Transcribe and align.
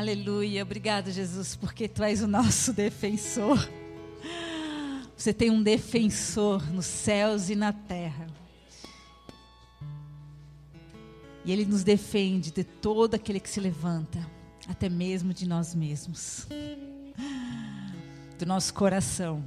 Aleluia. 0.00 0.62
Obrigado, 0.62 1.10
Jesus, 1.10 1.54
porque 1.54 1.86
tu 1.86 2.02
és 2.02 2.22
o 2.22 2.26
nosso 2.26 2.72
defensor. 2.72 3.68
Você 5.14 5.30
tem 5.30 5.50
um 5.50 5.62
defensor 5.62 6.66
nos 6.72 6.86
céus 6.86 7.50
e 7.50 7.54
na 7.54 7.70
terra. 7.70 8.26
E 11.44 11.52
ele 11.52 11.66
nos 11.66 11.84
defende 11.84 12.50
de 12.50 12.64
todo 12.64 13.14
aquele 13.14 13.38
que 13.38 13.50
se 13.50 13.60
levanta, 13.60 14.26
até 14.66 14.88
mesmo 14.88 15.34
de 15.34 15.46
nós 15.46 15.74
mesmos. 15.74 16.46
Do 18.38 18.46
nosso 18.46 18.72
coração, 18.72 19.44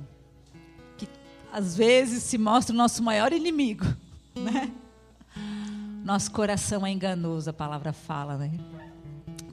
que 1.00 1.10
às 1.52 1.76
vezes 1.76 2.22
se 2.22 2.38
mostra 2.38 2.76
o 2.76 2.78
nosso 2.78 3.02
maior 3.02 3.34
inimigo, 3.34 3.86
né? 4.36 4.72
Nosso 6.06 6.30
coração 6.30 6.86
é 6.86 6.92
enganoso, 6.92 7.50
a 7.50 7.54
palavra 7.54 7.92
fala, 7.92 8.38
né? 8.38 8.52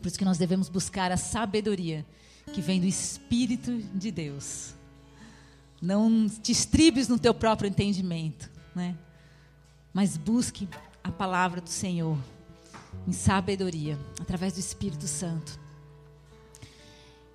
Por 0.01 0.09
isso 0.09 0.19
que 0.19 0.25
nós 0.25 0.39
devemos 0.39 0.69
buscar 0.69 1.13
a 1.13 1.17
sabedoria 1.17 2.07
que 2.53 2.61
vem 2.61 2.81
do 2.81 2.87
Espírito 2.87 3.79
de 3.95 4.11
Deus. 4.11 4.75
Não 5.81 6.29
te 6.29 6.53
estribes 6.53 7.09
no 7.09 7.19
teu 7.19 7.35
próprio 7.35 7.69
entendimento, 7.69 8.51
né? 8.75 8.97
Mas 9.93 10.17
busque 10.17 10.69
a 11.03 11.11
palavra 11.11 11.61
do 11.61 11.69
Senhor 11.69 12.19
em 13.07 13.13
sabedoria, 13.13 13.99
através 14.21 14.55
do 14.55 14.61
Espírito 14.61 15.07
Santo. 15.07 15.59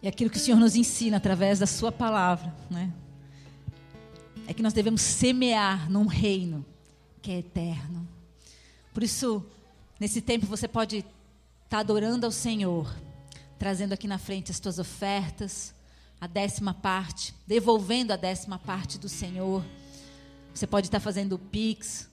E 0.02 0.08
aquilo 0.08 0.30
que 0.30 0.38
o 0.38 0.40
Senhor 0.40 0.60
nos 0.60 0.76
ensina 0.76 1.18
através 1.18 1.60
da 1.60 1.66
Sua 1.66 1.92
palavra, 1.92 2.54
né? 2.70 2.94
É 4.48 4.54
que 4.54 4.62
nós 4.62 4.74
devemos 4.74 5.02
semear 5.02 5.90
num 5.90 6.06
reino 6.06 6.64
que 7.22 7.32
é 7.32 7.40
eterno. 7.40 8.08
Por 8.94 9.02
isso, 9.02 9.44
nesse 10.00 10.22
tempo 10.22 10.46
você 10.46 10.68
pode 10.68 11.04
está 11.66 11.80
adorando 11.80 12.26
ao 12.26 12.32
Senhor, 12.32 12.96
trazendo 13.58 13.94
aqui 13.94 14.08
na 14.08 14.20
frente 14.20 14.52
as 14.52 14.60
tuas 14.60 14.78
ofertas, 14.78 15.74
a 16.22 16.28
décima 16.28 16.74
parte, 16.74 17.34
devolvendo 17.46 18.14
a 18.14 18.16
décima 18.16 18.60
parte 18.60 19.00
do 19.00 19.10
Senhor. 19.10 19.66
Você 20.54 20.68
pode 20.68 20.88
estar 20.88 21.00
fazendo 21.00 21.34
o 21.34 21.40
Pix, 21.40 22.08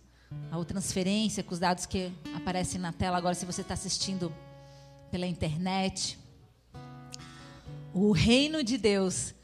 a 0.51 0.65
transferência 0.65 1.43
com 1.43 1.53
os 1.53 1.61
dados 1.61 1.85
que 1.85 2.11
aparecem 2.35 2.81
na 2.81 2.93
tela 2.93 3.19
agora, 3.19 3.35
se 3.35 3.45
você 3.45 3.61
está 3.61 3.75
assistindo 3.75 4.35
pela 5.11 5.27
internet. 5.27 6.19
O 7.93 8.11
reino 8.11 8.65
de 8.65 8.79
Deus, 8.79 9.35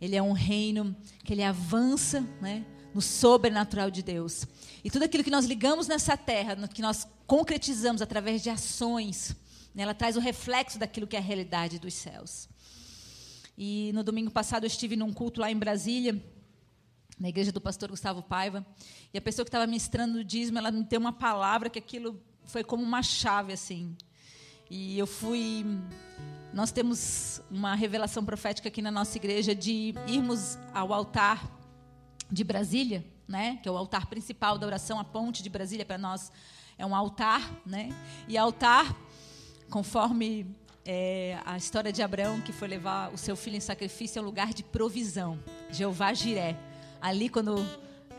ele 0.00 0.14
é 0.14 0.22
um 0.22 0.32
reino 0.32 0.94
que 1.24 1.32
ele 1.32 1.42
avança, 1.42 2.20
né, 2.40 2.64
no 2.94 3.02
sobrenatural 3.02 3.90
de 3.90 4.02
Deus. 4.02 4.46
E 4.84 4.90
tudo 4.90 5.02
aquilo 5.02 5.24
que 5.24 5.30
nós 5.30 5.44
ligamos 5.44 5.88
nessa 5.88 6.16
terra, 6.16 6.56
que 6.68 6.80
nós 6.80 7.06
concretizamos 7.26 8.00
através 8.00 8.42
de 8.42 8.48
ações? 8.48 9.34
Ela 9.76 9.94
traz 9.94 10.16
o 10.16 10.20
reflexo 10.20 10.78
daquilo 10.78 11.06
que 11.06 11.16
é 11.16 11.18
a 11.18 11.22
realidade 11.22 11.78
dos 11.78 11.94
céus. 11.94 12.48
E 13.56 13.90
no 13.94 14.02
domingo 14.02 14.30
passado 14.30 14.64
eu 14.64 14.68
estive 14.68 14.96
num 14.96 15.12
culto 15.12 15.40
lá 15.40 15.50
em 15.50 15.56
Brasília, 15.56 16.22
na 17.18 17.28
igreja 17.28 17.52
do 17.52 17.60
pastor 17.60 17.90
Gustavo 17.90 18.22
Paiva, 18.22 18.66
e 19.12 19.18
a 19.18 19.20
pessoa 19.20 19.44
que 19.44 19.48
estava 19.48 19.66
ministrando 19.66 20.18
o 20.18 20.24
dízimo, 20.24 20.58
ela 20.58 20.70
me 20.70 20.82
deu 20.84 21.00
uma 21.00 21.12
palavra 21.12 21.70
que 21.70 21.78
aquilo 21.78 22.20
foi 22.44 22.62
como 22.62 22.82
uma 22.82 23.02
chave 23.02 23.52
assim. 23.52 23.96
E 24.70 24.98
eu 24.98 25.06
fui 25.06 25.64
nós 26.52 26.72
temos 26.72 27.42
uma 27.50 27.74
revelação 27.74 28.24
profética 28.24 28.68
aqui 28.68 28.80
na 28.80 28.90
nossa 28.90 29.18
igreja 29.18 29.54
de 29.54 29.94
irmos 30.06 30.56
ao 30.72 30.90
altar 30.90 31.50
de 32.30 32.42
Brasília, 32.42 33.04
né, 33.28 33.58
que 33.62 33.68
é 33.68 33.72
o 33.72 33.76
altar 33.76 34.06
principal 34.06 34.56
da 34.56 34.66
oração, 34.66 34.98
a 34.98 35.04
ponte 35.04 35.42
de 35.42 35.50
Brasília 35.50 35.84
para 35.84 35.98
nós 35.98 36.32
é 36.78 36.84
um 36.86 36.94
altar, 36.94 37.50
né? 37.64 37.88
E 38.28 38.36
altar 38.36 38.94
conforme 39.70 40.46
é, 40.84 41.38
a 41.44 41.56
história 41.56 41.92
de 41.92 42.02
Abraão, 42.02 42.40
que 42.40 42.52
foi 42.52 42.68
levar 42.68 43.12
o 43.12 43.18
seu 43.18 43.36
filho 43.36 43.56
em 43.56 43.60
sacrifício, 43.60 44.18
é 44.18 44.22
um 44.22 44.24
lugar 44.24 44.54
de 44.54 44.62
provisão. 44.62 45.38
Jeová 45.70 46.14
Jiré. 46.14 46.56
Ali, 47.00 47.28
quando 47.28 47.56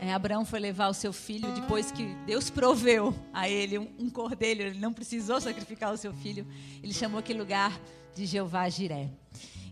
é, 0.00 0.12
Abraão 0.12 0.44
foi 0.44 0.60
levar 0.60 0.88
o 0.88 0.94
seu 0.94 1.12
filho, 1.12 1.52
depois 1.52 1.90
que 1.90 2.14
Deus 2.26 2.50
proveu 2.50 3.14
a 3.32 3.48
ele 3.48 3.78
um, 3.78 3.88
um 3.98 4.10
cordeiro, 4.10 4.62
ele 4.62 4.78
não 4.78 4.92
precisou 4.92 5.40
sacrificar 5.40 5.92
o 5.92 5.96
seu 5.96 6.12
filho, 6.12 6.46
ele 6.82 6.92
chamou 6.92 7.18
aquele 7.18 7.38
lugar 7.38 7.78
de 8.14 8.26
Jeová 8.26 8.68
Jiré. 8.68 9.10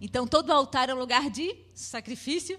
Então, 0.01 0.27
todo 0.27 0.51
altar 0.51 0.89
é 0.89 0.95
um 0.95 0.99
lugar 0.99 1.31
de 1.31 1.55
sacrifício 1.75 2.59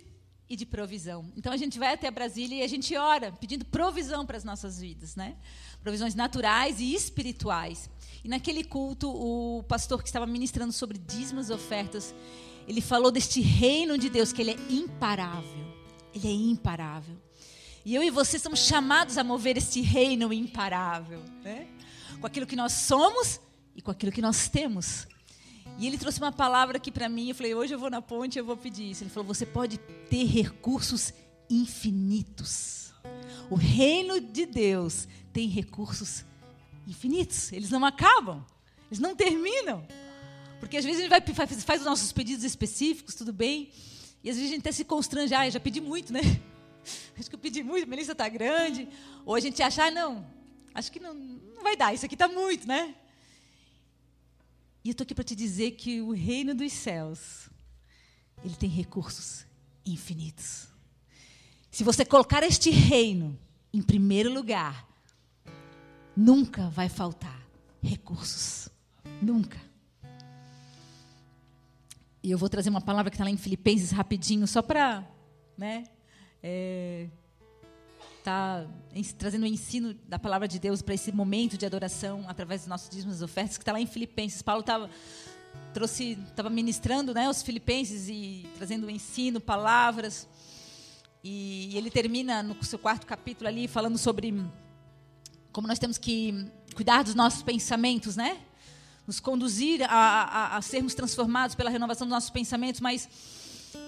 e 0.50 0.56
de 0.56 0.66
provisão. 0.66 1.32
Então, 1.36 1.52
a 1.52 1.58
gente 1.58 1.78
vai 1.78 1.94
até 1.94 2.10
Brasília 2.10 2.60
e 2.60 2.64
a 2.64 2.68
gente 2.68 2.96
ora, 2.96 3.32
pedindo 3.34 3.66
provisão 3.66 4.26
para 4.26 4.38
as 4.38 4.44
nossas 4.44 4.80
vidas, 4.80 5.16
né? 5.16 5.36
Provisões 5.82 6.16
naturais 6.16 6.80
e 6.80 6.94
espirituais. 6.94 7.90
E 8.28 8.30
naquele 8.30 8.62
culto, 8.62 9.10
o 9.10 9.64
pastor 9.70 10.02
que 10.02 10.10
estava 10.10 10.28
ministrando 10.28 10.74
sobre 10.74 10.98
dízimos 10.98 11.50
e 11.50 11.54
ofertas, 11.54 12.14
ele 12.68 12.82
falou 12.82 13.10
deste 13.10 13.40
reino 13.40 13.98
de 13.98 14.10
Deus, 14.10 14.34
que 14.34 14.42
ele 14.42 14.52
é 14.52 14.58
imparável. 14.70 15.66
Ele 16.14 16.28
é 16.28 16.32
imparável. 16.34 17.16
E 17.86 17.96
eu 17.96 18.04
e 18.04 18.10
você 18.10 18.38
somos 18.38 18.60
chamados 18.60 19.18
a 19.18 19.24
mover 19.24 19.56
este 19.56 19.80
reino 19.80 20.34
imparável, 20.34 21.22
né? 21.42 21.70
com 22.20 22.28
aquilo 22.28 22.46
que 22.46 22.58
nós 22.58 22.74
somos 22.74 23.40
e 23.74 23.82
com 23.82 23.92
aquilo 23.92 24.12
que 24.12 24.22
nós 24.22 24.50
temos. 24.50 25.08
E 25.78 25.88
ele 25.88 25.98
trouxe 25.98 26.20
uma 26.20 26.34
palavra 26.34 26.76
aqui 26.76 26.92
para 26.92 27.08
mim. 27.08 27.30
Eu 27.30 27.36
falei, 27.36 27.56
hoje 27.56 27.76
eu 27.76 27.80
vou 27.80 27.90
na 27.90 28.02
ponte 28.02 28.38
eu 28.38 28.44
vou 28.44 28.58
pedir 28.58 28.92
isso. 28.92 29.04
Ele 29.04 29.10
falou: 29.10 29.26
você 29.26 29.46
pode 29.46 29.78
ter 30.10 30.26
recursos 30.26 31.14
infinitos. 31.50 32.92
O 33.50 33.56
reino 33.56 34.20
de 34.20 34.46
Deus 34.46 35.08
tem 35.32 35.48
recursos 35.48 36.10
infinitos 36.10 36.37
infinitos, 36.88 37.52
eles 37.52 37.70
não 37.70 37.84
acabam, 37.86 38.44
eles 38.90 39.00
não 39.00 39.16
terminam. 39.16 39.86
Porque 40.60 40.78
às 40.78 40.86
vezes 40.86 41.00
a 41.00 41.04
gente 41.04 41.34
vai, 41.36 41.48
faz, 41.58 41.82
os 41.82 41.86
nossos 41.86 42.12
pedidos 42.12 42.44
específicos, 42.44 43.14
tudo 43.14 43.34
bem, 43.34 43.72
e 44.24 44.30
às 44.30 44.38
vezes 44.38 44.50
a 44.50 44.56
gente 44.56 44.62
até 44.62 44.72
se 44.72 44.86
constrange, 44.86 45.34
ah, 45.36 45.48
já 45.50 45.60
pedi 45.60 45.82
muito, 45.82 46.12
né? 46.12 46.22
Acho 47.20 47.30
que 47.30 47.36
eu 47.36 47.40
pedi 47.40 47.62
muito, 47.62 47.86
minha 47.86 47.98
lista 47.98 48.14
está 48.14 48.30
grande. 48.30 48.88
Ou 49.26 49.36
a 49.36 49.40
gente 49.40 49.62
acha, 49.62 49.84
ah, 49.84 49.92
não, 49.92 50.26
acho 50.74 50.92
que 50.92 51.00
não, 51.00 51.14
não 51.14 51.62
vai 51.62 51.76
dar, 51.76 51.94
isso 51.94 52.06
aqui 52.06 52.16
está 52.16 52.30
muito, 52.30 52.66
né? 52.66 52.96
E 54.84 54.90
eu 54.90 54.92
estou 54.94 55.04
aqui 55.04 55.14
para 55.14 55.24
te 55.24 55.36
dizer 55.36 55.72
que 55.72 56.02
o 56.02 56.12
reino 56.12 56.56
dos 56.56 56.72
céus, 56.72 57.50
ele 58.42 58.56
tem 58.56 58.70
recursos 58.70 59.46
infinitos. 59.86 60.68
Se 61.70 61.84
você 61.84 62.06
colocar 62.06 62.42
este 62.44 62.70
reino 62.70 63.38
em 63.74 63.82
primeiro 63.82 64.34
lugar, 64.34 64.87
nunca 66.18 66.70
vai 66.70 66.90
faltar 66.90 67.48
recursos. 67.82 68.70
Nunca. 69.22 69.60
E 72.24 72.32
eu 72.32 72.38
vou 72.38 72.50
trazer 72.50 72.70
uma 72.70 72.82
palavra 72.82 73.10
que 73.10 73.16
está 73.16 73.24
lá 73.24 73.30
em 73.30 73.38
Filipenses 73.38 73.92
rapidinho, 73.92 74.48
só 74.48 74.62
para. 74.62 75.08
Né, 75.58 75.86
é, 76.44 77.08
tá 78.24 78.68
trazendo 79.18 79.44
o 79.44 79.48
ensino 79.48 79.94
da 80.08 80.20
palavra 80.20 80.48
de 80.48 80.60
Deus 80.60 80.82
para 80.84 80.94
esse 80.94 81.12
momento 81.12 81.58
de 81.58 81.66
adoração 81.66 82.26
através 82.28 82.62
dos 82.62 82.68
nossos 82.68 82.90
dízimos 82.90 83.22
e 83.22 83.24
ofertas, 83.24 83.58
que 83.58 83.64
está 83.64 83.72
lá 83.72 83.80
em 83.80 83.88
Filipenses. 83.88 84.42
Paulo 84.42 84.60
estava 84.60 84.90
trouxe 85.74 86.18
estava 86.28 86.50
ministrando 86.50 87.14
né, 87.14 87.30
os 87.30 87.42
filipenses 87.42 88.08
e 88.10 88.48
trazendo 88.58 88.88
o 88.88 88.90
ensino, 88.90 89.40
palavras. 89.40 90.28
E, 91.24 91.70
e 91.72 91.78
ele 91.78 91.90
termina 91.90 92.44
no 92.44 92.62
seu 92.64 92.78
quarto 92.78 93.08
capítulo 93.08 93.48
ali 93.48 93.68
falando 93.68 93.98
sobre 93.98 94.34
como 95.58 95.68
nós 95.68 95.80
temos 95.80 95.98
que 95.98 96.52
cuidar 96.76 97.04
dos 97.04 97.16
nossos 97.16 97.42
pensamentos, 97.42 98.16
né? 98.16 98.38
Nos 99.08 99.20
conduzir 99.20 99.82
a, 99.82 99.88
a, 99.90 100.58
a 100.58 100.62
sermos 100.62 100.94
transformados 100.94 101.56
pela 101.56 101.72
renovação 101.72 102.06
dos 102.06 102.14
nossos 102.14 102.30
pensamentos, 102.30 102.80
mas 102.80 103.10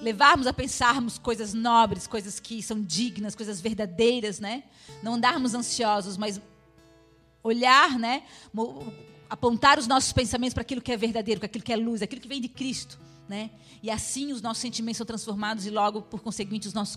levarmos 0.01 0.47
a 0.47 0.51
pensarmos 0.51 1.19
coisas 1.19 1.53
nobres, 1.53 2.07
coisas 2.07 2.39
que 2.39 2.63
são 2.63 2.81
dignas, 2.81 3.35
coisas 3.35 3.61
verdadeiras, 3.61 4.39
né? 4.39 4.63
Não 5.03 5.13
andarmos 5.13 5.53
ansiosos, 5.53 6.17
mas 6.17 6.41
olhar, 7.43 7.99
né? 7.99 8.23
Apontar 9.29 9.77
os 9.77 9.85
nossos 9.85 10.11
pensamentos 10.11 10.55
para 10.55 10.61
aquilo 10.61 10.81
que 10.81 10.91
é 10.91 10.97
verdadeiro, 10.97 11.39
para 11.39 11.45
aquilo 11.45 11.63
que 11.63 11.71
é 11.71 11.75
luz, 11.75 12.01
aquilo 12.01 12.19
que 12.19 12.27
vem 12.27 12.41
de 12.41 12.49
Cristo, 12.49 12.97
né? 13.27 13.51
E 13.83 13.91
assim 13.91 14.31
os 14.31 14.41
nossos 14.41 14.61
sentimentos 14.61 14.97
são 14.97 15.05
transformados 15.05 15.67
e 15.67 15.69
logo, 15.69 16.01
por 16.01 16.19
conseguinte, 16.19 16.67
os 16.67 16.73
nossos 16.73 16.95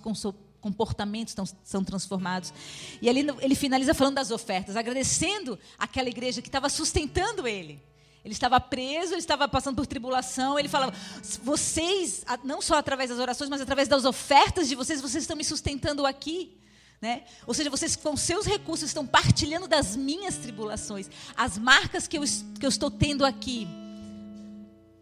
comportamentos 0.63 1.35
tão, 1.35 1.45
são 1.63 1.85
transformados. 1.85 2.55
E 3.03 3.09
ali 3.09 3.27
ele 3.41 3.55
finaliza 3.55 3.93
falando 3.93 4.15
das 4.15 4.31
ofertas, 4.31 4.77
agradecendo 4.77 5.59
aquela 5.77 6.09
igreja 6.09 6.41
que 6.41 6.49
estava 6.49 6.71
sustentando 6.71 7.47
ele. 7.47 7.83
Ele 8.25 8.33
estava 8.33 8.61
preso, 8.61 9.13
ele 9.13 9.19
estava 9.19 9.49
passando 9.49 9.75
por 9.75 9.87
tribulação. 9.87 10.57
Ele 10.57 10.69
falava: 10.69 10.95
vocês, 11.43 12.25
não 12.45 12.63
só 12.63 12.77
através 12.77 13.11
das 13.11 13.19
orações, 13.19 13.51
mas 13.51 13.61
através 13.61 13.89
das 13.89 14.05
ofertas 14.05 14.69
de 14.69 14.77
vocês, 14.77 15.01
vocês 15.01 15.25
estão 15.25 15.37
me 15.37 15.45
sustentando 15.45 16.07
aqui. 16.07 16.57
Né? 17.01 17.25
Ou 17.49 17.53
seja, 17.53 17.69
vocês 17.69 17.97
com 17.97 18.17
seus 18.17 18.47
recursos 18.47 18.89
estão 18.89 19.05
partilhando 19.05 19.67
das 19.67 19.97
minhas 19.97 20.37
tribulações, 20.37 21.11
as 21.37 21.59
marcas 21.59 22.07
que 22.07 22.17
eu, 22.17 22.23
que 22.61 22.65
eu 22.65 22.69
estou 22.69 22.93
tendo 22.93 23.27
aqui 23.27 23.67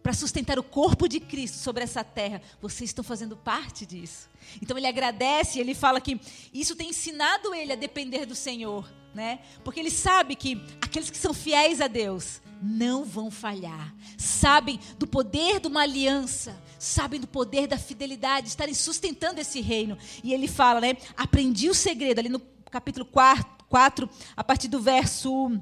para 0.01 0.13
sustentar 0.13 0.57
o 0.57 0.63
corpo 0.63 1.07
de 1.07 1.19
Cristo 1.19 1.57
sobre 1.57 1.83
essa 1.83 2.03
terra. 2.03 2.41
Vocês 2.61 2.89
estão 2.89 3.03
fazendo 3.03 3.35
parte 3.35 3.85
disso. 3.85 4.29
Então 4.61 4.77
ele 4.77 4.87
agradece, 4.87 5.59
ele 5.59 5.73
fala 5.73 6.01
que 6.01 6.19
isso 6.53 6.75
tem 6.75 6.89
ensinado 6.89 7.53
ele 7.53 7.73
a 7.73 7.75
depender 7.75 8.25
do 8.25 8.35
Senhor, 8.35 8.89
né? 9.13 9.39
Porque 9.63 9.79
ele 9.79 9.91
sabe 9.91 10.35
que 10.35 10.61
aqueles 10.81 11.09
que 11.09 11.17
são 11.17 11.33
fiéis 11.33 11.79
a 11.81 11.87
Deus 11.87 12.41
não 12.61 13.03
vão 13.03 13.31
falhar. 13.31 13.93
sabem 14.17 14.79
do 14.99 15.07
poder 15.07 15.59
de 15.59 15.67
uma 15.67 15.81
aliança, 15.81 16.55
sabem 16.77 17.19
do 17.19 17.27
poder 17.27 17.67
da 17.67 17.77
fidelidade, 17.77 18.47
estarem 18.47 18.73
sustentando 18.73 19.41
esse 19.41 19.61
reino. 19.61 19.97
E 20.23 20.33
ele 20.33 20.47
fala, 20.47 20.79
né? 20.79 20.95
Aprendi 21.17 21.69
o 21.69 21.73
segredo, 21.73 22.19
ali 22.19 22.29
no 22.29 22.39
capítulo 22.69 23.05
4, 23.05 23.45
4 23.67 24.09
a 24.35 24.43
partir 24.43 24.67
do 24.67 24.79
verso 24.79 25.59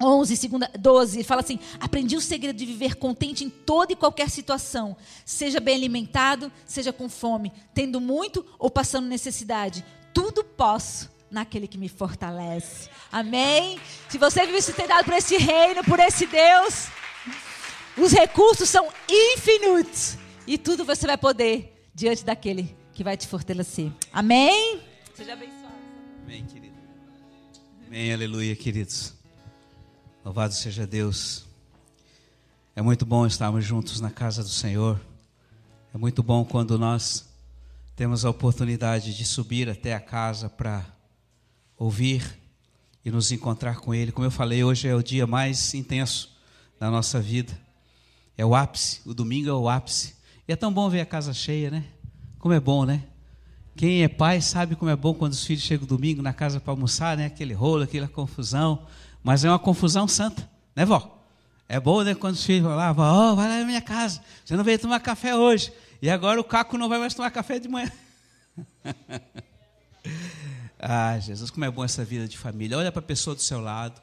11, 0.00 0.36
segunda, 0.36 0.70
12, 0.78 1.18
ele 1.18 1.24
fala 1.24 1.40
assim: 1.40 1.58
Aprendi 1.80 2.16
o 2.16 2.20
segredo 2.20 2.56
de 2.56 2.66
viver 2.66 2.94
contente 2.94 3.44
em 3.44 3.50
toda 3.50 3.92
e 3.92 3.96
qualquer 3.96 4.30
situação, 4.30 4.96
seja 5.24 5.58
bem 5.58 5.74
alimentado, 5.74 6.52
seja 6.64 6.92
com 6.92 7.08
fome, 7.08 7.52
tendo 7.74 8.00
muito 8.00 8.44
ou 8.58 8.70
passando 8.70 9.08
necessidade. 9.08 9.84
Tudo 10.14 10.44
posso 10.44 11.10
naquele 11.30 11.66
que 11.66 11.76
me 11.76 11.88
fortalece. 11.88 12.88
Amém? 13.10 13.78
Se 14.08 14.18
você 14.18 14.46
vive 14.46 14.62
sustentado 14.62 15.04
por 15.04 15.14
esse 15.14 15.36
reino, 15.36 15.84
por 15.84 15.98
esse 15.98 16.26
Deus, 16.26 16.86
os 17.96 18.12
recursos 18.12 18.68
são 18.68 18.88
infinitos. 19.08 20.16
E 20.46 20.56
tudo 20.56 20.84
você 20.84 21.06
vai 21.06 21.18
poder 21.18 21.90
diante 21.94 22.24
daquele 22.24 22.74
que 22.92 23.04
vai 23.04 23.16
te 23.16 23.26
fortalecer. 23.26 23.92
Amém? 24.12 24.80
Seja 25.14 25.32
abençoado. 25.34 25.74
Amém, 26.24 26.44
querido. 26.46 26.74
Amém, 27.86 28.12
aleluia, 28.12 28.56
queridos. 28.56 29.17
Louvado 30.24 30.52
seja 30.52 30.86
Deus. 30.86 31.46
É 32.74 32.82
muito 32.82 33.06
bom 33.06 33.24
estarmos 33.24 33.64
juntos 33.64 34.00
na 34.00 34.10
casa 34.10 34.42
do 34.42 34.48
Senhor. 34.48 35.00
É 35.94 35.98
muito 35.98 36.22
bom 36.22 36.44
quando 36.44 36.78
nós 36.78 37.28
temos 37.94 38.24
a 38.24 38.30
oportunidade 38.30 39.16
de 39.16 39.24
subir 39.24 39.70
até 39.70 39.94
a 39.94 40.00
casa 40.00 40.48
para 40.48 40.84
ouvir 41.78 42.38
e 43.04 43.10
nos 43.10 43.30
encontrar 43.30 43.76
com 43.76 43.94
Ele. 43.94 44.12
Como 44.12 44.26
eu 44.26 44.30
falei, 44.30 44.62
hoje 44.64 44.88
é 44.88 44.94
o 44.94 45.02
dia 45.02 45.26
mais 45.26 45.72
intenso 45.72 46.36
da 46.80 46.90
nossa 46.90 47.20
vida. 47.20 47.58
É 48.36 48.44
o 48.44 48.54
ápice, 48.54 49.00
o 49.06 49.14
domingo 49.14 49.48
é 49.48 49.54
o 49.54 49.68
ápice. 49.68 50.16
E 50.46 50.52
é 50.52 50.56
tão 50.56 50.72
bom 50.72 50.90
ver 50.90 51.00
a 51.00 51.06
casa 51.06 51.32
cheia, 51.32 51.70
né? 51.70 51.84
Como 52.38 52.52
é 52.52 52.60
bom, 52.60 52.84
né? 52.84 53.04
Quem 53.76 54.02
é 54.02 54.08
pai 54.08 54.40
sabe 54.40 54.74
como 54.74 54.90
é 54.90 54.96
bom 54.96 55.14
quando 55.14 55.32
os 55.32 55.44
filhos 55.44 55.62
chegam 55.62 55.86
domingo 55.86 56.20
na 56.20 56.32
casa 56.32 56.58
para 56.58 56.72
almoçar, 56.72 57.16
né? 57.16 57.26
Aquele 57.26 57.54
rolo, 57.54 57.84
aquela 57.84 58.08
confusão. 58.08 58.84
Mas 59.22 59.44
é 59.44 59.48
uma 59.48 59.58
confusão 59.58 60.06
santa, 60.08 60.48
né, 60.74 60.84
vó? 60.84 61.18
É 61.68 61.78
bom, 61.78 62.02
né? 62.02 62.14
Quando 62.14 62.34
os 62.34 62.44
filhos 62.44 62.62
vão 62.62 62.74
lá, 62.74 62.92
vó, 62.92 63.32
oh, 63.32 63.36
vai 63.36 63.46
lá 63.48 63.58
na 63.58 63.64
minha 63.64 63.82
casa. 63.82 64.22
Você 64.44 64.56
não 64.56 64.64
veio 64.64 64.78
tomar 64.78 65.00
café 65.00 65.34
hoje. 65.34 65.70
E 66.00 66.08
agora 66.08 66.40
o 66.40 66.44
Caco 66.44 66.78
não 66.78 66.88
vai 66.88 66.98
mais 66.98 67.12
tomar 67.12 67.30
café 67.30 67.58
de 67.58 67.68
manhã. 67.68 67.92
ah, 70.78 71.18
Jesus, 71.18 71.50
como 71.50 71.66
é 71.66 71.70
bom 71.70 71.84
essa 71.84 72.04
vida 72.04 72.26
de 72.26 72.38
família. 72.38 72.78
Olha 72.78 72.90
para 72.90 73.00
a 73.00 73.02
pessoa 73.02 73.36
do 73.36 73.42
seu 73.42 73.60
lado. 73.60 74.00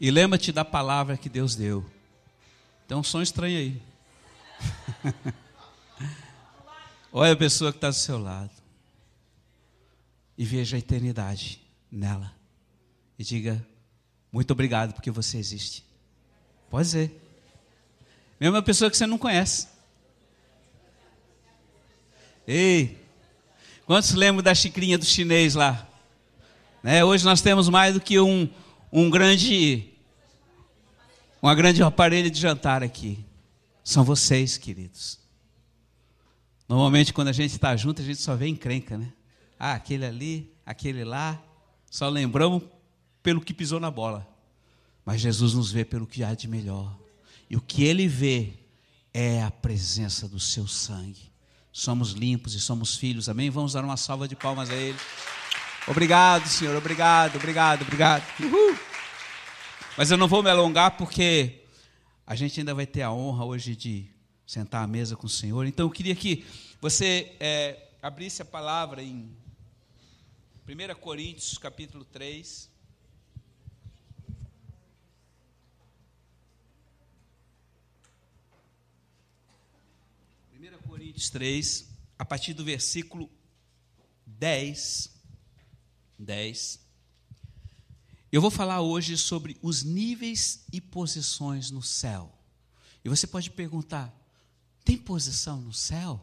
E 0.00 0.10
lembra-te 0.10 0.52
da 0.52 0.64
palavra 0.64 1.16
que 1.16 1.28
Deus 1.28 1.56
deu. 1.56 1.84
Tem 2.86 2.96
um 2.96 3.02
som 3.02 3.20
estranho 3.20 3.58
aí. 3.58 3.82
Olha 7.12 7.32
a 7.32 7.36
pessoa 7.36 7.72
que 7.72 7.78
está 7.78 7.88
do 7.88 7.96
seu 7.96 8.18
lado. 8.18 8.50
E 10.38 10.44
veja 10.44 10.76
a 10.76 10.78
eternidade 10.78 11.60
nela. 11.90 12.32
E 13.18 13.24
diga: 13.24 13.66
Muito 14.32 14.50
obrigado 14.50 14.92
porque 14.92 15.10
você 15.10 15.38
existe. 15.38 15.84
Pode 16.70 16.88
ser. 16.88 17.22
Mesmo 18.38 18.54
uma 18.54 18.62
pessoa 18.62 18.90
que 18.90 18.96
você 18.96 19.06
não 19.06 19.18
conhece. 19.18 19.68
Ei, 22.46 22.96
quantos 23.86 24.12
lembram 24.12 24.42
da 24.42 24.54
xicrinha 24.54 24.98
do 24.98 25.04
chinês 25.04 25.54
lá? 25.54 25.88
Né? 26.82 27.04
Hoje 27.04 27.24
nós 27.24 27.40
temos 27.40 27.68
mais 27.68 27.94
do 27.94 28.00
que 28.00 28.20
um, 28.20 28.48
um 28.92 29.10
grande, 29.10 29.88
uma 31.42 31.54
grande 31.54 31.82
aparelho 31.82 32.30
de 32.30 32.38
jantar 32.38 32.82
aqui. 32.82 33.24
São 33.82 34.04
vocês, 34.04 34.56
queridos. 34.56 35.18
Normalmente, 36.68 37.12
quando 37.12 37.28
a 37.28 37.32
gente 37.32 37.52
está 37.52 37.76
junto, 37.76 38.02
a 38.02 38.04
gente 38.04 38.20
só 38.20 38.34
vê 38.36 38.48
encrenca, 38.48 38.98
né? 38.98 39.12
Ah, 39.58 39.72
aquele 39.74 40.04
ali, 40.04 40.52
aquele 40.64 41.04
lá. 41.04 41.40
Só 41.90 42.08
lembramos 42.08 42.62
pelo 43.26 43.40
que 43.40 43.52
pisou 43.52 43.80
na 43.80 43.90
bola. 43.90 44.24
Mas 45.04 45.20
Jesus 45.20 45.52
nos 45.52 45.72
vê 45.72 45.84
pelo 45.84 46.06
que 46.06 46.22
há 46.22 46.32
de 46.32 46.46
melhor. 46.46 46.96
E 47.50 47.56
o 47.56 47.60
que 47.60 47.82
ele 47.82 48.06
vê 48.06 48.52
é 49.12 49.42
a 49.42 49.50
presença 49.50 50.28
do 50.28 50.38
seu 50.38 50.68
sangue. 50.68 51.32
Somos 51.72 52.12
limpos 52.12 52.54
e 52.54 52.60
somos 52.60 52.94
filhos, 52.94 53.28
amém? 53.28 53.50
Vamos 53.50 53.72
dar 53.72 53.84
uma 53.84 53.96
salva 53.96 54.28
de 54.28 54.36
palmas 54.36 54.70
a 54.70 54.76
ele. 54.76 54.96
Obrigado, 55.88 56.46
Senhor, 56.46 56.76
obrigado, 56.76 57.34
obrigado, 57.34 57.82
obrigado. 57.82 58.22
Uhul. 58.38 58.78
Mas 59.98 60.12
eu 60.12 60.16
não 60.16 60.28
vou 60.28 60.40
me 60.40 60.48
alongar 60.48 60.96
porque 60.96 61.64
a 62.24 62.36
gente 62.36 62.60
ainda 62.60 62.76
vai 62.76 62.86
ter 62.86 63.02
a 63.02 63.10
honra 63.10 63.44
hoje 63.44 63.74
de 63.74 64.06
sentar 64.46 64.84
à 64.84 64.86
mesa 64.86 65.16
com 65.16 65.26
o 65.26 65.30
Senhor. 65.30 65.66
Então 65.66 65.86
eu 65.86 65.90
queria 65.90 66.14
que 66.14 66.46
você 66.80 67.34
é, 67.40 67.88
abrisse 68.00 68.40
a 68.40 68.44
palavra 68.44 69.02
em 69.02 69.28
1 70.64 70.94
Coríntios 71.00 71.58
capítulo 71.58 72.04
3. 72.04 72.75
Coríntios 81.16 81.30
3, 81.30 81.86
a 82.18 82.24
partir 82.26 82.52
do 82.52 82.62
versículo 82.62 83.30
10. 84.26 85.10
10. 86.18 86.80
Eu 88.30 88.42
vou 88.42 88.50
falar 88.50 88.82
hoje 88.82 89.16
sobre 89.16 89.56
os 89.62 89.82
níveis 89.82 90.66
e 90.70 90.78
posições 90.78 91.70
no 91.70 91.82
céu. 91.82 92.30
E 93.02 93.08
você 93.08 93.26
pode 93.26 93.50
perguntar: 93.50 94.14
tem 94.84 94.98
posição 94.98 95.58
no 95.58 95.72
céu? 95.72 96.20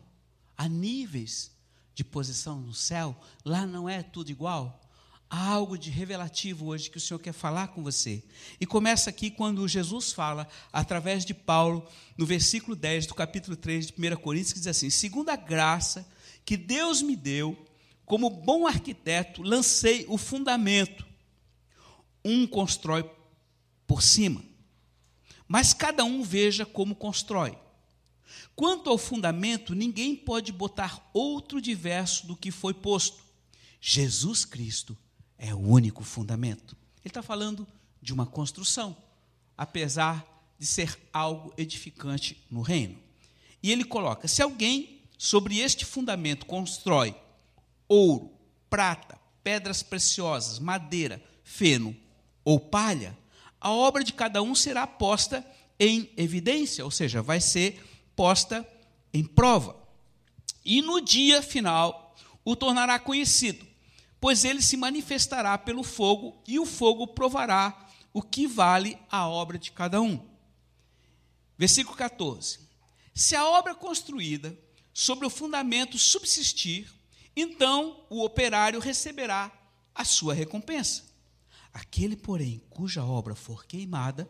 Há 0.56 0.70
níveis 0.70 1.50
de 1.96 2.04
posição 2.04 2.62
no 2.62 2.74
céu? 2.74 3.20
Lá 3.44 3.66
não 3.66 3.90
é 3.90 4.04
tudo 4.04 4.30
igual? 4.30 4.80
Há 5.36 5.48
algo 5.48 5.80
de 5.80 5.90
revelativo 5.90 6.68
hoje 6.68 6.92
que 6.92 6.98
o 6.98 7.02
Senhor 7.02 7.18
quer 7.18 7.34
falar 7.34 7.70
com 7.70 7.82
você. 7.82 8.24
E 8.62 8.68
começa 8.68 9.10
aqui 9.10 9.32
quando 9.32 9.68
Jesus 9.68 10.12
fala, 10.12 10.48
através 10.72 11.26
de 11.26 11.34
Paulo, 11.34 11.88
no 12.16 12.24
versículo 12.24 12.76
10 12.76 13.08
do 13.08 13.16
capítulo 13.16 13.58
3 13.58 13.88
de 13.88 13.94
1 13.98 14.16
Coríntios, 14.18 14.54
que 14.54 14.60
diz 14.60 14.68
assim: 14.68 14.92
Segundo 14.92 15.30
a 15.30 15.36
graça 15.36 16.08
que 16.46 16.56
Deus 16.56 17.02
me 17.02 17.16
deu, 17.16 17.58
como 18.06 18.30
bom 18.30 18.68
arquiteto, 18.68 19.42
lancei 19.42 20.06
o 20.08 20.20
fundamento. 20.20 21.04
Um 22.24 22.46
constrói 22.46 23.04
por 23.88 24.04
cima, 24.04 24.46
mas 25.48 25.74
cada 25.74 26.04
um 26.04 26.22
veja 26.22 26.64
como 26.64 26.94
constrói. 26.94 27.58
Quanto 28.56 28.88
ao 28.88 29.00
fundamento, 29.00 29.74
ninguém 29.74 30.16
pode 30.16 30.52
botar 30.52 31.10
outro 31.12 31.60
diverso 31.60 32.28
do 32.28 32.38
que 32.38 32.52
foi 32.52 32.76
posto. 32.76 33.24
Jesus 33.82 34.46
Cristo 34.46 34.96
é 35.44 35.54
o 35.54 35.60
único 35.60 36.06
fundamento. 36.06 36.76
Ele 37.04 37.10
está 37.10 37.22
falando 37.22 37.68
de 38.02 38.14
uma 38.14 38.26
construção, 38.26 38.96
apesar 39.58 40.26
de 40.58 40.66
ser 40.66 40.98
algo 41.12 41.54
edificante 41.58 42.42
no 42.50 42.62
reino. 42.62 42.98
E 43.62 43.70
ele 43.70 43.84
coloca: 43.84 44.26
se 44.26 44.42
alguém 44.42 45.02
sobre 45.18 45.60
este 45.60 45.84
fundamento 45.84 46.46
constrói 46.46 47.14
ouro, 47.90 48.32
prata, 48.70 49.20
pedras 49.44 49.84
preciosas, 49.84 50.60
madeira, 50.60 51.22
feno 51.44 51.94
ou 52.46 52.58
palha, 52.58 53.18
a 53.60 53.70
obra 53.70 54.02
de 54.02 54.14
cada 54.14 54.42
um 54.42 54.56
será 54.56 54.88
posta 54.88 55.46
em 55.78 56.10
evidência, 56.16 56.86
ou 56.86 56.92
seja, 56.92 57.22
vai 57.22 57.42
ser 57.42 57.84
posta 58.16 58.66
em 59.14 59.26
prova. 59.26 59.76
E 60.64 60.82
no 60.82 61.02
dia 61.02 61.42
final 61.42 62.16
o 62.46 62.56
tornará 62.56 62.98
conhecido, 62.98 63.73
pois 64.24 64.46
ele 64.46 64.62
se 64.62 64.78
manifestará 64.78 65.58
pelo 65.58 65.84
fogo 65.84 66.42
e 66.48 66.58
o 66.58 66.66
fogo 66.66 67.08
provará 67.08 67.90
o 68.14 68.22
que 68.22 68.48
vale 68.48 68.98
a 69.12 69.28
obra 69.28 69.60
de 69.60 69.70
cada 69.70 70.02
um. 70.02 70.26
Versículo 71.58 71.98
14: 71.98 72.60
Se 73.14 73.36
a 73.36 73.46
obra 73.46 73.76
construída 73.76 74.58
sobre 74.94 75.28
o 75.28 75.30
fundamento 75.30 76.00
subsistir, 76.00 76.90
então 77.36 78.06
o 78.10 78.24
operário 78.24 78.80
receberá 78.80 79.52
a 79.94 80.06
sua 80.06 80.34
recompensa. 80.34 81.04
Aquele, 81.74 82.16
porém, 82.16 82.64
cuja 82.70 83.04
obra 83.04 83.36
for 83.36 83.66
queimada, 83.66 84.30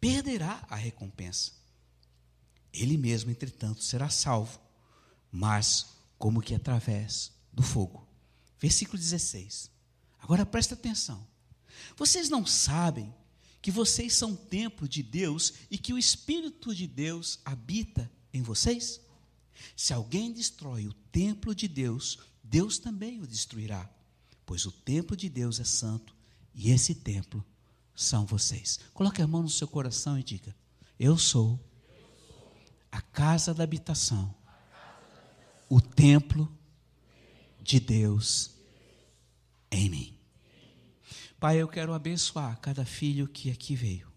perderá 0.00 0.64
a 0.70 0.74
recompensa. 0.74 1.52
Ele 2.72 2.96
mesmo, 2.96 3.30
entretanto, 3.30 3.84
será 3.84 4.08
salvo, 4.08 4.58
mas 5.30 5.98
como 6.16 6.40
que 6.40 6.54
através 6.54 7.30
do 7.52 7.62
fogo. 7.62 8.01
Versículo 8.62 8.96
16. 8.96 9.68
Agora 10.20 10.46
presta 10.46 10.74
atenção. 10.74 11.26
Vocês 11.96 12.28
não 12.28 12.46
sabem 12.46 13.12
que 13.60 13.72
vocês 13.72 14.14
são 14.14 14.36
templo 14.36 14.88
de 14.88 15.02
Deus 15.02 15.52
e 15.68 15.76
que 15.76 15.92
o 15.92 15.98
Espírito 15.98 16.72
de 16.72 16.86
Deus 16.86 17.40
habita 17.44 18.08
em 18.32 18.40
vocês? 18.40 19.00
Se 19.76 19.92
alguém 19.92 20.32
destrói 20.32 20.86
o 20.86 20.92
templo 21.10 21.52
de 21.56 21.66
Deus, 21.66 22.20
Deus 22.40 22.78
também 22.78 23.20
o 23.20 23.26
destruirá, 23.26 23.90
pois 24.46 24.64
o 24.64 24.70
templo 24.70 25.16
de 25.16 25.28
Deus 25.28 25.58
é 25.58 25.64
santo 25.64 26.14
e 26.54 26.70
esse 26.70 26.94
templo 26.94 27.44
são 27.96 28.24
vocês. 28.24 28.78
Coloque 28.94 29.20
a 29.20 29.26
mão 29.26 29.42
no 29.42 29.50
seu 29.50 29.66
coração 29.66 30.16
e 30.16 30.22
diga: 30.22 30.54
Eu 31.00 31.18
sou 31.18 31.58
a 32.92 33.00
casa 33.00 33.52
da 33.52 33.64
habitação, 33.64 34.32
o 35.68 35.80
templo 35.80 36.48
de 37.60 37.80
Deus 37.80 38.51
em 39.72 39.88
mim. 39.88 40.18
Pai, 41.40 41.60
eu 41.60 41.66
quero 41.66 41.92
abençoar 41.92 42.60
cada 42.60 42.84
filho 42.84 43.26
que 43.26 43.50
aqui 43.50 43.74
veio. 43.74 44.12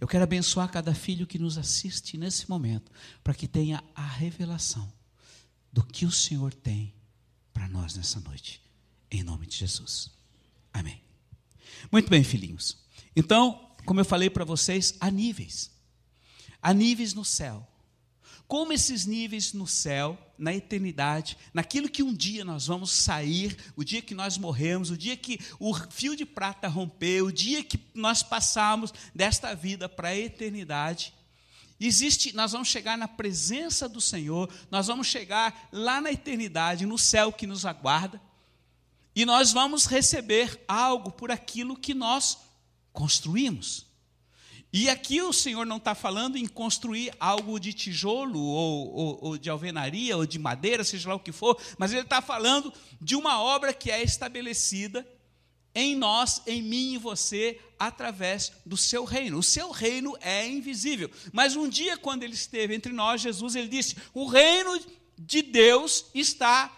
Eu 0.00 0.08
quero 0.08 0.24
abençoar 0.24 0.68
cada 0.70 0.94
filho 0.94 1.26
que 1.26 1.38
nos 1.38 1.56
assiste 1.58 2.16
nesse 2.16 2.48
momento, 2.48 2.90
para 3.22 3.34
que 3.34 3.46
tenha 3.46 3.84
a 3.94 4.04
revelação 4.04 4.92
do 5.72 5.84
que 5.84 6.04
o 6.06 6.10
Senhor 6.10 6.52
tem 6.52 6.92
para 7.52 7.68
nós 7.68 7.94
nessa 7.94 8.18
noite. 8.20 8.62
Em 9.10 9.22
nome 9.22 9.46
de 9.46 9.56
Jesus. 9.56 10.10
Amém. 10.72 11.00
Muito 11.92 12.08
bem, 12.08 12.24
filhinhos. 12.24 12.78
Então, 13.14 13.70
como 13.84 14.00
eu 14.00 14.04
falei 14.04 14.30
para 14.30 14.44
vocês, 14.44 14.94
há 14.98 15.10
níveis. 15.10 15.70
Há 16.60 16.72
níveis 16.72 17.12
no 17.12 17.24
céu. 17.24 17.68
Como 18.48 18.72
esses 18.72 19.06
níveis 19.06 19.52
no 19.52 19.66
céu, 19.66 20.18
na 20.38 20.54
eternidade, 20.54 21.36
naquilo 21.52 21.88
que 21.88 22.02
um 22.02 22.12
dia 22.12 22.44
nós 22.44 22.66
vamos 22.66 22.90
sair, 22.90 23.56
o 23.76 23.84
dia 23.84 24.02
que 24.02 24.14
nós 24.14 24.36
morremos, 24.36 24.90
o 24.90 24.96
dia 24.96 25.16
que 25.16 25.38
o 25.58 25.74
fio 25.74 26.16
de 26.16 26.24
prata 26.24 26.68
rompeu, 26.68 27.26
o 27.26 27.32
dia 27.32 27.62
que 27.62 27.78
nós 27.94 28.22
passamos 28.22 28.92
desta 29.14 29.54
vida 29.54 29.88
para 29.88 30.08
a 30.08 30.16
eternidade, 30.16 31.14
existe, 31.78 32.34
nós 32.34 32.52
vamos 32.52 32.68
chegar 32.68 32.98
na 32.98 33.08
presença 33.08 33.88
do 33.88 34.00
Senhor, 34.00 34.52
nós 34.70 34.86
vamos 34.86 35.06
chegar 35.06 35.68
lá 35.72 36.00
na 36.00 36.10
eternidade, 36.10 36.86
no 36.86 36.98
céu 36.98 37.32
que 37.32 37.46
nos 37.46 37.64
aguarda, 37.64 38.20
e 39.14 39.24
nós 39.24 39.52
vamos 39.52 39.86
receber 39.86 40.60
algo 40.66 41.12
por 41.12 41.30
aquilo 41.30 41.76
que 41.76 41.94
nós 41.94 42.38
construímos. 42.92 43.86
E 44.76 44.90
aqui 44.90 45.22
o 45.22 45.32
Senhor 45.32 45.64
não 45.64 45.76
está 45.76 45.94
falando 45.94 46.36
em 46.36 46.48
construir 46.48 47.14
algo 47.20 47.60
de 47.60 47.72
tijolo, 47.72 48.40
ou, 48.40 48.92
ou, 48.92 49.18
ou, 49.22 49.38
de 49.38 49.48
alvenaria, 49.48 50.16
ou 50.16 50.26
de 50.26 50.36
madeira, 50.36 50.82
seja 50.82 51.10
lá 51.10 51.14
o 51.14 51.20
que 51.20 51.30
for, 51.30 51.56
mas 51.78 51.92
Ele 51.92 52.00
está 52.00 52.20
falando 52.20 52.72
de 53.00 53.14
uma 53.14 53.40
obra 53.40 53.72
que 53.72 53.88
é 53.88 54.02
estabelecida 54.02 55.06
em 55.76 55.94
nós, 55.94 56.42
em 56.44 56.60
mim 56.60 56.94
e 56.94 56.98
você, 56.98 57.60
através 57.78 58.50
do 58.66 58.76
seu 58.76 59.04
reino. 59.04 59.38
O 59.38 59.44
seu 59.44 59.70
reino 59.70 60.18
é 60.20 60.44
invisível. 60.48 61.08
Mas 61.32 61.54
um 61.54 61.68
dia, 61.68 61.96
quando 61.96 62.24
Ele 62.24 62.34
esteve 62.34 62.74
entre 62.74 62.92
nós, 62.92 63.20
Jesus, 63.20 63.54
Ele 63.54 63.68
disse: 63.68 63.94
O 64.12 64.26
reino 64.26 64.76
de 65.16 65.40
Deus 65.40 66.06
está 66.12 66.68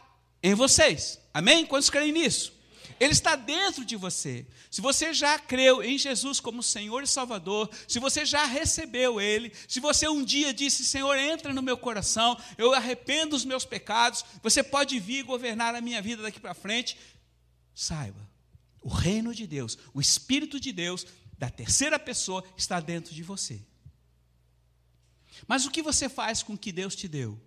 em 0.43 0.53
vocês. 0.53 1.19
Amém? 1.33 1.65
Quantos 1.65 1.89
creem 1.89 2.13
nisso? 2.13 2.56
Ele 2.99 3.13
está 3.13 3.37
dentro 3.37 3.85
de 3.85 3.95
você. 3.97 4.47
Se 4.71 4.81
você 4.81 5.13
já 5.13 5.39
creu 5.39 5.83
em 5.83 5.99
Jesus 5.99 6.41
como 6.41 6.63
Senhor 6.63 7.03
e 7.03 7.07
Salvador, 7.07 7.71
se 7.87 7.99
você 7.99 8.25
já 8.25 8.45
recebeu 8.45 9.21
Ele, 9.21 9.53
se 9.69 9.81
você 9.81 10.09
um 10.09 10.25
dia 10.25 10.53
disse: 10.55 10.85
Senhor, 10.85 11.15
entra 11.17 11.53
no 11.53 11.63
meu 11.63 11.77
coração, 11.77 12.41
eu 12.57 12.73
arrependo 12.73 13.31
dos 13.31 13.45
meus 13.45 13.65
pecados, 13.65 14.25
você 14.43 14.63
pode 14.63 14.99
vir 14.99 15.25
governar 15.25 15.75
a 15.75 15.81
minha 15.81 16.01
vida 16.01 16.23
daqui 16.23 16.41
para 16.41 16.55
frente. 16.55 16.97
Saiba, 17.75 18.27
o 18.81 18.89
reino 18.89 19.35
de 19.35 19.47
Deus, 19.47 19.77
o 19.93 20.01
Espírito 20.01 20.59
de 20.59 20.73
Deus, 20.73 21.07
da 21.39 21.51
terceira 21.51 21.99
pessoa, 21.99 22.43
está 22.57 22.81
dentro 22.81 23.15
de 23.15 23.23
você. 23.23 23.61
Mas 25.47 25.67
o 25.67 25.71
que 25.71 25.83
você 25.83 26.09
faz 26.09 26.43
com 26.43 26.55
o 26.55 26.59
que 26.59 26.73
Deus 26.73 26.97
te 26.97 27.07
deu? 27.07 27.39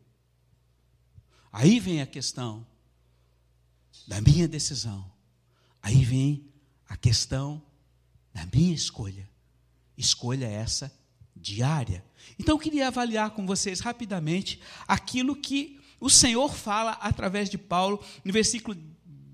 Aí 1.51 1.79
vem 1.79 2.01
a 2.01 2.05
questão 2.05 2.65
da 4.07 4.21
minha 4.21 4.47
decisão 4.47 5.08
Aí 5.89 6.05
vem 6.05 6.45
a 6.87 6.95
questão 6.95 7.59
da 8.31 8.45
minha 8.53 8.75
escolha. 8.75 9.27
Escolha 9.97 10.45
essa 10.45 10.95
diária. 11.35 12.05
Então 12.37 12.53
eu 12.53 12.59
queria 12.59 12.89
avaliar 12.89 13.31
com 13.31 13.43
vocês 13.47 13.79
rapidamente 13.79 14.61
aquilo 14.87 15.35
que 15.35 15.79
o 15.99 16.07
Senhor 16.07 16.53
fala 16.53 16.91
através 17.01 17.49
de 17.49 17.57
Paulo 17.57 17.99
no 18.23 18.31
versículo 18.31 18.77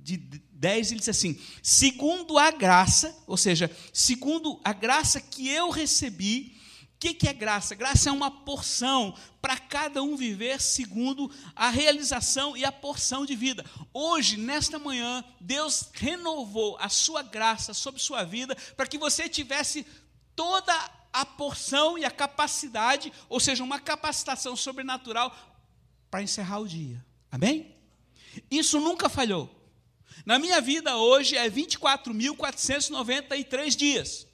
de 0.02 0.16
10, 0.16 0.92
ele 0.92 1.00
diz 1.02 1.10
assim: 1.10 1.38
segundo 1.62 2.38
a 2.38 2.50
graça, 2.52 3.14
ou 3.28 3.36
seja, 3.36 3.70
segundo 3.92 4.58
a 4.64 4.72
graça 4.72 5.20
que 5.20 5.50
eu 5.50 5.70
recebi, 5.70 6.55
que, 7.00 7.14
que 7.14 7.28
é 7.28 7.34
graça? 7.34 7.76
Graça 7.76 8.10
é 8.10 8.12
uma 8.12 8.32
porção 8.32 9.16
para 9.42 9.58
cada 9.58 10.02
um 10.02 10.18
viver 10.18 10.60
segundo 10.62 11.30
a 11.56 11.70
realização 11.70 12.58
e 12.58 12.66
a 12.66 12.72
porção 12.72 13.24
de 13.26 13.36
vida. 13.36 13.64
Hoje, 13.94 14.38
nesta 14.38 14.80
manhã, 14.80 15.24
Deus 15.40 15.90
renovou 15.94 16.76
a 16.80 16.90
sua 16.90 17.22
graça 17.22 17.72
sobre 17.74 18.02
sua 18.02 18.24
vida 18.24 18.56
para 18.76 18.88
que 18.88 18.98
você 18.98 19.30
tivesse 19.30 19.86
toda 20.36 20.74
a 21.14 21.24
porção 21.26 21.96
e 21.98 22.06
a 22.06 22.12
capacidade, 22.12 23.14
ou 23.30 23.40
seja, 23.40 23.64
uma 23.64 23.80
capacitação 23.80 24.56
sobrenatural 24.56 25.36
para 26.10 26.24
encerrar 26.24 26.60
o 26.60 26.68
dia. 26.68 27.06
Amém? 27.32 27.76
Isso 28.50 28.80
nunca 28.80 29.10
falhou. 29.10 29.54
Na 30.26 30.40
minha 30.40 30.60
vida 30.60 30.98
hoje 30.98 31.38
é 31.38 31.48
24.493 31.50 33.76
dias 33.76 34.28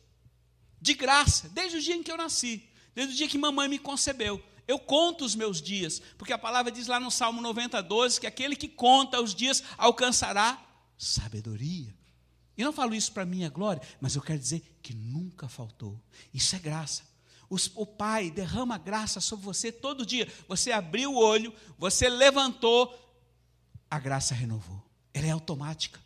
de 0.81 0.93
graça, 0.95 1.47
desde 1.49 1.77
o 1.77 1.81
dia 1.81 1.95
em 1.95 2.01
que 2.01 2.11
eu 2.11 2.17
nasci, 2.17 2.67
desde 2.95 3.13
o 3.13 3.17
dia 3.17 3.27
que 3.27 3.37
mamãe 3.37 3.69
me 3.69 3.77
concebeu. 3.77 4.43
Eu 4.67 4.79
conto 4.79 5.23
os 5.23 5.35
meus 5.35 5.61
dias, 5.61 6.01
porque 6.17 6.33
a 6.33 6.37
palavra 6.37 6.71
diz 6.71 6.87
lá 6.87 6.99
no 6.99 7.11
Salmo 7.11 7.41
90, 7.41 7.81
12, 7.81 8.19
que 8.19 8.27
aquele 8.27 8.55
que 8.55 8.67
conta 8.67 9.21
os 9.21 9.35
dias 9.35 9.63
alcançará 9.77 10.61
sabedoria. 10.97 11.93
E 12.57 12.63
não 12.63 12.71
falo 12.71 12.93
isso 12.93 13.11
para 13.11 13.25
minha 13.25 13.49
glória, 13.49 13.81
mas 13.99 14.15
eu 14.15 14.21
quero 14.21 14.39
dizer 14.39 14.61
que 14.81 14.93
nunca 14.93 15.47
faltou. 15.47 15.99
Isso 16.33 16.55
é 16.55 16.59
graça. 16.59 17.03
O 17.75 17.85
Pai 17.85 18.31
derrama 18.31 18.77
graça 18.77 19.19
sobre 19.19 19.43
você 19.43 19.71
todo 19.71 20.05
dia. 20.05 20.31
Você 20.47 20.71
abriu 20.71 21.11
o 21.11 21.17
olho, 21.17 21.53
você 21.77 22.07
levantou, 22.07 22.97
a 23.89 23.99
graça 23.99 24.33
renovou. 24.33 24.81
Ela 25.13 25.27
é 25.27 25.31
automática. 25.31 25.99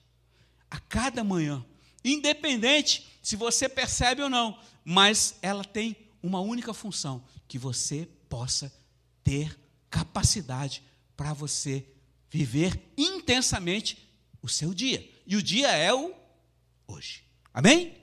A 0.72 0.80
cada 0.80 1.24
manhã, 1.24 1.64
independente 2.06 3.06
se 3.22 3.36
você 3.36 3.68
percebe 3.68 4.22
ou 4.22 4.30
não, 4.30 4.58
mas 4.84 5.36
ela 5.42 5.64
tem 5.64 5.98
uma 6.22 6.40
única 6.40 6.74
função: 6.74 7.24
que 7.48 7.58
você 7.58 8.08
possa 8.30 8.74
ter 9.24 9.58
capacidade 9.90 10.84
para 11.18 11.34
você 11.34 11.86
viver 12.30 12.80
intensamente 12.98 13.98
o 14.42 14.48
seu 14.48 14.74
dia. 14.74 15.10
E 15.26 15.36
o 15.36 15.42
dia 15.42 15.72
é 15.72 15.94
o 15.94 16.14
hoje. 16.88 17.24
Amém? 17.54 17.96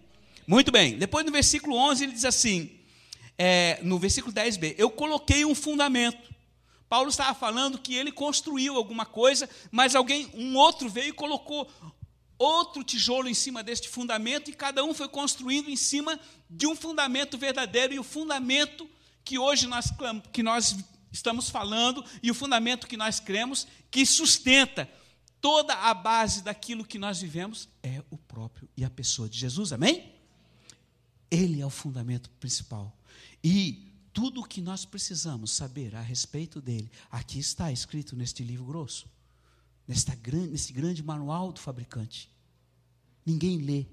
Muito 0.47 0.73
bem. 0.73 0.99
Depois 0.99 1.25
no 1.25 1.31
versículo 1.31 1.77
11 1.77 2.05
ele 2.05 2.13
diz 2.13 2.25
assim, 2.25 2.79
é, 3.39 3.81
no 3.83 3.99
versículo 3.99 4.35
10b: 4.35 4.75
Eu 4.79 4.91
coloquei 4.91 5.45
um 5.45 5.55
fundamento. 5.55 6.33
Paulo 6.89 7.09
estava 7.09 7.35
falando 7.35 7.79
que 7.79 7.95
ele 7.95 8.13
construiu 8.13 8.77
alguma 8.77 9.07
coisa, 9.07 9.49
mas 9.71 9.95
alguém, 9.95 10.31
um 10.35 10.57
outro 10.57 10.91
veio 10.91 11.09
e 11.09 11.13
colocou 11.13 11.71
outro 12.43 12.83
tijolo 12.83 13.29
em 13.29 13.35
cima 13.35 13.63
deste 13.63 13.89
fundamento 13.89 14.51
e 14.51 14.55
cada 14.55 14.85
um 14.85 14.93
foi 14.93 15.09
construindo 15.09 15.71
em 15.71 15.77
cima 15.77 16.19
de 16.51 16.67
um 16.67 16.75
fundamento 16.75 17.39
verdadeiro 17.39 17.95
e 17.95 17.99
o 17.99 18.05
fundamento 18.05 18.89
que 19.25 19.39
hoje 19.39 19.67
nós, 19.67 19.93
que 20.33 20.43
nós 20.43 20.77
estamos 21.13 21.49
falando 21.49 22.05
e 22.23 22.31
o 22.31 22.35
fundamento 22.35 22.87
que 22.87 22.97
nós 22.97 23.21
cremos 23.21 23.67
que 23.91 24.05
sustenta 24.05 24.91
toda 25.41 25.75
a 25.75 25.95
base 25.95 26.43
daquilo 26.43 26.85
que 26.85 26.99
nós 26.99 27.21
vivemos 27.21 27.69
é 27.83 28.03
o 28.11 28.19
próprio 28.19 28.69
e 28.77 28.85
a 28.85 28.91
pessoa 28.91 29.29
de 29.29 29.39
Jesus, 29.39 29.73
amém? 29.73 30.13
Ele 31.31 31.61
é 31.61 31.67
o 31.67 31.71
fundamento 31.71 32.29
principal. 32.41 32.97
E 33.43 33.93
tudo 34.13 34.41
o 34.41 34.45
que 34.45 34.61
nós 34.61 34.85
precisamos 34.85 35.53
saber 35.53 35.95
a 35.95 36.01
respeito 36.01 36.61
dele, 36.61 36.91
aqui 37.11 37.39
está 37.39 37.71
escrito 37.71 38.15
neste 38.17 38.43
livro 38.43 38.65
grosso, 38.65 39.07
nesta, 39.87 40.17
nesse 40.51 40.73
grande 40.73 41.03
manual 41.03 41.53
do 41.53 41.61
fabricante. 41.61 42.32
Ninguém 43.25 43.59
lê, 43.59 43.87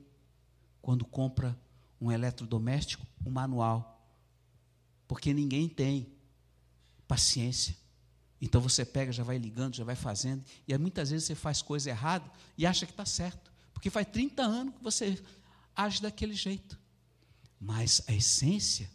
quando 0.82 1.06
compra 1.06 1.58
um 2.00 2.12
eletrodoméstico, 2.12 3.06
um 3.26 3.30
manual. 3.30 4.02
Porque 5.08 5.34
ninguém 5.34 5.68
tem 5.68 6.12
paciência. 7.08 7.76
Então 8.42 8.62
você 8.62 8.86
pega, 8.86 9.12
já 9.12 9.24
vai 9.24 9.38
ligando, 9.38 9.76
já 9.76 9.84
vai 9.84 9.96
fazendo, 9.96 10.44
e 10.68 10.78
muitas 10.78 11.10
vezes 11.10 11.28
você 11.28 11.36
faz 11.36 11.62
coisa 11.62 11.90
errada 11.90 12.32
e 12.58 12.66
acha 12.66 12.86
que 12.86 12.94
está 12.94 13.06
certo. 13.06 13.52
Porque 13.74 13.90
faz 13.90 14.08
30 14.08 14.42
anos 14.42 14.76
que 14.76 14.84
você 14.84 15.22
age 15.76 16.02
daquele 16.02 16.34
jeito. 16.34 16.80
Mas 17.60 18.02
a 18.08 18.14
essência 18.14 18.90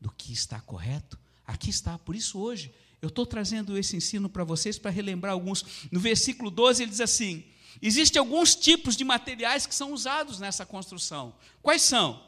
do 0.00 0.10
que 0.10 0.32
está 0.32 0.60
correto, 0.60 1.18
aqui 1.46 1.70
está. 1.70 1.98
Por 1.98 2.14
isso 2.14 2.38
hoje 2.38 2.72
eu 3.00 3.08
estou 3.08 3.24
trazendo 3.24 3.78
esse 3.78 3.96
ensino 3.96 4.28
para 4.28 4.44
vocês 4.44 4.78
para 4.78 4.90
relembrar 4.90 5.32
alguns. 5.32 5.64
No 5.90 6.00
versículo 6.00 6.50
12 6.50 6.82
ele 6.82 6.90
diz 6.90 7.00
assim: 7.00 7.44
Existem 7.80 8.20
alguns 8.20 8.54
tipos 8.54 8.96
de 8.96 9.04
materiais 9.04 9.66
que 9.66 9.74
são 9.74 9.92
usados 9.92 10.38
nessa 10.38 10.66
construção. 10.66 11.34
Quais 11.62 11.82
são? 11.82 12.26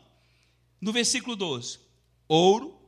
No 0.80 0.92
versículo 0.92 1.36
12: 1.36 1.78
ouro, 2.28 2.80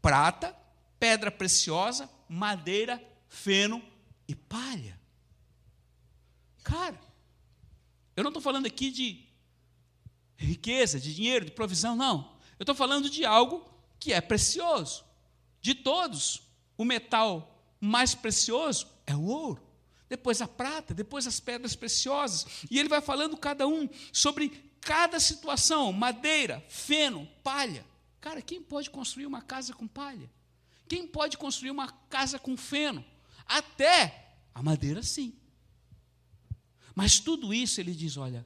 prata, 0.00 0.56
pedra 0.98 1.30
preciosa, 1.30 2.08
madeira, 2.28 3.02
feno 3.28 3.82
e 4.28 4.34
palha. 4.34 4.98
Cara, 6.62 7.00
eu 8.16 8.22
não 8.22 8.30
estou 8.30 8.42
falando 8.42 8.66
aqui 8.66 8.90
de 8.90 9.26
riqueza, 10.36 11.00
de 11.00 11.14
dinheiro, 11.14 11.44
de 11.44 11.52
provisão, 11.52 11.96
não. 11.96 12.36
Eu 12.58 12.64
estou 12.64 12.74
falando 12.74 13.08
de 13.08 13.24
algo 13.24 13.64
que 13.98 14.12
é 14.12 14.20
precioso. 14.20 15.04
De 15.60 15.74
todos, 15.74 16.42
o 16.76 16.84
metal 16.84 17.62
mais 17.80 18.14
precioso 18.14 18.86
é 19.06 19.14
o 19.14 19.24
ouro. 19.24 19.69
Depois 20.10 20.42
a 20.42 20.48
prata, 20.48 20.92
depois 20.92 21.24
as 21.28 21.38
pedras 21.38 21.76
preciosas. 21.76 22.64
E 22.68 22.80
ele 22.80 22.88
vai 22.88 23.00
falando 23.00 23.36
cada 23.36 23.68
um 23.68 23.88
sobre 24.12 24.48
cada 24.80 25.20
situação: 25.20 25.92
madeira, 25.92 26.62
feno, 26.68 27.28
palha. 27.44 27.86
Cara, 28.20 28.42
quem 28.42 28.60
pode 28.60 28.90
construir 28.90 29.24
uma 29.24 29.40
casa 29.40 29.72
com 29.72 29.86
palha? 29.86 30.28
Quem 30.88 31.06
pode 31.06 31.38
construir 31.38 31.70
uma 31.70 31.88
casa 32.10 32.40
com 32.40 32.56
feno? 32.56 33.04
Até 33.46 34.34
a 34.52 34.60
madeira, 34.60 35.00
sim. 35.00 35.32
Mas 36.92 37.20
tudo 37.20 37.54
isso 37.54 37.80
ele 37.80 37.94
diz: 37.94 38.16
olha, 38.16 38.44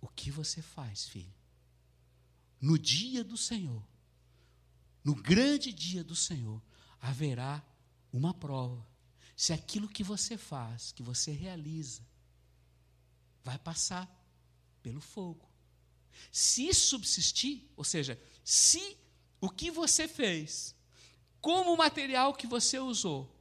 o 0.00 0.08
que 0.08 0.32
você 0.32 0.60
faz, 0.60 1.04
filho? 1.04 1.32
No 2.60 2.76
dia 2.76 3.22
do 3.22 3.36
Senhor, 3.36 3.86
no 5.04 5.14
grande 5.14 5.72
dia 5.72 6.02
do 6.02 6.16
Senhor, 6.16 6.60
haverá 7.00 7.62
uma 8.12 8.34
prova. 8.34 8.84
Se 9.36 9.52
aquilo 9.52 9.88
que 9.88 10.04
você 10.04 10.36
faz, 10.36 10.92
que 10.92 11.02
você 11.02 11.32
realiza, 11.32 12.02
vai 13.42 13.58
passar 13.58 14.08
pelo 14.82 15.00
fogo. 15.00 15.48
Se 16.30 16.72
subsistir, 16.72 17.68
ou 17.76 17.84
seja, 17.84 18.20
se 18.44 18.96
o 19.40 19.50
que 19.50 19.70
você 19.70 20.06
fez, 20.06 20.74
como 21.40 21.74
o 21.74 21.76
material 21.76 22.34
que 22.34 22.46
você 22.46 22.78
usou, 22.78 23.34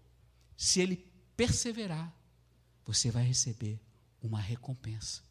se 0.58 0.82
ele 0.82 0.98
perseverar, 1.38 2.14
você 2.86 3.12
vai 3.12 3.24
receber 3.24 3.80
uma 4.22 4.40
recompensa. 4.40 5.22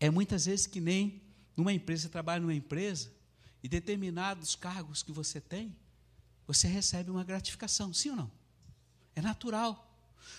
É 0.00 0.10
muitas 0.10 0.46
vezes 0.46 0.66
que 0.66 0.80
nem 0.80 1.22
numa 1.56 1.72
empresa, 1.72 2.02
você 2.02 2.08
trabalha 2.08 2.40
numa 2.40 2.54
empresa, 2.54 3.12
e 3.62 3.68
determinados 3.68 4.54
cargos 4.54 5.02
que 5.02 5.12
você 5.12 5.40
tem, 5.40 5.74
você 6.46 6.68
recebe 6.68 7.10
uma 7.10 7.24
gratificação, 7.24 7.92
sim 7.94 8.10
ou 8.10 8.16
não? 8.16 8.30
É 9.14 9.22
natural. 9.22 9.80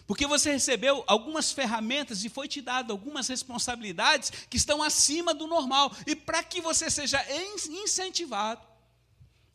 Porque 0.08 0.28
você 0.28 0.52
recebeu 0.52 1.04
algumas 1.08 1.52
ferramentas 1.52 2.24
e 2.24 2.30
foi 2.30 2.48
te 2.48 2.62
dado 2.62 2.92
algumas 2.92 3.28
responsabilidades 3.28 4.32
que 4.50 4.58
estão 4.58 4.84
acima 4.84 5.34
do 5.34 5.48
normal. 5.48 5.92
E 6.06 6.16
para 6.16 6.44
que 6.44 6.62
você 6.62 6.90
seja 6.90 7.20
incentivado, 7.68 8.66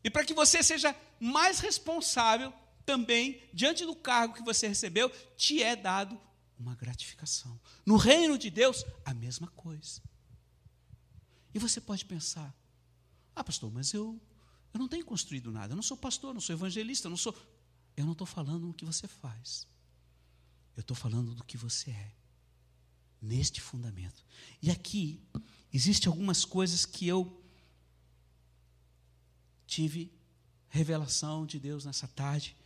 e 0.03 0.11
para 0.11 0.25
que 0.25 0.35
você 0.35 0.63
seja 0.63 0.97
mais 1.21 1.61
responsável 1.61 2.53
também, 2.85 3.43
diante 3.53 3.85
do 3.85 3.95
cargo 3.95 4.35
que 4.35 4.43
você 4.43 4.67
recebeu, 4.67 5.11
te 5.37 5.63
é 5.63 5.77
dado 5.77 6.21
uma 6.59 6.75
gratificação. 6.75 7.59
No 7.87 7.97
reino 7.97 8.37
de 8.37 8.51
Deus, 8.51 8.85
a 9.05 9.15
mesma 9.15 9.49
coisa. 9.49 10.03
E 11.55 11.59
você 11.59 11.81
pode 11.81 12.05
pensar: 12.05 12.55
ah, 13.35 13.45
pastor, 13.45 13.71
mas 13.73 13.93
eu, 13.93 14.21
eu 14.73 14.81
não 14.81 14.89
tenho 14.89 15.05
construído 15.05 15.51
nada. 15.51 15.73
Eu 15.73 15.77
não 15.77 15.83
sou 15.83 15.97
pastor, 15.97 16.35
não 16.35 16.41
sou 16.41 16.55
evangelista, 16.55 17.09
não 17.09 17.17
sou. 17.17 17.35
Eu 18.01 18.07
não 18.07 18.13
estou 18.13 18.27
falando 18.27 18.67
do 18.67 18.73
que 18.73 18.85
você 18.85 19.07
faz. 19.07 19.67
Eu 20.75 20.81
estou 20.81 20.97
falando 20.97 21.35
do 21.35 21.45
que 21.45 21.59
você 21.59 21.91
é. 21.91 22.13
Neste 23.21 23.61
fundamento. 23.61 24.25
E 24.63 24.71
aqui, 24.71 25.21
existem 25.71 26.09
algumas 26.09 26.47
coisas 26.47 26.87
que 26.87 27.07
eu 27.07 27.45
tive 29.67 30.11
revelação 30.71 31.45
de 31.45 31.61
Deus 31.61 31.85
nessa 31.85 32.09
tarde, 32.09 32.57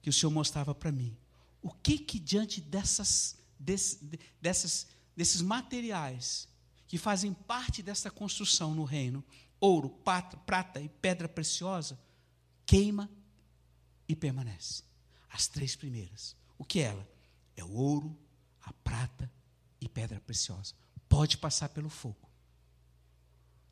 que 0.00 0.08
o 0.08 0.12
Senhor 0.12 0.30
mostrava 0.30 0.72
para 0.72 0.92
mim. 0.92 1.16
O 1.60 1.72
que 1.72 1.98
que 1.98 2.20
diante 2.20 2.60
dessas, 2.60 3.36
desse, 3.58 3.98
dessas, 4.40 4.86
desses 5.16 5.42
materiais 5.42 6.46
que 6.86 6.96
fazem 6.96 7.32
parte 7.32 7.82
dessa 7.82 8.12
construção 8.12 8.72
no 8.76 8.84
reino, 8.84 9.24
ouro, 9.58 9.90
prata, 9.90 10.36
prata 10.36 10.80
e 10.80 10.88
pedra 10.88 11.28
preciosa, 11.28 11.98
queima 12.64 13.10
e 14.08 14.14
permanece. 14.14 14.82
As 15.30 15.46
três 15.46 15.74
primeiras. 15.74 16.36
O 16.58 16.64
que 16.64 16.80
é 16.80 16.84
ela? 16.84 17.08
É 17.56 17.64
o 17.64 17.72
ouro, 17.72 18.16
a 18.62 18.72
prata 18.72 19.30
e 19.80 19.88
pedra 19.88 20.20
preciosa. 20.20 20.74
Pode 21.08 21.38
passar 21.38 21.68
pelo 21.68 21.88
fogo. 21.88 22.28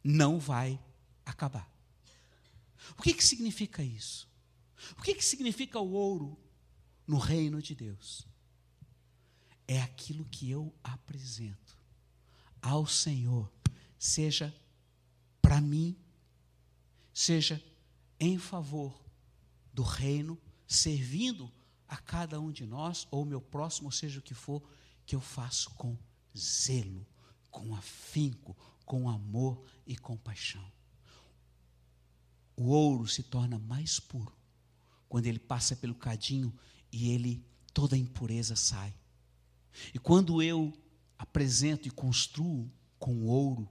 Não 0.02 0.38
vai 0.38 0.80
acabar. 1.24 1.70
O 2.98 3.02
que, 3.02 3.14
que 3.14 3.24
significa 3.24 3.82
isso? 3.82 4.28
O 4.98 5.02
que, 5.02 5.14
que 5.14 5.24
significa 5.24 5.78
o 5.78 5.92
ouro 5.92 6.38
no 7.06 7.18
reino 7.18 7.62
de 7.62 7.74
Deus? 7.74 8.26
É 9.66 9.80
aquilo 9.80 10.24
que 10.24 10.50
eu 10.50 10.74
apresento 10.82 11.78
ao 12.60 12.86
Senhor, 12.86 13.50
seja 13.98 14.54
para 15.40 15.60
mim, 15.60 15.96
seja 17.12 17.62
em 18.18 18.38
favor 18.38 19.01
do 19.72 19.82
reino, 19.82 20.38
servindo 20.66 21.50
a 21.88 21.96
cada 21.96 22.40
um 22.40 22.50
de 22.50 22.66
nós, 22.66 23.06
ou 23.10 23.24
meu 23.24 23.40
próximo, 23.40 23.92
seja 23.92 24.18
o 24.18 24.22
que 24.22 24.34
for, 24.34 24.62
que 25.04 25.14
eu 25.14 25.20
faço 25.20 25.70
com 25.70 25.96
zelo, 26.36 27.06
com 27.50 27.74
afinco, 27.74 28.56
com 28.84 29.08
amor 29.08 29.62
e 29.86 29.96
compaixão. 29.96 30.64
O 32.56 32.68
ouro 32.68 33.06
se 33.06 33.22
torna 33.22 33.58
mais 33.58 33.98
puro 33.98 34.32
quando 35.08 35.26
ele 35.26 35.38
passa 35.38 35.76
pelo 35.76 35.94
cadinho 35.94 36.52
e 36.90 37.10
ele 37.10 37.44
toda 37.74 37.96
a 37.96 37.98
impureza 37.98 38.56
sai. 38.56 38.94
E 39.92 39.98
quando 39.98 40.42
eu 40.42 40.72
apresento 41.18 41.86
e 41.86 41.90
construo 41.90 42.70
com 42.98 43.26
ouro, 43.26 43.68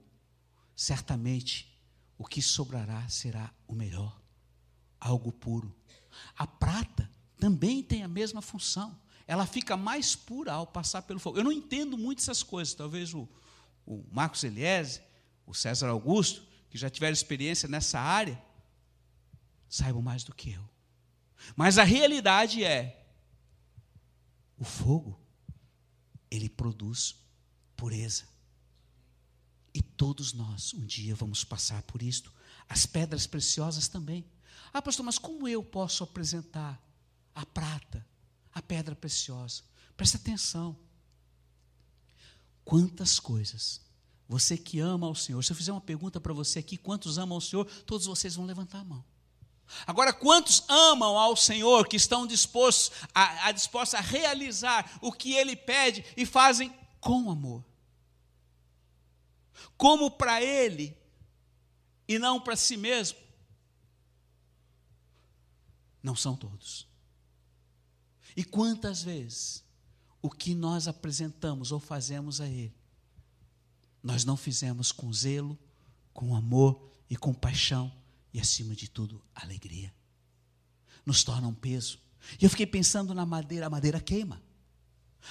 certamente 0.76 1.76
o 2.16 2.24
que 2.24 2.40
sobrará 2.40 3.08
será 3.08 3.52
o 3.66 3.74
melhor, 3.74 4.21
algo 5.02 5.32
puro. 5.32 5.74
A 6.36 6.46
prata 6.46 7.10
também 7.38 7.82
tem 7.82 8.02
a 8.02 8.08
mesma 8.08 8.40
função. 8.40 8.96
Ela 9.26 9.46
fica 9.46 9.76
mais 9.76 10.14
pura 10.14 10.52
ao 10.52 10.66
passar 10.66 11.02
pelo 11.02 11.18
fogo. 11.18 11.38
Eu 11.38 11.44
não 11.44 11.52
entendo 11.52 11.98
muito 11.98 12.20
essas 12.20 12.42
coisas. 12.42 12.74
Talvez 12.74 13.12
o, 13.12 13.28
o 13.84 14.04
Marcos 14.10 14.44
Eliese, 14.44 15.00
o 15.46 15.54
César 15.54 15.88
Augusto, 15.88 16.46
que 16.70 16.78
já 16.78 16.88
tiveram 16.88 17.12
experiência 17.12 17.68
nessa 17.68 17.98
área, 17.98 18.40
saibam 19.68 20.02
mais 20.02 20.22
do 20.22 20.34
que 20.34 20.52
eu. 20.52 20.68
Mas 21.56 21.78
a 21.78 21.84
realidade 21.84 22.64
é: 22.64 23.04
o 24.56 24.64
fogo, 24.64 25.20
ele 26.30 26.48
produz 26.48 27.16
pureza. 27.76 28.24
E 29.74 29.80
todos 29.80 30.32
nós 30.32 30.74
um 30.74 30.84
dia 30.84 31.14
vamos 31.14 31.42
passar 31.42 31.82
por 31.82 32.02
isto. 32.02 32.32
As 32.68 32.86
pedras 32.86 33.26
preciosas 33.26 33.88
também. 33.88 34.24
Ah, 34.72 34.80
pastor, 34.80 35.04
mas 35.04 35.18
como 35.18 35.46
eu 35.48 35.62
posso 35.62 36.04
apresentar 36.04 36.80
a 37.34 37.44
prata, 37.46 38.06
a 38.52 38.62
pedra 38.62 38.94
preciosa? 38.94 39.62
Presta 39.96 40.16
atenção. 40.16 40.76
Quantas 42.64 43.18
coisas 43.18 43.80
você 44.28 44.56
que 44.56 44.78
ama 44.78 45.06
ao 45.06 45.14
Senhor, 45.14 45.42
se 45.42 45.52
eu 45.52 45.56
fizer 45.56 45.72
uma 45.72 45.80
pergunta 45.80 46.20
para 46.20 46.32
você 46.32 46.60
aqui, 46.60 46.76
quantos 46.76 47.18
amam 47.18 47.36
ao 47.36 47.40
Senhor, 47.40 47.66
todos 47.84 48.06
vocês 48.06 48.34
vão 48.34 48.46
levantar 48.46 48.78
a 48.80 48.84
mão. 48.84 49.04
Agora, 49.86 50.12
quantos 50.12 50.64
amam 50.68 51.18
ao 51.18 51.36
Senhor, 51.36 51.86
que 51.86 51.96
estão 51.96 52.26
dispostos 52.26 52.92
a, 53.14 53.48
a, 53.48 53.52
dispostos 53.52 53.94
a 53.94 54.00
realizar 54.00 54.98
o 55.00 55.12
que 55.12 55.32
Ele 55.32 55.56
pede 55.56 56.04
e 56.16 56.24
fazem 56.24 56.72
com 57.00 57.30
amor? 57.30 57.64
como 59.82 60.12
para 60.12 60.40
ele 60.40 60.96
e 62.06 62.16
não 62.16 62.40
para 62.40 62.54
si 62.54 62.76
mesmo? 62.76 63.18
Não 66.02 66.16
são 66.16 66.36
todos. 66.36 66.88
E 68.36 68.44
quantas 68.44 69.02
vezes 69.02 69.64
o 70.20 70.30
que 70.30 70.54
nós 70.54 70.88
apresentamos 70.88 71.72
ou 71.72 71.80
fazemos 71.80 72.40
a 72.40 72.48
Ele, 72.48 72.74
nós 74.02 74.24
não 74.24 74.36
fizemos 74.36 74.90
com 74.90 75.12
zelo, 75.12 75.58
com 76.12 76.34
amor 76.34 76.90
e 77.08 77.16
com 77.16 77.32
paixão 77.32 77.92
e, 78.32 78.40
acima 78.40 78.74
de 78.74 78.88
tudo, 78.88 79.22
alegria. 79.34 79.92
Nos 81.04 81.22
torna 81.22 81.46
um 81.46 81.54
peso. 81.54 81.98
E 82.40 82.44
eu 82.44 82.50
fiquei 82.50 82.66
pensando 82.66 83.14
na 83.14 83.26
madeira, 83.26 83.66
a 83.66 83.70
madeira 83.70 84.00
queima. 84.00 84.42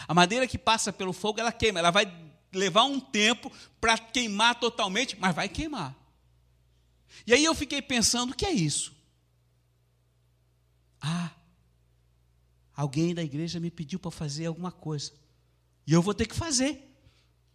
A 0.08 0.14
madeira 0.14 0.48
que 0.48 0.58
passa 0.58 0.94
pelo 0.94 1.12
fogo, 1.12 1.40
ela 1.40 1.52
queima, 1.52 1.80
ela 1.80 1.92
vai 1.92 2.06
levar 2.54 2.84
um 2.84 3.00
tempo 3.00 3.52
para 3.80 3.98
queimar 3.98 4.60
totalmente, 4.60 5.18
mas 5.20 5.36
vai 5.36 5.50
queimar. 5.50 5.96
E 7.26 7.34
aí 7.34 7.44
eu 7.44 7.56
fiquei 7.56 7.82
pensando: 7.82 8.32
o 8.32 8.36
que 8.36 8.46
é 8.46 8.52
isso? 8.52 8.94
Ah, 11.02 11.32
alguém 12.76 13.16
da 13.16 13.24
igreja 13.24 13.60
me 13.60 13.72
pediu 13.72 14.00
para 14.00 14.12
fazer 14.12 14.46
alguma 14.46 14.72
coisa. 14.72 15.12
E 15.88 15.94
eu 15.94 16.02
vou 16.02 16.14
ter 16.14 16.28
que 16.28 16.36
fazer. 16.36 16.88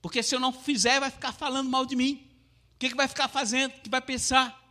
Porque 0.03 0.23
se 0.23 0.35
eu 0.35 0.41
não 0.41 0.53
fizer, 0.53 1.01
vai 1.01 1.11
ficar 1.11 1.33
falando 1.33 1.71
mal 1.71 1.87
de 1.87 1.97
mim. 1.97 2.29
O 2.75 2.79
que, 2.79 2.91
que 2.91 2.97
vai 2.97 3.09
ficar 3.09 3.29
fazendo? 3.29 3.73
O 3.73 3.81
que 3.81 3.89
vai 3.89 4.01
pensar? 4.01 4.63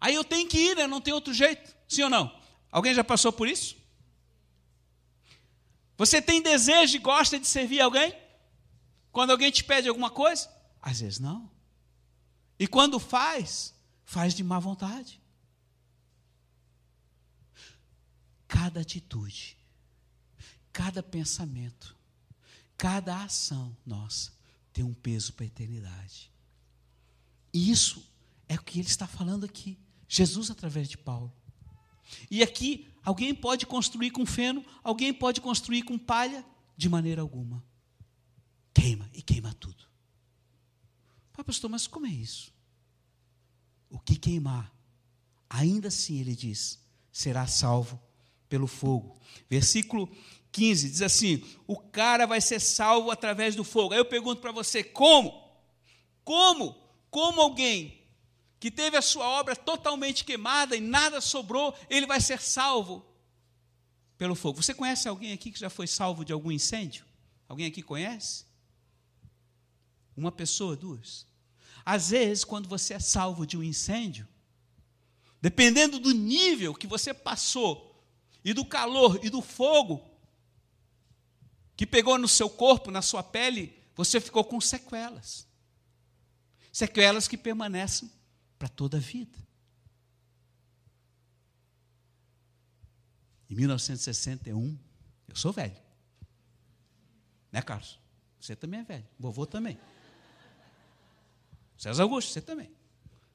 Aí 0.00 0.14
eu 0.14 0.24
tenho 0.24 0.48
que 0.48 0.58
ir, 0.58 0.76
né? 0.76 0.86
não 0.86 1.00
tem 1.00 1.14
outro 1.14 1.32
jeito. 1.32 1.74
Sim 1.88 2.02
ou 2.02 2.10
não? 2.10 2.38
Alguém 2.70 2.92
já 2.92 3.04
passou 3.04 3.32
por 3.32 3.48
isso? 3.48 3.76
Você 5.96 6.20
tem 6.20 6.42
desejo 6.42 6.96
e 6.96 6.98
gosta 6.98 7.38
de 7.38 7.46
servir 7.46 7.80
alguém? 7.80 8.14
Quando 9.12 9.30
alguém 9.30 9.50
te 9.50 9.62
pede 9.62 9.88
alguma 9.88 10.10
coisa? 10.10 10.50
Às 10.82 11.00
vezes 11.00 11.20
não. 11.20 11.50
E 12.58 12.66
quando 12.66 12.98
faz, 12.98 13.74
faz 14.04 14.34
de 14.34 14.42
má 14.42 14.58
vontade. 14.58 15.20
Cada 18.46 18.80
atitude, 18.80 19.56
cada 20.72 21.02
pensamento, 21.02 21.96
cada 22.76 23.22
ação 23.22 23.76
nossa 23.84 24.32
tem 24.72 24.84
um 24.84 24.94
peso 24.94 25.32
para 25.32 25.44
a 25.44 25.46
eternidade. 25.46 26.32
E 27.52 27.70
isso 27.70 28.04
é 28.48 28.56
o 28.56 28.62
que 28.62 28.80
ele 28.80 28.88
está 28.88 29.06
falando 29.06 29.44
aqui. 29.44 29.78
Jesus 30.08 30.50
através 30.50 30.88
de 30.88 30.98
Paulo. 30.98 31.32
E 32.30 32.42
aqui, 32.42 32.88
alguém 33.02 33.34
pode 33.34 33.66
construir 33.66 34.10
com 34.10 34.26
feno, 34.26 34.64
alguém 34.82 35.14
pode 35.14 35.40
construir 35.40 35.82
com 35.82 35.96
palha, 35.96 36.44
de 36.76 36.88
maneira 36.88 37.22
alguma. 37.22 37.64
Queima 38.72 39.08
e 39.12 39.22
queima 39.22 39.54
tudo. 39.54 39.84
Ah, 41.36 41.44
pastor, 41.44 41.70
mas 41.70 41.86
como 41.86 42.06
é 42.06 42.10
isso? 42.10 42.52
O 43.88 43.98
que 43.98 44.16
queimar, 44.16 44.72
ainda 45.48 45.88
assim, 45.88 46.18
ele 46.18 46.34
diz, 46.34 46.80
será 47.12 47.46
salvo 47.46 48.00
pelo 48.54 48.68
fogo. 48.68 49.18
Versículo 49.50 50.08
15 50.52 50.88
diz 50.88 51.02
assim: 51.02 51.42
o 51.66 51.76
cara 51.76 52.24
vai 52.24 52.40
ser 52.40 52.60
salvo 52.60 53.10
através 53.10 53.56
do 53.56 53.64
fogo. 53.64 53.92
Aí 53.92 53.98
eu 53.98 54.04
pergunto 54.04 54.40
para 54.40 54.52
você: 54.52 54.84
como? 54.84 55.52
Como? 56.22 56.76
Como 57.10 57.40
alguém 57.40 58.00
que 58.60 58.70
teve 58.70 58.96
a 58.96 59.02
sua 59.02 59.28
obra 59.28 59.56
totalmente 59.56 60.24
queimada 60.24 60.76
e 60.76 60.80
nada 60.80 61.20
sobrou, 61.20 61.74
ele 61.90 62.06
vai 62.06 62.20
ser 62.20 62.40
salvo 62.40 63.04
pelo 64.16 64.36
fogo. 64.36 64.62
Você 64.62 64.72
conhece 64.72 65.08
alguém 65.08 65.32
aqui 65.32 65.50
que 65.50 65.58
já 65.58 65.68
foi 65.68 65.88
salvo 65.88 66.24
de 66.24 66.32
algum 66.32 66.52
incêndio? 66.52 67.04
Alguém 67.48 67.66
aqui 67.66 67.82
conhece? 67.82 68.44
Uma 70.16 70.30
pessoa, 70.30 70.76
duas? 70.76 71.26
Às 71.84 72.10
vezes, 72.10 72.44
quando 72.44 72.68
você 72.68 72.94
é 72.94 73.00
salvo 73.00 73.44
de 73.44 73.58
um 73.58 73.64
incêndio, 73.64 74.28
dependendo 75.40 75.98
do 75.98 76.12
nível 76.12 76.72
que 76.72 76.86
você 76.86 77.12
passou, 77.12 77.93
e 78.44 78.52
do 78.52 78.64
calor 78.64 79.18
e 79.24 79.30
do 79.30 79.40
fogo 79.40 80.10
que 81.76 81.86
pegou 81.86 82.18
no 82.18 82.28
seu 82.28 82.48
corpo, 82.48 82.90
na 82.90 83.02
sua 83.02 83.22
pele, 83.22 83.76
você 83.94 84.20
ficou 84.20 84.44
com 84.44 84.60
sequelas. 84.60 85.46
Sequelas 86.72 87.26
que 87.26 87.36
permanecem 87.36 88.10
para 88.58 88.68
toda 88.68 88.98
a 88.98 89.00
vida. 89.00 89.38
Em 93.48 93.54
1961, 93.54 94.78
eu 95.28 95.36
sou 95.36 95.52
velho. 95.52 95.76
Né, 97.50 97.62
Carlos? 97.62 98.00
Você 98.40 98.54
também 98.56 98.80
é 98.80 98.84
velho. 98.84 99.06
Vovô 99.18 99.46
também. 99.46 99.78
César 101.76 102.02
Augusto, 102.02 102.32
você 102.32 102.40
também. 102.40 102.70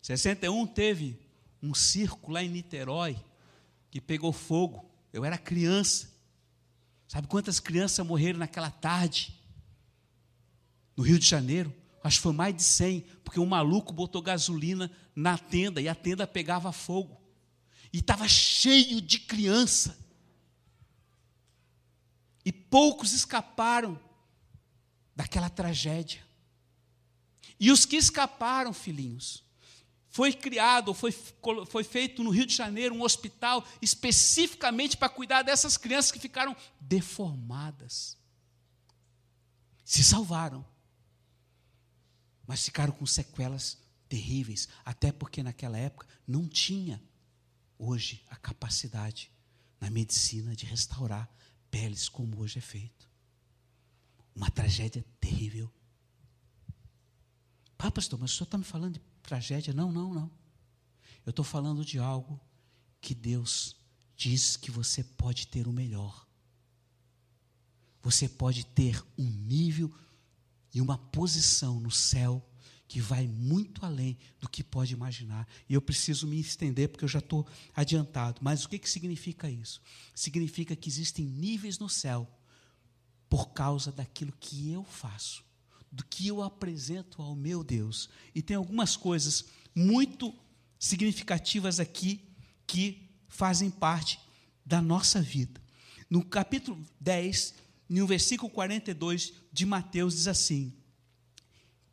61 0.02 0.68
teve 0.68 1.20
um 1.62 1.74
circo 1.74 2.32
lá 2.32 2.44
em 2.44 2.50
Niterói 2.50 3.22
que 3.92 4.00
pegou 4.00 4.32
fogo. 4.32 4.89
Eu 5.12 5.26
era 5.26 5.38
criança. 5.38 6.10
Sabe 7.08 7.28
quantas 7.28 7.60
crianças 7.60 8.06
morreram 8.06 8.40
naquela 8.40 8.70
tarde? 8.70 9.36
No 10.96 11.04
Rio 11.04 11.18
de 11.18 11.26
Janeiro? 11.26 11.74
Acho 12.04 12.18
que 12.18 12.24
foi 12.24 12.34
mais 12.34 12.56
de 12.56 12.64
100, 12.64 13.02
porque 13.24 13.40
um 13.40 13.46
maluco 13.46 13.92
botou 13.92 14.22
gasolina 14.22 14.90
na 15.16 15.38
tenda 15.38 15.82
e 15.82 15.90
a 15.90 15.96
tenda 15.96 16.26
pegava 16.26 16.72
fogo. 16.72 17.20
E 17.92 17.98
estava 17.98 18.28
cheio 18.28 19.02
de 19.02 19.20
criança. 19.20 19.98
E 22.46 22.52
poucos 22.52 23.12
escaparam 23.12 24.00
daquela 25.16 25.50
tragédia. 25.50 26.22
E 27.60 27.72
os 27.72 27.86
que 27.86 27.98
escaparam, 27.98 28.72
filhinhos, 28.72 29.44
foi 30.10 30.34
criado, 30.34 30.94
foi, 30.94 31.12
foi 31.12 31.84
feito 31.84 32.24
no 32.24 32.32
Rio 32.32 32.46
de 32.46 32.56
Janeiro 32.56 32.96
um 32.96 33.04
hospital 33.04 33.66
especificamente 33.82 34.98
para 34.98 35.08
cuidar 35.08 35.44
dessas 35.44 35.78
crianças 35.78 36.12
que 36.12 36.20
ficaram 36.20 36.56
deformadas. 36.80 38.18
Se 39.86 40.04
salvaram, 40.04 40.66
mas 42.46 42.66
ficaram 42.66 42.92
com 42.92 43.06
sequelas 43.06 43.78
terríveis, 44.08 44.68
até 44.84 45.12
porque 45.12 45.44
naquela 45.44 45.78
época 45.78 46.08
não 46.28 46.48
tinha 46.48 47.02
hoje 47.78 48.24
a 48.30 48.36
capacidade 48.36 49.32
na 49.80 49.92
medicina 49.92 50.56
de 50.56 50.66
restaurar 50.66 51.30
peles 51.70 52.10
como 52.10 52.42
hoje 52.42 52.58
é 52.58 52.62
feito. 52.62 53.08
Uma 54.36 54.50
tragédia 54.50 55.06
terrível. 55.20 55.72
Ah, 57.78 57.92
pastor, 57.92 58.20
mas 58.20 58.32
o 58.32 58.36
senhor 58.36 58.46
está 58.46 58.58
me 58.58 58.64
falando 58.64 58.96
de 58.96 59.09
tragédia? 59.30 59.74
Não, 59.74 59.92
não, 59.92 60.14
não. 60.14 60.32
Eu 61.26 61.30
estou 61.30 61.46
falando 61.46 61.86
de 61.86 62.00
algo 62.00 62.40
que 63.00 63.14
Deus 63.14 63.76
diz 64.16 64.58
que 64.58 64.72
você 64.72 65.04
pode 65.04 65.48
ter 65.48 65.68
o 65.68 65.72
melhor. 65.72 66.28
Você 68.02 68.28
pode 68.28 68.66
ter 68.66 69.02
um 69.18 69.30
nível 69.30 69.94
e 70.74 70.82
uma 70.82 70.98
posição 70.98 71.80
no 71.80 71.92
céu 71.92 72.44
que 72.88 73.00
vai 73.00 73.28
muito 73.28 73.86
além 73.86 74.18
do 74.40 74.50
que 74.50 74.64
pode 74.64 74.94
imaginar. 74.94 75.48
E 75.70 75.76
eu 75.76 75.82
preciso 75.82 76.26
me 76.26 76.40
estender 76.40 76.90
porque 76.90 77.06
eu 77.06 77.10
já 77.10 77.20
estou 77.20 77.48
adiantado. 77.76 78.42
Mas 78.42 78.66
o 78.66 78.70
que, 78.70 78.80
que 78.80 78.90
significa 78.90 79.50
isso? 79.50 79.80
Significa 80.16 80.76
que 80.76 80.90
existem 80.90 81.24
níveis 81.24 81.78
no 81.78 81.88
céu 81.88 82.28
por 83.30 83.52
causa 83.52 83.92
daquilo 83.92 84.34
que 84.40 84.72
eu 84.72 84.84
faço, 84.84 85.46
do 85.92 86.06
que 86.06 86.28
eu 86.28 86.42
apresento 86.42 87.22
ao 87.22 87.36
meu 87.36 87.64
Deus. 87.64 88.10
E 88.34 88.42
tem 88.42 88.56
algumas 88.56 88.96
coisas 88.96 89.46
muito 89.74 90.34
significativas 90.78 91.80
aqui 91.80 92.22
que 92.66 93.10
fazem 93.28 93.70
parte 93.70 94.20
da 94.66 94.82
nossa 94.82 95.22
vida. 95.22 95.62
No 96.10 96.24
capítulo 96.24 96.84
10, 97.00 97.54
no 97.88 98.06
versículo 98.06 98.52
42 98.52 99.34
de 99.52 99.66
Mateus, 99.66 100.14
diz 100.16 100.28
assim: 100.28 100.74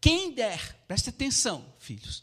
quem 0.00 0.32
der, 0.32 0.84
preste 0.86 1.10
atenção, 1.10 1.64
filhos, 1.78 2.22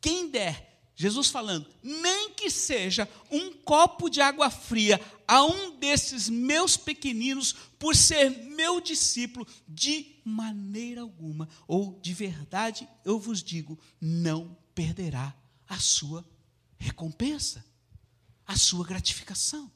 quem 0.00 0.30
der, 0.30 0.80
Jesus 0.94 1.28
falando, 1.28 1.68
nem 1.82 2.30
que 2.30 2.50
seja 2.50 3.08
um 3.30 3.52
copo 3.52 4.08
de 4.08 4.20
água 4.20 4.50
fria 4.50 5.00
a 5.28 5.44
um 5.44 5.78
desses 5.78 6.30
meus 6.30 6.78
pequeninos, 6.78 7.52
por 7.78 7.94
ser 7.94 8.30
meu 8.30 8.80
discípulo, 8.80 9.46
de 9.68 10.16
maneira 10.24 11.02
alguma, 11.02 11.46
ou 11.66 12.00
de 12.00 12.14
verdade 12.14 12.88
eu 13.04 13.20
vos 13.20 13.42
digo, 13.42 13.78
não 14.00 14.56
perderá 14.74 15.36
a 15.68 15.78
sua 15.78 16.24
recompensa, 16.78 17.62
a 18.46 18.56
sua 18.56 18.86
gratificação. 18.86 19.70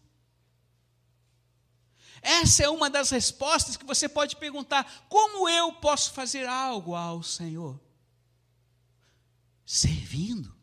Essa 2.22 2.62
é 2.62 2.70
uma 2.70 2.88
das 2.88 3.10
respostas 3.10 3.76
que 3.76 3.84
você 3.84 4.08
pode 4.08 4.36
perguntar: 4.36 5.06
como 5.08 5.48
eu 5.50 5.72
posso 5.74 6.12
fazer 6.12 6.46
algo 6.46 6.94
ao 6.94 7.22
Senhor? 7.22 7.78
Servindo 9.66 10.54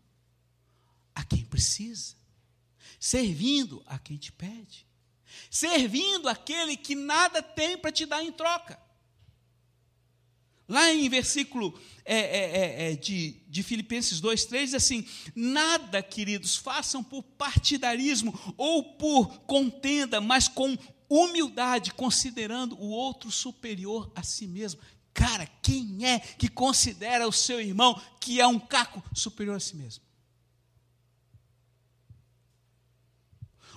a 1.13 1.23
quem 1.23 1.43
precisa, 1.43 2.15
servindo 2.99 3.81
a 3.85 3.97
quem 3.97 4.17
te 4.17 4.31
pede, 4.31 4.85
servindo 5.49 6.27
aquele 6.27 6.75
que 6.75 6.95
nada 6.95 7.41
tem 7.41 7.77
para 7.77 7.91
te 7.91 8.05
dar 8.05 8.23
em 8.23 8.31
troca. 8.31 8.79
Lá 10.67 10.93
em 10.93 11.09
versículo 11.09 11.79
é, 12.05 12.17
é, 12.17 12.89
é, 12.89 12.91
é 12.91 12.95
de, 12.95 13.41
de 13.47 13.63
Filipenses 13.63 14.21
2,3 14.21 14.65
diz 14.65 14.73
assim: 14.75 15.07
Nada, 15.33 16.03
queridos, 16.03 16.55
façam 16.55 17.03
por 17.03 17.23
partidarismo 17.23 18.39
ou 18.55 18.83
por 18.83 19.39
contenda, 19.41 20.21
mas 20.21 20.47
com 20.47 20.77
humildade, 21.09 21.91
considerando 21.93 22.79
o 22.79 22.89
outro 22.89 23.31
superior 23.31 24.11
a 24.15 24.21
si 24.21 24.45
mesmo. 24.45 24.79
Cara, 25.11 25.47
quem 25.63 26.05
é 26.05 26.19
que 26.19 26.47
considera 26.47 27.27
o 27.27 27.33
seu 27.33 27.59
irmão 27.59 27.99
que 28.21 28.39
é 28.39 28.45
um 28.45 28.59
caco 28.59 29.03
superior 29.13 29.55
a 29.55 29.59
si 29.59 29.75
mesmo? 29.75 30.03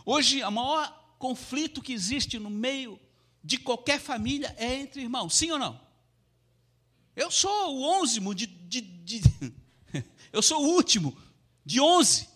Hoje, 0.04 0.42
o 0.42 0.50
maior 0.50 1.14
conflito 1.18 1.82
que 1.82 1.92
existe 1.92 2.38
no 2.38 2.50
meio 2.50 2.98
de 3.42 3.56
qualquer 3.56 4.00
família 4.00 4.54
é 4.58 4.74
entre 4.74 5.02
irmãos, 5.02 5.34
sim 5.34 5.50
ou 5.50 5.58
não? 5.58 5.80
Eu 7.14 7.30
sou 7.30 7.76
o 7.76 8.00
onzimo 8.00 8.34
de, 8.34 8.46
de, 8.46 8.80
de 8.80 9.22
eu 10.32 10.42
sou 10.42 10.64
o 10.64 10.68
último 10.74 11.16
de 11.64 11.80
onze. 11.80 12.28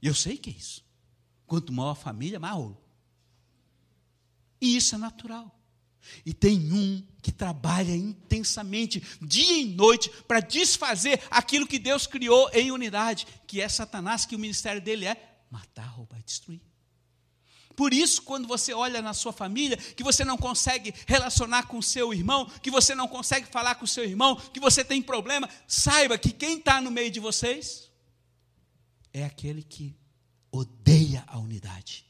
E 0.00 0.06
eu 0.06 0.14
sei 0.14 0.36
que 0.36 0.50
é 0.50 0.52
isso. 0.52 0.84
Quanto 1.46 1.72
maior 1.72 1.90
a 1.90 1.94
família, 1.94 2.40
mais 2.40 2.54
rolo. 2.54 2.82
E 4.60 4.76
isso 4.76 4.94
é 4.94 4.98
natural. 4.98 5.54
E 6.24 6.32
tem 6.34 6.72
um 6.72 7.02
que 7.22 7.32
trabalha 7.32 7.94
intensamente, 7.94 9.02
dia 9.22 9.58
e 9.58 9.64
noite, 9.64 10.10
para 10.28 10.40
desfazer 10.40 11.22
aquilo 11.30 11.66
que 11.66 11.78
Deus 11.78 12.06
criou 12.06 12.50
em 12.52 12.70
unidade, 12.70 13.26
que 13.46 13.60
é 13.60 13.68
Satanás, 13.68 14.26
que 14.26 14.36
o 14.36 14.38
ministério 14.38 14.80
dele 14.80 15.06
é 15.06 15.33
matar, 15.54 15.86
roubar 15.86 16.18
e 16.18 16.22
destruir. 16.24 16.60
Por 17.76 17.92
isso, 17.92 18.22
quando 18.22 18.46
você 18.46 18.72
olha 18.72 19.02
na 19.02 19.12
sua 19.12 19.32
família, 19.32 19.76
que 19.76 20.02
você 20.02 20.24
não 20.24 20.36
consegue 20.36 20.94
relacionar 21.06 21.64
com 21.64 21.82
seu 21.82 22.12
irmão, 22.12 22.46
que 22.62 22.70
você 22.70 22.94
não 22.94 23.08
consegue 23.08 23.46
falar 23.46 23.74
com 23.76 23.86
seu 23.86 24.04
irmão, 24.04 24.36
que 24.36 24.60
você 24.60 24.84
tem 24.84 25.02
problema, 25.02 25.48
saiba 25.66 26.16
que 26.16 26.30
quem 26.30 26.58
está 26.58 26.80
no 26.80 26.90
meio 26.90 27.10
de 27.10 27.20
vocês 27.20 27.90
é 29.12 29.24
aquele 29.24 29.62
que 29.62 29.96
odeia 30.50 31.24
a 31.26 31.38
unidade 31.38 32.04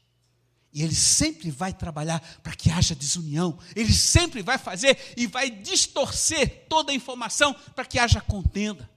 E 0.71 0.83
ele 0.83 0.93
sempre 0.93 1.49
vai 1.49 1.73
trabalhar 1.73 2.19
para 2.43 2.55
que 2.55 2.69
haja 2.69 2.93
desunião. 2.93 3.57
Ele 3.75 3.93
sempre 3.93 4.43
vai 4.43 4.57
fazer 4.57 5.13
e 5.15 5.25
vai 5.25 5.49
distorcer 5.49 6.67
toda 6.67 6.91
a 6.91 6.95
informação 6.95 7.53
para 7.73 7.85
que 7.85 7.97
haja 7.97 8.21
contenda. 8.21 8.89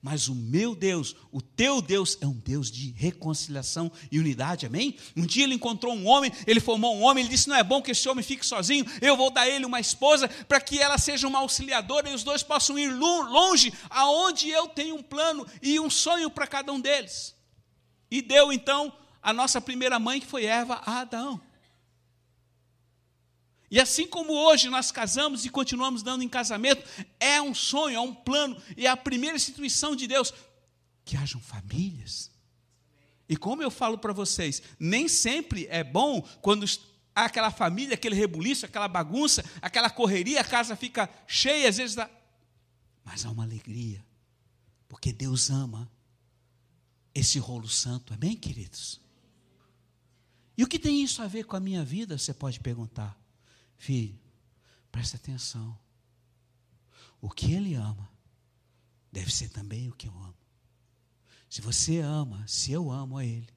Mas 0.00 0.28
o 0.28 0.34
meu 0.34 0.76
Deus, 0.76 1.16
o 1.32 1.42
teu 1.42 1.82
Deus, 1.82 2.16
é 2.20 2.26
um 2.26 2.32
Deus 2.32 2.70
de 2.70 2.92
reconciliação 2.92 3.90
e 4.12 4.18
unidade, 4.18 4.64
amém? 4.64 4.96
Um 5.16 5.26
dia 5.26 5.42
ele 5.42 5.54
encontrou 5.54 5.92
um 5.92 6.06
homem, 6.06 6.32
ele 6.46 6.60
formou 6.60 6.96
um 6.96 7.02
homem, 7.02 7.24
ele 7.24 7.34
disse: 7.34 7.48
Não 7.48 7.56
é 7.56 7.64
bom 7.64 7.82
que 7.82 7.90
esse 7.90 8.08
homem 8.08 8.22
fique 8.22 8.46
sozinho, 8.46 8.86
eu 9.00 9.16
vou 9.16 9.30
dar 9.30 9.48
ele 9.48 9.66
uma 9.66 9.80
esposa 9.80 10.28
para 10.46 10.60
que 10.60 10.78
ela 10.78 10.98
seja 10.98 11.26
uma 11.26 11.40
auxiliadora 11.40 12.08
e 12.08 12.14
os 12.14 12.22
dois 12.22 12.44
possam 12.44 12.78
ir 12.78 12.92
longe, 12.92 13.72
aonde 13.90 14.48
eu 14.48 14.68
tenho 14.68 14.94
um 14.94 15.02
plano 15.02 15.44
e 15.60 15.80
um 15.80 15.90
sonho 15.90 16.30
para 16.30 16.46
cada 16.46 16.72
um 16.72 16.80
deles. 16.80 17.34
E 18.08 18.22
deu 18.22 18.52
então 18.52 18.92
a 19.20 19.32
nossa 19.32 19.60
primeira 19.60 19.98
mãe, 19.98 20.20
que 20.20 20.26
foi 20.26 20.44
Eva, 20.44 20.80
a 20.86 21.00
Adão. 21.00 21.40
E 23.70 23.78
assim 23.78 24.06
como 24.06 24.32
hoje 24.32 24.68
nós 24.70 24.90
casamos 24.90 25.44
e 25.44 25.50
continuamos 25.50 26.02
dando 26.02 26.22
em 26.22 26.28
casamento, 26.28 26.82
é 27.20 27.40
um 27.40 27.54
sonho, 27.54 27.96
é 27.96 28.00
um 28.00 28.14
plano, 28.14 28.60
e 28.76 28.86
é 28.86 28.90
a 28.90 28.96
primeira 28.96 29.36
instituição 29.36 29.94
de 29.94 30.06
Deus 30.06 30.32
que 31.04 31.16
hajam 31.16 31.40
famílias. 31.40 32.30
E 33.28 33.36
como 33.36 33.62
eu 33.62 33.70
falo 33.70 33.98
para 33.98 34.12
vocês, 34.12 34.62
nem 34.78 35.06
sempre 35.06 35.66
é 35.68 35.84
bom 35.84 36.22
quando 36.40 36.64
há 37.14 37.26
aquela 37.26 37.50
família, 37.50 37.94
aquele 37.94 38.14
rebuliço, 38.14 38.64
aquela 38.64 38.88
bagunça, 38.88 39.44
aquela 39.60 39.90
correria, 39.90 40.40
a 40.40 40.44
casa 40.44 40.74
fica 40.74 41.10
cheia, 41.26 41.68
às 41.68 41.76
vezes 41.76 41.94
dá. 41.94 42.08
Mas 43.04 43.26
há 43.26 43.30
uma 43.30 43.42
alegria, 43.42 44.04
porque 44.88 45.12
Deus 45.12 45.50
ama 45.50 45.90
esse 47.14 47.38
rolo 47.38 47.68
santo, 47.68 48.14
amém, 48.14 48.36
queridos? 48.36 49.00
E 50.56 50.62
o 50.62 50.66
que 50.66 50.78
tem 50.78 51.02
isso 51.02 51.20
a 51.20 51.26
ver 51.26 51.44
com 51.44 51.56
a 51.56 51.60
minha 51.60 51.84
vida, 51.84 52.16
você 52.16 52.32
pode 52.32 52.60
perguntar. 52.60 53.17
Filho, 53.78 54.18
presta 54.90 55.16
atenção. 55.16 55.78
O 57.20 57.30
que 57.30 57.52
ele 57.52 57.74
ama 57.74 58.10
deve 59.10 59.32
ser 59.32 59.48
também 59.48 59.88
o 59.88 59.94
que 59.94 60.08
eu 60.08 60.12
amo. 60.18 60.36
Se 61.48 61.62
você 61.62 62.00
ama, 62.00 62.46
se 62.46 62.72
eu 62.72 62.90
amo 62.90 63.16
a 63.16 63.24
ele, 63.24 63.48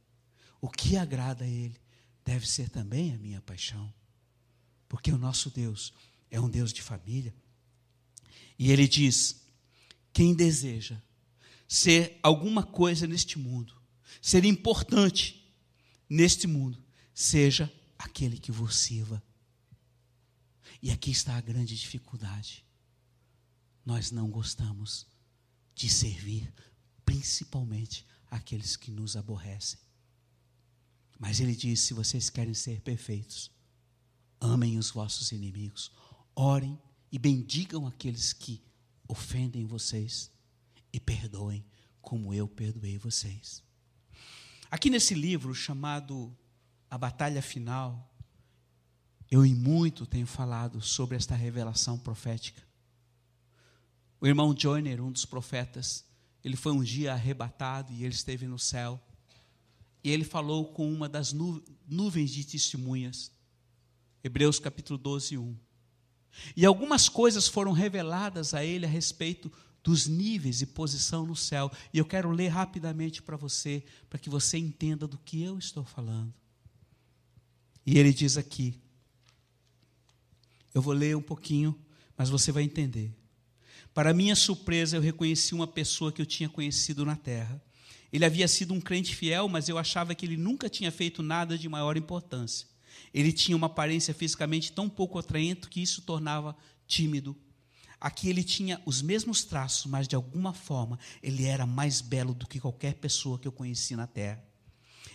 o 0.61 0.69
que 0.69 0.95
agrada 0.95 1.43
a 1.43 1.47
ele 1.47 1.77
deve 2.23 2.47
ser 2.47 2.69
também 2.69 3.13
a 3.13 3.17
minha 3.17 3.41
paixão. 3.41 3.93
Porque 4.87 5.11
o 5.11 5.17
nosso 5.17 5.49
Deus 5.49 5.91
é 6.29 6.39
um 6.39 6.49
Deus 6.49 6.71
de 6.71 6.81
família. 6.81 7.33
E 8.57 8.71
ele 8.71 8.87
diz: 8.87 9.41
quem 10.13 10.35
deseja 10.35 11.01
ser 11.67 12.19
alguma 12.21 12.63
coisa 12.63 13.07
neste 13.07 13.39
mundo, 13.39 13.73
ser 14.21 14.45
importante 14.45 15.51
neste 16.07 16.45
mundo, 16.45 16.81
seja 17.13 17.71
aquele 17.97 18.37
que 18.37 18.51
vos 18.51 18.77
sirva 18.77 19.21
e 20.81 20.91
aqui 20.91 21.11
está 21.11 21.35
a 21.35 21.41
grande 21.41 21.75
dificuldade. 21.75 22.65
Nós 23.85 24.11
não 24.11 24.29
gostamos 24.29 25.07
de 25.75 25.89
servir, 25.89 26.51
principalmente 27.05 28.05
aqueles 28.27 28.75
que 28.75 28.91
nos 28.91 29.15
aborrecem. 29.15 29.79
Mas 31.19 31.39
ele 31.39 31.55
diz: 31.55 31.81
se 31.81 31.93
vocês 31.93 32.29
querem 32.29 32.53
ser 32.53 32.81
perfeitos, 32.81 33.51
amem 34.39 34.77
os 34.77 34.89
vossos 34.89 35.31
inimigos, 35.31 35.91
orem 36.35 36.79
e 37.11 37.19
bendigam 37.19 37.85
aqueles 37.85 38.33
que 38.33 38.63
ofendem 39.07 39.65
vocês 39.65 40.31
e 40.91 40.99
perdoem 40.99 41.65
como 42.01 42.33
eu 42.33 42.47
perdoei 42.47 42.97
vocês. 42.97 43.63
Aqui 44.69 44.89
nesse 44.89 45.13
livro 45.13 45.53
chamado 45.53 46.35
A 46.89 46.97
Batalha 46.97 47.41
Final, 47.41 48.10
eu 49.31 49.45
em 49.45 49.55
muito 49.55 50.05
tenho 50.05 50.27
falado 50.27 50.81
sobre 50.81 51.15
esta 51.15 51.33
revelação 51.33 51.97
profética. 51.97 52.61
O 54.19 54.27
irmão 54.27 54.53
Joyner, 54.55 55.01
um 55.01 55.09
dos 55.09 55.25
profetas, 55.25 56.03
ele 56.43 56.57
foi 56.57 56.73
um 56.73 56.83
dia 56.83 57.13
arrebatado 57.13 57.93
e 57.93 58.03
ele 58.03 58.13
esteve 58.13 58.45
no 58.45 58.59
céu. 58.59 59.01
E 60.03 60.11
ele 60.11 60.25
falou 60.25 60.65
com 60.73 60.91
uma 60.91 61.07
das 61.07 61.31
nu 61.31 61.63
nuvens 61.87 62.31
de 62.31 62.43
testemunhas. 62.43 63.31
Hebreus 64.21 64.59
capítulo 64.59 64.99
12, 64.99 65.37
1. 65.37 65.55
E 66.55 66.65
algumas 66.65 67.07
coisas 67.07 67.47
foram 67.47 67.71
reveladas 67.71 68.53
a 68.53 68.65
ele 68.65 68.85
a 68.85 68.89
respeito 68.89 69.51
dos 69.81 70.07
níveis 70.07 70.61
e 70.61 70.65
posição 70.65 71.25
no 71.25 71.35
céu. 71.35 71.71
E 71.93 71.97
eu 71.97 72.05
quero 72.05 72.31
ler 72.31 72.49
rapidamente 72.49 73.21
para 73.21 73.37
você, 73.37 73.83
para 74.09 74.19
que 74.19 74.29
você 74.29 74.57
entenda 74.57 75.07
do 75.07 75.17
que 75.17 75.41
eu 75.41 75.57
estou 75.57 75.85
falando. 75.85 76.33
E 77.85 77.97
ele 77.97 78.13
diz 78.13 78.37
aqui: 78.37 78.79
eu 80.73 80.81
vou 80.81 80.93
ler 80.93 81.15
um 81.15 81.21
pouquinho, 81.21 81.77
mas 82.17 82.29
você 82.29 82.51
vai 82.51 82.63
entender. 82.63 83.13
Para 83.93 84.13
minha 84.13 84.35
surpresa, 84.35 84.95
eu 84.95 85.01
reconheci 85.01 85.53
uma 85.53 85.67
pessoa 85.67 86.11
que 86.11 86.21
eu 86.21 86.25
tinha 86.25 86.47
conhecido 86.47 87.05
na 87.05 87.15
terra. 87.15 87.61
Ele 88.11 88.25
havia 88.25 88.47
sido 88.47 88.73
um 88.73 88.81
crente 88.81 89.15
fiel, 89.15 89.47
mas 89.49 89.67
eu 89.69 89.77
achava 89.77 90.15
que 90.15 90.25
ele 90.25 90.37
nunca 90.37 90.69
tinha 90.69 90.91
feito 90.91 91.21
nada 91.21 91.57
de 91.57 91.67
maior 91.67 91.97
importância. 91.97 92.67
Ele 93.13 93.31
tinha 93.31 93.55
uma 93.55 93.67
aparência 93.67 94.13
fisicamente 94.13 94.71
tão 94.71 94.89
pouco 94.89 95.19
atraente 95.19 95.69
que 95.69 95.81
isso 95.81 96.01
tornava 96.01 96.55
tímido. 96.87 97.35
Aqui 97.99 98.29
ele 98.29 98.43
tinha 98.43 98.81
os 98.85 99.01
mesmos 99.01 99.43
traços, 99.43 99.85
mas 99.85 100.07
de 100.07 100.15
alguma 100.15 100.53
forma 100.53 100.97
ele 101.21 101.45
era 101.45 101.65
mais 101.65 102.01
belo 102.01 102.33
do 102.33 102.47
que 102.47 102.59
qualquer 102.59 102.95
pessoa 102.95 103.37
que 103.37 103.47
eu 103.47 103.51
conheci 103.51 103.95
na 103.95 104.07
terra. 104.07 104.43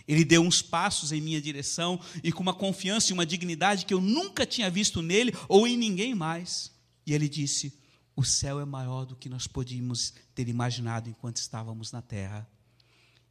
Ele 0.07 0.23
deu 0.23 0.41
uns 0.41 0.61
passos 0.61 1.11
em 1.11 1.19
minha 1.19 1.41
direção 1.41 1.99
e 2.23 2.31
com 2.31 2.41
uma 2.41 2.53
confiança 2.53 3.11
e 3.11 3.13
uma 3.13 3.25
dignidade 3.25 3.85
que 3.85 3.93
eu 3.93 3.99
nunca 3.99 4.45
tinha 4.45 4.69
visto 4.69 5.01
nele 5.01 5.33
ou 5.49 5.67
em 5.67 5.75
ninguém 5.75 6.15
mais. 6.15 6.71
E 7.05 7.13
ele 7.13 7.27
disse: 7.27 7.77
O 8.15 8.23
céu 8.23 8.59
é 8.59 8.65
maior 8.65 9.05
do 9.05 9.15
que 9.15 9.27
nós 9.27 9.47
podíamos 9.47 10.13
ter 10.33 10.47
imaginado 10.47 11.09
enquanto 11.09 11.37
estávamos 11.37 11.91
na 11.91 12.01
terra. 12.01 12.47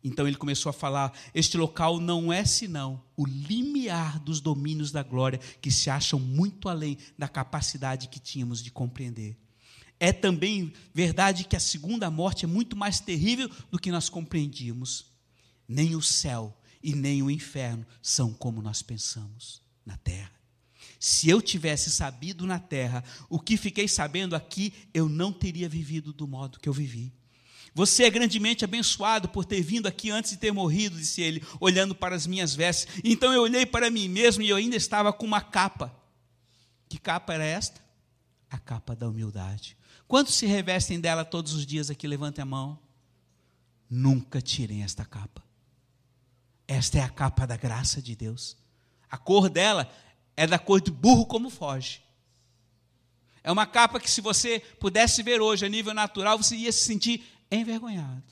Então 0.04 0.28
ele 0.28 0.36
começou 0.36 0.70
a 0.70 0.74
falar: 0.74 1.12
Este 1.34 1.56
local 1.56 1.98
não 1.98 2.30
é 2.30 2.44
senão 2.44 3.02
o 3.16 3.26
limiar 3.26 4.20
dos 4.20 4.38
domínios 4.38 4.92
da 4.92 5.02
glória 5.02 5.40
que 5.62 5.70
se 5.70 5.88
acham 5.88 6.20
muito 6.20 6.68
além 6.68 6.98
da 7.18 7.26
capacidade 7.26 8.08
que 8.08 8.20
tínhamos 8.20 8.62
de 8.62 8.70
compreender. 8.70 9.36
É 9.98 10.12
também 10.12 10.74
verdade 10.92 11.44
que 11.44 11.56
a 11.56 11.60
segunda 11.60 12.10
morte 12.10 12.44
é 12.44 12.48
muito 12.48 12.76
mais 12.76 13.00
terrível 13.00 13.50
do 13.70 13.78
que 13.78 13.90
nós 13.90 14.10
compreendíamos. 14.10 15.06
Nem 15.66 15.96
o 15.96 16.02
céu 16.02 16.55
e 16.82 16.94
nem 16.94 17.22
o 17.22 17.30
inferno 17.30 17.86
são 18.02 18.32
como 18.32 18.62
nós 18.62 18.82
pensamos 18.82 19.62
na 19.84 19.96
terra. 19.96 20.32
Se 20.98 21.28
eu 21.28 21.42
tivesse 21.42 21.90
sabido 21.90 22.46
na 22.46 22.58
terra 22.58 23.04
o 23.28 23.38
que 23.38 23.56
fiquei 23.56 23.86
sabendo 23.86 24.34
aqui, 24.34 24.72
eu 24.94 25.08
não 25.08 25.32
teria 25.32 25.68
vivido 25.68 26.12
do 26.12 26.26
modo 26.26 26.58
que 26.58 26.68
eu 26.68 26.72
vivi. 26.72 27.12
Você 27.74 28.04
é 28.04 28.10
grandemente 28.10 28.64
abençoado 28.64 29.28
por 29.28 29.44
ter 29.44 29.60
vindo 29.60 29.86
aqui 29.86 30.10
antes 30.10 30.30
de 30.30 30.38
ter 30.38 30.50
morrido, 30.50 30.96
disse 30.96 31.20
ele, 31.20 31.42
olhando 31.60 31.94
para 31.94 32.16
as 32.16 32.26
minhas 32.26 32.54
vestes. 32.54 33.02
Então 33.04 33.32
eu 33.34 33.42
olhei 33.42 33.66
para 33.66 33.90
mim 33.90 34.08
mesmo 34.08 34.42
e 34.42 34.48
eu 34.48 34.56
ainda 34.56 34.76
estava 34.76 35.12
com 35.12 35.26
uma 35.26 35.42
capa. 35.42 35.94
Que 36.88 36.98
capa 36.98 37.34
era 37.34 37.44
esta? 37.44 37.80
A 38.50 38.58
capa 38.58 38.96
da 38.96 39.06
humildade. 39.06 39.76
Quantos 40.08 40.34
se 40.34 40.46
revestem 40.46 40.98
dela 40.98 41.24
todos 41.24 41.52
os 41.52 41.66
dias 41.66 41.90
aqui? 41.90 42.08
Levantem 42.08 42.42
a 42.42 42.46
mão. 42.46 42.78
Nunca 43.90 44.40
tirem 44.40 44.82
esta 44.82 45.04
capa. 45.04 45.45
Esta 46.68 46.98
é 46.98 47.02
a 47.02 47.08
capa 47.08 47.46
da 47.46 47.56
graça 47.56 48.02
de 48.02 48.16
Deus. 48.16 48.56
A 49.10 49.16
cor 49.16 49.48
dela 49.48 49.90
é 50.36 50.46
da 50.46 50.58
cor 50.58 50.80
de 50.80 50.90
burro 50.90 51.26
como 51.26 51.48
foge. 51.48 52.02
É 53.42 53.52
uma 53.52 53.66
capa 53.66 54.00
que, 54.00 54.10
se 54.10 54.20
você 54.20 54.58
pudesse 54.80 55.22
ver 55.22 55.40
hoje 55.40 55.64
a 55.64 55.68
nível 55.68 55.94
natural, 55.94 56.36
você 56.36 56.56
ia 56.56 56.72
se 56.72 56.84
sentir 56.84 57.24
envergonhado. 57.50 58.24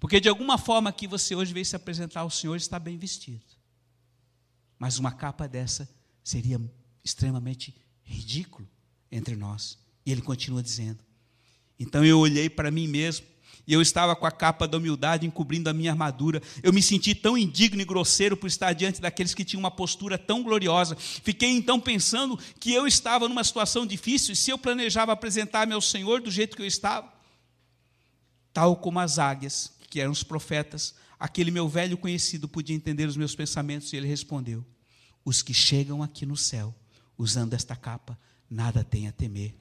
Porque 0.00 0.18
de 0.18 0.28
alguma 0.28 0.58
forma 0.58 0.92
que 0.92 1.06
você 1.06 1.34
hoje 1.34 1.52
veio 1.52 1.64
se 1.64 1.76
apresentar 1.76 2.20
ao 2.20 2.30
Senhor 2.30 2.56
está 2.56 2.78
bem 2.78 2.98
vestido. 2.98 3.44
Mas 4.78 4.98
uma 4.98 5.12
capa 5.12 5.46
dessa 5.46 5.88
seria 6.24 6.60
extremamente 7.04 7.74
ridículo 8.02 8.68
entre 9.10 9.36
nós. 9.36 9.78
E 10.04 10.10
ele 10.10 10.22
continua 10.22 10.62
dizendo: 10.62 10.98
Então 11.78 12.04
eu 12.04 12.18
olhei 12.18 12.50
para 12.50 12.70
mim 12.70 12.88
mesmo 12.88 13.24
e 13.66 13.72
eu 13.72 13.82
estava 13.82 14.14
com 14.14 14.24
a 14.24 14.30
capa 14.30 14.68
da 14.68 14.78
humildade 14.78 15.26
encobrindo 15.26 15.68
a 15.68 15.72
minha 15.72 15.90
armadura. 15.90 16.40
Eu 16.62 16.72
me 16.72 16.80
senti 16.80 17.14
tão 17.14 17.36
indigno 17.36 17.82
e 17.82 17.84
grosseiro 17.84 18.36
por 18.36 18.46
estar 18.46 18.72
diante 18.72 19.00
daqueles 19.00 19.34
que 19.34 19.44
tinham 19.44 19.58
uma 19.58 19.70
postura 19.72 20.16
tão 20.16 20.42
gloriosa. 20.42 20.96
Fiquei 20.96 21.50
então 21.50 21.80
pensando 21.80 22.38
que 22.60 22.72
eu 22.72 22.86
estava 22.86 23.28
numa 23.28 23.42
situação 23.42 23.84
difícil 23.84 24.34
e 24.34 24.36
se 24.36 24.50
eu 24.50 24.58
planejava 24.58 25.12
apresentar-me 25.12 25.72
ao 25.72 25.80
Senhor 25.80 26.20
do 26.20 26.30
jeito 26.30 26.56
que 26.56 26.62
eu 26.62 26.66
estava. 26.66 27.12
Tal 28.52 28.76
como 28.76 29.00
as 29.00 29.18
águias, 29.18 29.72
que 29.90 30.00
eram 30.00 30.12
os 30.12 30.22
profetas, 30.22 30.94
aquele 31.18 31.50
meu 31.50 31.68
velho 31.68 31.98
conhecido 31.98 32.48
podia 32.48 32.76
entender 32.76 33.08
os 33.08 33.16
meus 33.16 33.34
pensamentos 33.34 33.92
e 33.92 33.96
ele 33.96 34.06
respondeu: 34.06 34.64
Os 35.24 35.42
que 35.42 35.52
chegam 35.52 36.04
aqui 36.04 36.24
no 36.24 36.36
céu 36.36 36.72
usando 37.18 37.54
esta 37.54 37.74
capa, 37.74 38.16
nada 38.48 38.84
têm 38.84 39.08
a 39.08 39.12
temer 39.12 39.56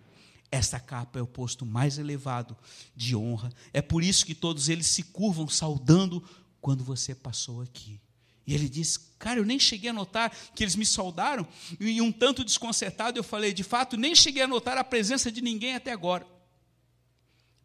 esta 0.52 0.80
capa 0.80 1.20
é 1.20 1.22
o 1.22 1.28
posto 1.28 1.66
mais 1.66 1.98
elevado 1.98 2.56
de 2.96 3.16
honra. 3.16 3.52
É 3.74 3.82
por 3.82 4.04
isso 4.04 4.26
que 4.26 4.36
todos 4.36 4.70
eles 4.70 4.88
se 4.88 5.04
curvam 5.04 5.48
saudando 5.48 6.24
quando 6.62 6.84
você 6.84 7.14
passou 7.14 7.62
aqui. 7.62 8.00
E 8.48 8.54
ele 8.54 8.70
disse: 8.70 9.00
Cara, 9.18 9.40
eu 9.40 9.46
nem 9.46 9.60
cheguei 9.60 9.90
a 9.90 9.94
notar 9.94 10.30
que 10.56 10.64
eles 10.64 10.76
me 10.76 10.86
saudaram. 10.86 11.48
E 11.80 12.00
um 12.02 12.12
tanto 12.12 12.44
desconcertado, 12.44 13.18
eu 13.18 13.24
falei: 13.24 13.54
De 13.54 13.64
fato, 13.64 13.98
nem 13.98 14.16
cheguei 14.16 14.44
a 14.44 14.48
notar 14.48 14.78
a 14.78 14.84
presença 14.84 15.32
de 15.32 15.42
ninguém 15.42 15.76
até 15.76 15.92
agora. 15.92 16.26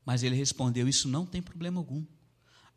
Mas 0.04 0.22
ele 0.22 0.34
respondeu: 0.34 0.88
Isso 0.88 1.08
não 1.08 1.26
tem 1.26 1.42
problema 1.42 1.78
algum. 1.78 2.04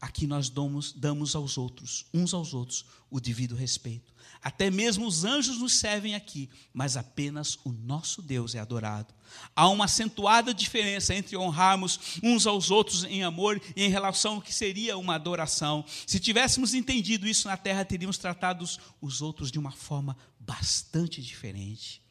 Aqui 0.04 0.28
nós 0.28 0.50
damos, 0.50 0.92
damos 0.92 1.34
aos 1.34 1.58
outros, 1.58 2.06
uns 2.14 2.34
aos 2.34 2.54
outros, 2.54 2.84
o 3.10 3.22
devido 3.22 3.56
respeito. 3.56 4.14
Até 4.42 4.70
mesmo 4.70 5.08
os 5.08 5.24
anjos 5.24 5.60
nos 5.60 5.76
servem 5.76 6.14
aqui, 6.14 6.50
mas 6.74 6.98
apenas 6.98 7.58
o 7.64 7.72
nosso 7.72 8.22
Deus 8.22 8.54
é 8.54 8.60
adorado. 8.60 9.14
Há 9.56 9.70
uma 9.70 9.86
acentuada 9.86 10.54
diferença 10.54 11.16
entre 11.16 11.38
honrarmos 11.38 12.20
uns 12.22 12.46
aos 12.46 12.70
outros 12.70 13.06
em 13.06 13.24
amor 13.24 13.62
e 13.78 13.82
em 13.86 13.90
relação 13.90 14.36
ao 14.36 14.42
que 14.42 14.54
seria 14.54 14.98
uma 14.98 15.16
adoração. 15.16 15.86
Se 16.06 16.20
tivéssemos 16.20 16.74
entendido 16.74 17.26
isso 17.26 17.48
na 17.48 17.56
terra, 17.56 17.86
teríamos 17.86 18.18
tratado 18.18 18.66
os 19.00 19.22
outros 19.22 19.50
de 19.50 19.58
uma 19.58 19.72
forma 19.72 20.18
bastante 20.38 21.22
diferente. 21.22 22.03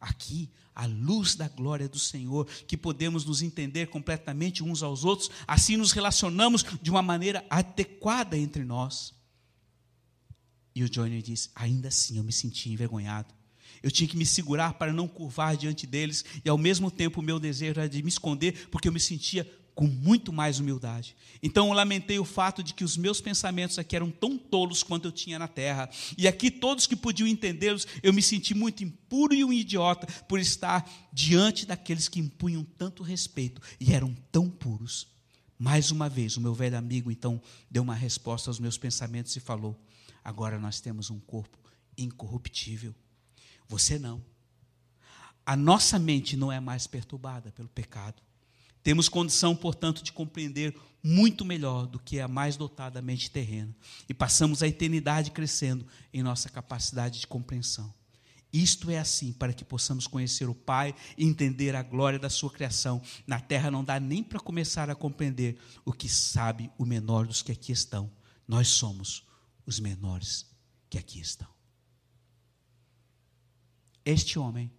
Aqui, 0.00 0.50
a 0.74 0.86
luz 0.86 1.34
da 1.34 1.48
glória 1.48 1.88
do 1.88 1.98
Senhor, 1.98 2.46
que 2.66 2.76
podemos 2.76 3.24
nos 3.24 3.42
entender 3.42 3.88
completamente 3.88 4.62
uns 4.62 4.82
aos 4.82 5.04
outros, 5.04 5.30
assim 5.46 5.76
nos 5.76 5.90
relacionamos 5.90 6.64
de 6.80 6.90
uma 6.90 7.02
maneira 7.02 7.44
adequada 7.50 8.38
entre 8.38 8.64
nós. 8.64 9.12
E 10.74 10.84
o 10.84 10.88
Johnny 10.88 11.20
disse: 11.20 11.50
ainda 11.54 11.88
assim 11.88 12.18
eu 12.18 12.22
me 12.22 12.32
senti 12.32 12.70
envergonhado. 12.70 13.34
Eu 13.82 13.90
tinha 13.90 14.08
que 14.08 14.16
me 14.16 14.26
segurar 14.26 14.74
para 14.74 14.92
não 14.92 15.08
curvar 15.08 15.56
diante 15.56 15.86
deles, 15.86 16.24
e 16.44 16.48
ao 16.48 16.58
mesmo 16.58 16.90
tempo 16.90 17.20
o 17.20 17.22
meu 17.22 17.40
desejo 17.40 17.80
era 17.80 17.88
de 17.88 18.02
me 18.02 18.08
esconder, 18.08 18.68
porque 18.68 18.88
eu 18.88 18.92
me 18.92 19.00
sentia 19.00 19.50
com 19.78 19.86
muito 19.86 20.32
mais 20.32 20.58
humildade. 20.58 21.14
Então 21.40 21.68
eu 21.68 21.72
lamentei 21.72 22.18
o 22.18 22.24
fato 22.24 22.64
de 22.64 22.74
que 22.74 22.82
os 22.82 22.96
meus 22.96 23.20
pensamentos 23.20 23.78
aqui 23.78 23.94
eram 23.94 24.10
tão 24.10 24.36
tolos 24.36 24.82
quanto 24.82 25.04
eu 25.04 25.12
tinha 25.12 25.38
na 25.38 25.46
terra. 25.46 25.88
E 26.16 26.26
aqui 26.26 26.50
todos 26.50 26.84
que 26.84 26.96
podiam 26.96 27.28
entendê-los, 27.28 27.86
eu 28.02 28.12
me 28.12 28.20
senti 28.20 28.56
muito 28.56 28.82
impuro 28.82 29.32
e 29.32 29.44
um 29.44 29.52
idiota 29.52 30.04
por 30.24 30.40
estar 30.40 30.84
diante 31.12 31.64
daqueles 31.64 32.08
que 32.08 32.18
impunham 32.18 32.66
tanto 32.76 33.04
respeito 33.04 33.62
e 33.78 33.94
eram 33.94 34.12
tão 34.32 34.50
puros. 34.50 35.06
Mais 35.56 35.92
uma 35.92 36.08
vez, 36.08 36.36
o 36.36 36.40
meu 36.40 36.54
velho 36.54 36.76
amigo 36.76 37.08
então 37.08 37.40
deu 37.70 37.84
uma 37.84 37.94
resposta 37.94 38.50
aos 38.50 38.58
meus 38.58 38.76
pensamentos 38.76 39.36
e 39.36 39.40
falou: 39.40 39.80
Agora 40.24 40.58
nós 40.58 40.80
temos 40.80 41.08
um 41.08 41.20
corpo 41.20 41.56
incorruptível. 41.96 42.92
Você 43.68 43.96
não. 43.96 44.20
A 45.46 45.54
nossa 45.54 46.00
mente 46.00 46.36
não 46.36 46.50
é 46.50 46.58
mais 46.58 46.88
perturbada 46.88 47.52
pelo 47.52 47.68
pecado. 47.68 48.20
Temos 48.88 49.06
condição, 49.06 49.54
portanto, 49.54 50.02
de 50.02 50.10
compreender 50.10 50.74
muito 51.04 51.44
melhor 51.44 51.86
do 51.86 51.98
que 51.98 52.18
a 52.20 52.26
mais 52.26 52.56
dotada 52.56 53.02
mente 53.02 53.30
terrena. 53.30 53.76
E 54.08 54.14
passamos 54.14 54.62
a 54.62 54.66
eternidade 54.66 55.30
crescendo 55.30 55.86
em 56.10 56.22
nossa 56.22 56.48
capacidade 56.48 57.20
de 57.20 57.26
compreensão. 57.26 57.92
Isto 58.50 58.90
é 58.90 58.98
assim 58.98 59.30
para 59.30 59.52
que 59.52 59.62
possamos 59.62 60.06
conhecer 60.06 60.48
o 60.48 60.54
Pai 60.54 60.94
e 61.18 61.26
entender 61.26 61.76
a 61.76 61.82
glória 61.82 62.18
da 62.18 62.30
sua 62.30 62.50
criação. 62.50 63.02
Na 63.26 63.38
terra 63.38 63.70
não 63.70 63.84
dá 63.84 64.00
nem 64.00 64.24
para 64.24 64.40
começar 64.40 64.88
a 64.88 64.94
compreender 64.94 65.58
o 65.84 65.92
que 65.92 66.08
sabe 66.08 66.72
o 66.78 66.86
menor 66.86 67.26
dos 67.26 67.42
que 67.42 67.52
aqui 67.52 67.72
estão. 67.72 68.10
Nós 68.48 68.68
somos 68.68 69.22
os 69.66 69.78
menores 69.78 70.46
que 70.88 70.96
aqui 70.96 71.20
estão. 71.20 71.48
Este 74.02 74.38
homem, 74.38 74.72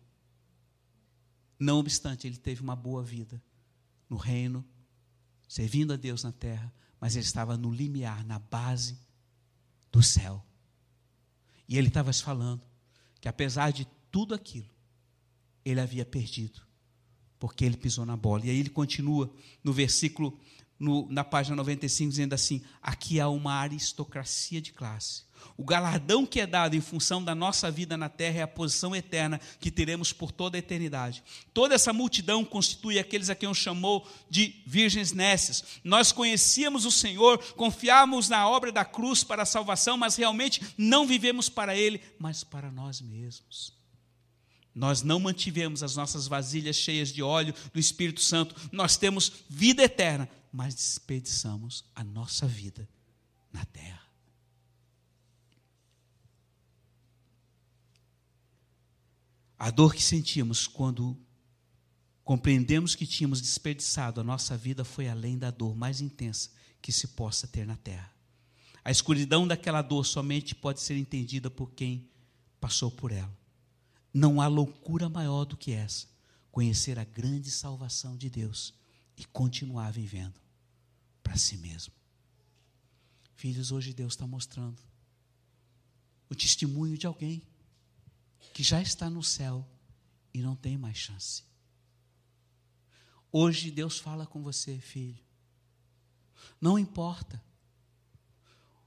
não 1.60 1.78
obstante, 1.78 2.26
ele 2.26 2.38
teve 2.38 2.64
uma 2.64 2.76
boa 2.76 3.04
vida 3.04 3.40
no 4.10 4.18
reino, 4.18 4.66
servindo 5.48 5.94
a 5.94 5.96
Deus 5.96 6.24
na 6.24 6.32
terra, 6.32 6.74
mas 7.00 7.16
ele 7.16 7.26
estava 7.26 7.56
no 7.58 7.72
limiar, 7.72 8.26
na 8.26 8.40
base 8.40 8.98
do 9.92 10.02
céu. 10.02 10.44
E 11.68 11.78
ele 11.78 11.88
estava 11.88 12.12
falando 12.12 12.62
que 13.22 13.28
apesar 13.28 13.72
de 13.72 13.88
tudo 14.12 14.34
aquilo, 14.34 14.70
ele 15.64 15.80
havia 15.80 16.06
perdido, 16.06 16.62
porque 17.38 17.64
ele 17.64 17.78
pisou 17.78 18.06
na 18.06 18.18
bola. 18.18 18.46
E 18.46 18.50
aí 18.50 18.60
ele 18.60 18.70
continua 18.70 19.32
no 19.64 19.72
versículo, 19.72 20.40
no, 20.80 21.08
na 21.10 21.24
página 21.24 21.56
95, 21.56 22.10
dizendo 22.10 22.34
assim: 22.34 22.62
aqui 22.82 23.20
há 23.20 23.28
uma 23.28 23.54
aristocracia 23.54 24.62
de 24.62 24.72
classe 24.72 25.30
o 25.58 25.64
galardão 25.64 26.26
que 26.26 26.40
é 26.40 26.48
dado 26.48 26.76
em 26.76 26.82
função 26.82 27.22
da 27.22 27.36
nossa 27.36 27.70
vida 27.70 27.98
na 27.98 28.08
terra 28.08 28.40
é 28.40 28.42
a 28.44 28.48
posição 28.48 28.96
eterna 28.96 29.42
que 29.60 29.70
teremos 29.70 30.14
por 30.14 30.32
toda 30.32 30.58
a 30.58 30.60
eternidade. 30.60 31.22
Toda 31.54 31.76
essa 31.76 31.92
multidão 31.92 32.46
constitui 32.46 32.98
aqueles 32.98 33.30
a 33.30 33.36
quem 33.36 33.48
eu 33.48 33.54
chamou 33.54 34.08
de 34.30 34.56
virgens 34.66 35.12
nécias. 35.12 35.64
Nós 35.84 36.14
conhecíamos 36.14 36.86
o 36.86 36.92
Senhor, 36.92 37.38
confiávamos 37.56 38.30
na 38.30 38.48
obra 38.48 38.72
da 38.72 38.86
cruz 38.86 39.24
para 39.24 39.44
a 39.44 39.46
salvação, 39.46 39.98
mas 39.98 40.16
realmente 40.16 40.62
não 40.78 41.06
vivemos 41.06 41.50
para 41.50 41.76
Ele, 41.76 42.02
mas 42.18 42.42
para 42.42 42.72
nós 42.72 43.02
mesmos. 43.02 43.78
Nós 44.74 45.02
não 45.02 45.20
mantivemos 45.20 45.84
as 45.84 45.96
nossas 45.96 46.26
vasilhas 46.26 46.78
cheias 46.78 47.10
de 47.10 47.22
óleo 47.22 47.54
do 47.74 47.80
Espírito 47.82 48.22
Santo. 48.22 48.56
Nós 48.72 48.96
temos 48.96 49.34
vida 49.50 49.84
eterna, 49.84 50.30
mas 50.52 50.74
desperdiçamos 50.74 51.86
a 51.96 52.04
nossa 52.04 52.48
vida 52.48 52.88
na 53.52 53.66
terra. 53.66 54.08
A 59.58 59.70
dor 59.70 59.94
que 59.94 60.02
sentimos 60.02 60.68
quando 60.68 61.18
compreendemos 62.24 62.96
que 62.96 63.06
tínhamos 63.06 63.42
desperdiçado 63.42 64.22
a 64.22 64.24
nossa 64.24 64.56
vida 64.56 64.86
foi 64.86 65.10
além 65.10 65.38
da 65.38 65.52
dor 65.52 65.76
mais 65.76 66.00
intensa 66.00 66.52
que 66.82 66.92
se 66.92 67.10
possa 67.10 67.46
ter 67.46 67.68
na 67.68 67.76
terra. 67.76 68.14
A 68.84 68.92
escuridão 68.92 69.46
daquela 69.46 69.82
dor 69.82 70.06
somente 70.06 70.56
pode 70.56 70.80
ser 70.80 70.96
entendida 70.96 71.50
por 71.50 71.72
quem 71.72 72.10
passou 72.60 72.90
por 72.90 73.12
ela. 73.12 73.38
Não 74.14 74.40
há 74.40 74.48
loucura 74.48 75.10
maior 75.10 75.44
do 75.44 75.58
que 75.58 75.72
essa, 75.72 76.08
conhecer 76.52 76.98
a 76.98 77.04
grande 77.04 77.52
salvação 77.52 78.16
de 78.16 78.30
Deus 78.30 78.79
e 79.20 79.26
continuar 79.26 79.92
vivendo 79.92 80.40
para 81.22 81.36
si 81.36 81.58
mesmo. 81.58 81.94
Filhos, 83.36 83.70
hoje 83.70 83.94
Deus 83.94 84.14
está 84.14 84.26
mostrando 84.26 84.82
o 86.30 86.36
testemunho 86.36 86.98
de 86.98 87.06
alguém 87.06 87.44
que 88.54 88.64
já 88.64 88.82
está 88.82 89.10
no 89.10 89.22
céu 89.22 89.68
e 90.34 90.42
não 90.42 90.56
tem 90.56 90.78
mais 90.78 90.98
chance. 90.98 91.44
Hoje 93.30 93.70
Deus 93.70 94.00
fala 94.00 94.26
com 94.26 94.42
você, 94.42 94.80
filho. 94.80 95.22
Não 96.62 96.80
importa 96.80 97.44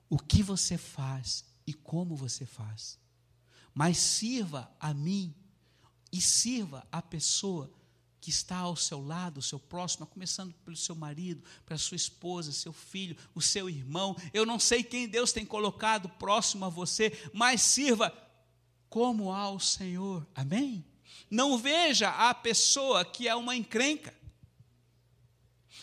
o 0.08 0.18
que 0.18 0.42
você 0.42 0.78
faz 0.78 1.44
e 1.66 1.74
como 1.74 2.16
você 2.16 2.46
faz, 2.46 2.98
mas 3.74 3.98
sirva 3.98 4.74
a 4.80 4.94
mim 4.94 5.34
e 6.10 6.20
sirva 6.22 6.86
a 6.90 7.02
pessoa 7.02 7.70
que 8.22 8.30
está 8.30 8.58
ao 8.58 8.76
seu 8.76 9.04
lado, 9.04 9.38
o 9.38 9.42
seu 9.42 9.58
próximo, 9.58 10.06
começando 10.06 10.54
pelo 10.64 10.76
seu 10.76 10.94
marido, 10.94 11.42
pela 11.66 11.76
sua 11.76 11.96
esposa, 11.96 12.52
seu 12.52 12.72
filho, 12.72 13.16
o 13.34 13.42
seu 13.42 13.68
irmão. 13.68 14.16
Eu 14.32 14.46
não 14.46 14.60
sei 14.60 14.84
quem 14.84 15.08
Deus 15.08 15.32
tem 15.32 15.44
colocado 15.44 16.08
próximo 16.08 16.64
a 16.64 16.68
você, 16.68 17.10
mas 17.32 17.60
sirva 17.60 18.16
como 18.88 19.32
ao 19.32 19.58
Senhor. 19.58 20.24
Amém? 20.36 20.84
Não 21.28 21.58
veja 21.58 22.10
a 22.10 22.32
pessoa 22.32 23.04
que 23.04 23.26
é 23.26 23.34
uma 23.34 23.56
encrenca. 23.56 24.14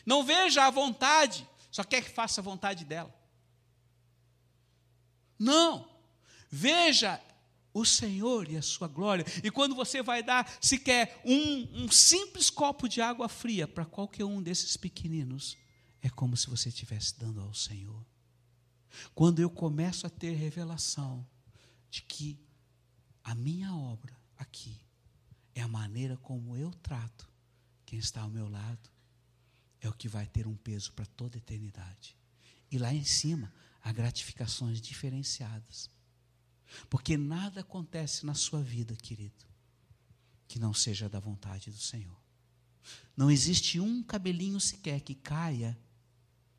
Não 0.05 0.23
veja 0.23 0.65
a 0.65 0.71
vontade, 0.71 1.45
só 1.69 1.83
quer 1.83 2.01
que 2.01 2.09
faça 2.09 2.39
a 2.39 2.43
vontade 2.43 2.85
dela. 2.85 3.13
Não. 5.37 5.89
Veja 6.49 7.21
o 7.73 7.85
Senhor 7.85 8.49
e 8.49 8.57
a 8.57 8.61
sua 8.61 8.87
glória. 8.87 9.25
E 9.43 9.51
quando 9.51 9.75
você 9.75 10.01
vai 10.01 10.23
dar 10.23 10.51
sequer 10.61 11.21
um, 11.25 11.83
um 11.83 11.91
simples 11.91 12.49
copo 12.49 12.87
de 12.87 13.01
água 13.01 13.29
fria 13.29 13.67
para 13.67 13.85
qualquer 13.85 14.25
um 14.25 14.41
desses 14.41 14.75
pequeninos, 14.75 15.57
é 16.01 16.09
como 16.09 16.35
se 16.35 16.49
você 16.49 16.69
estivesse 16.69 17.17
dando 17.19 17.41
ao 17.41 17.53
Senhor. 17.53 18.05
Quando 19.13 19.39
eu 19.39 19.49
começo 19.49 20.07
a 20.07 20.09
ter 20.09 20.33
revelação 20.33 21.25
de 21.89 22.01
que 22.01 22.39
a 23.23 23.35
minha 23.35 23.73
obra 23.73 24.15
aqui 24.37 24.79
é 25.53 25.61
a 25.61 25.67
maneira 25.67 26.17
como 26.17 26.55
eu 26.55 26.71
trato 26.71 27.29
quem 27.85 27.99
está 27.99 28.21
ao 28.21 28.29
meu 28.29 28.47
lado, 28.47 28.89
é 29.81 29.89
o 29.89 29.93
que 29.93 30.07
vai 30.07 30.25
ter 30.25 30.45
um 30.47 30.55
peso 30.55 30.91
para 30.93 31.05
toda 31.05 31.37
a 31.37 31.39
eternidade. 31.39 32.15
E 32.71 32.77
lá 32.77 32.93
em 32.93 33.03
cima, 33.03 33.51
há 33.81 33.91
gratificações 33.91 34.79
diferenciadas. 34.79 35.89
Porque 36.89 37.17
nada 37.17 37.61
acontece 37.61 38.25
na 38.25 38.33
sua 38.33 38.61
vida, 38.61 38.95
querido, 38.95 39.45
que 40.47 40.59
não 40.59 40.73
seja 40.73 41.09
da 41.09 41.19
vontade 41.19 41.71
do 41.71 41.77
Senhor. 41.77 42.17
Não 43.15 43.29
existe 43.29 43.79
um 43.79 44.01
cabelinho 44.01 44.59
sequer 44.59 45.01
que 45.01 45.13
caia 45.15 45.77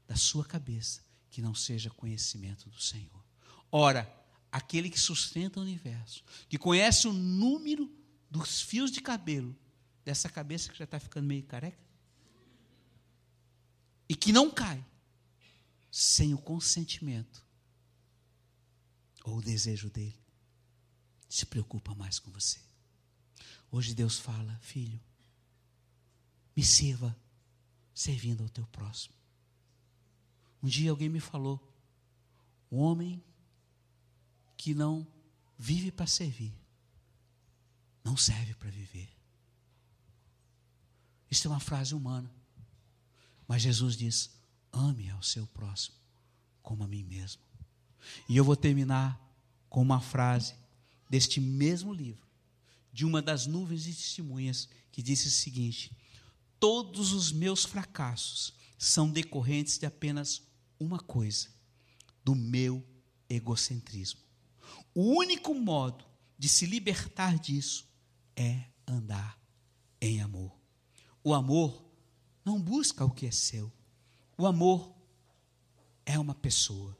da 0.07 0.17
sua 0.17 0.45
cabeça 0.45 1.03
que 1.31 1.41
não 1.41 1.55
seja 1.55 1.89
conhecimento 1.91 2.69
do 2.69 2.81
Senhor. 2.81 3.25
Ora, 3.71 4.13
aquele 4.51 4.91
que 4.91 4.99
sustenta 4.99 5.61
o 5.61 5.63
universo, 5.63 6.25
que 6.49 6.59
conhece 6.59 7.07
o 7.07 7.13
número 7.13 7.91
dos 8.29 8.61
fios 8.61 8.91
de 8.91 9.01
cabelo 9.01 9.57
dessa 10.05 10.29
cabeça 10.29 10.71
que 10.71 10.79
já 10.79 10.85
está 10.85 10.99
ficando 10.99 11.27
meio 11.27 11.45
careca, 11.45 11.79
e 14.09 14.15
que 14.17 14.33
não 14.33 14.51
cai 14.51 14.85
sem 15.91 16.35
o 16.35 16.39
consentimento 16.39 17.47
ou 19.31 19.39
o 19.39 19.43
desejo 19.43 19.89
dele, 19.91 20.19
se 21.29 21.47
preocupa 21.47 21.95
mais 21.95 22.19
com 22.19 22.31
você. 22.31 22.59
Hoje 23.71 23.95
Deus 23.95 24.19
fala, 24.19 24.59
filho, 24.61 25.01
me 26.57 26.65
sirva 26.65 27.17
servindo 27.95 28.43
ao 28.43 28.49
teu 28.49 28.67
próximo. 28.67 29.15
Um 30.63 30.69
dia 30.69 30.91
alguém 30.91 31.09
me 31.09 31.21
falou, 31.21 31.61
um 32.71 32.79
homem 32.79 33.23
que 34.57 34.75
não 34.75 35.07
vive 35.59 35.91
para 35.91 36.07
servir, 36.07 36.53
não 38.03 38.17
serve 38.17 38.55
para 38.55 38.71
viver. 38.71 39.09
Isso 41.31 41.47
é 41.47 41.51
uma 41.51 41.61
frase 41.61 41.95
humana. 41.95 42.31
Mas 43.47 43.63
Jesus 43.63 43.97
diz: 43.97 44.31
ame 44.73 45.09
ao 45.11 45.23
seu 45.23 45.47
próximo 45.47 45.97
como 46.63 46.85
a 46.85 46.89
mim 46.89 47.05
mesmo. 47.05 47.50
E 48.29 48.37
eu 48.37 48.45
vou 48.45 48.57
terminar 48.57 49.21
com 49.69 49.81
uma 49.81 50.01
frase 50.01 50.55
deste 51.09 51.41
mesmo 51.41 51.93
livro, 51.93 52.27
de 52.93 53.05
uma 53.05 53.21
das 53.21 53.47
nuvens 53.47 53.85
de 53.85 53.95
testemunhas, 53.95 54.69
que 54.93 55.03
disse 55.03 55.29
o 55.29 55.31
seguinte: 55.31 55.97
Todos 56.59 57.13
os 57.13 57.33
meus 57.33 57.65
fracassos 57.65 58.53
são 58.79 59.11
decorrentes 59.11 59.79
de 59.79 59.87
apenas 59.87 60.43
uma 60.79 60.99
coisa: 60.99 61.49
do 62.25 62.35
meu 62.35 62.85
egocentrismo. 63.29 64.21
O 64.95 65.17
único 65.19 65.55
modo 65.55 66.05
de 66.39 66.49
se 66.49 66.67
libertar 66.67 67.39
disso 67.39 67.87
é 68.35 68.65
andar 68.87 69.39
em 70.01 70.21
amor. 70.21 70.59
O 71.23 71.35
amor 71.35 71.85
não 72.45 72.61
busca 72.61 73.05
o 73.05 73.11
que 73.11 73.27
é 73.27 73.31
seu. 73.31 73.71
O 74.37 74.47
amor 74.47 74.95
é 76.07 76.19
uma 76.19 76.35
pessoa. 76.35 76.97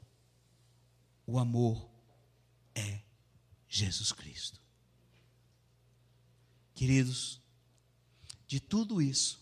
O 1.31 1.39
amor 1.39 1.89
é 2.75 2.99
Jesus 3.65 4.11
Cristo. 4.11 4.59
Queridos, 6.73 7.39
de 8.45 8.59
tudo 8.59 9.01
isso, 9.01 9.39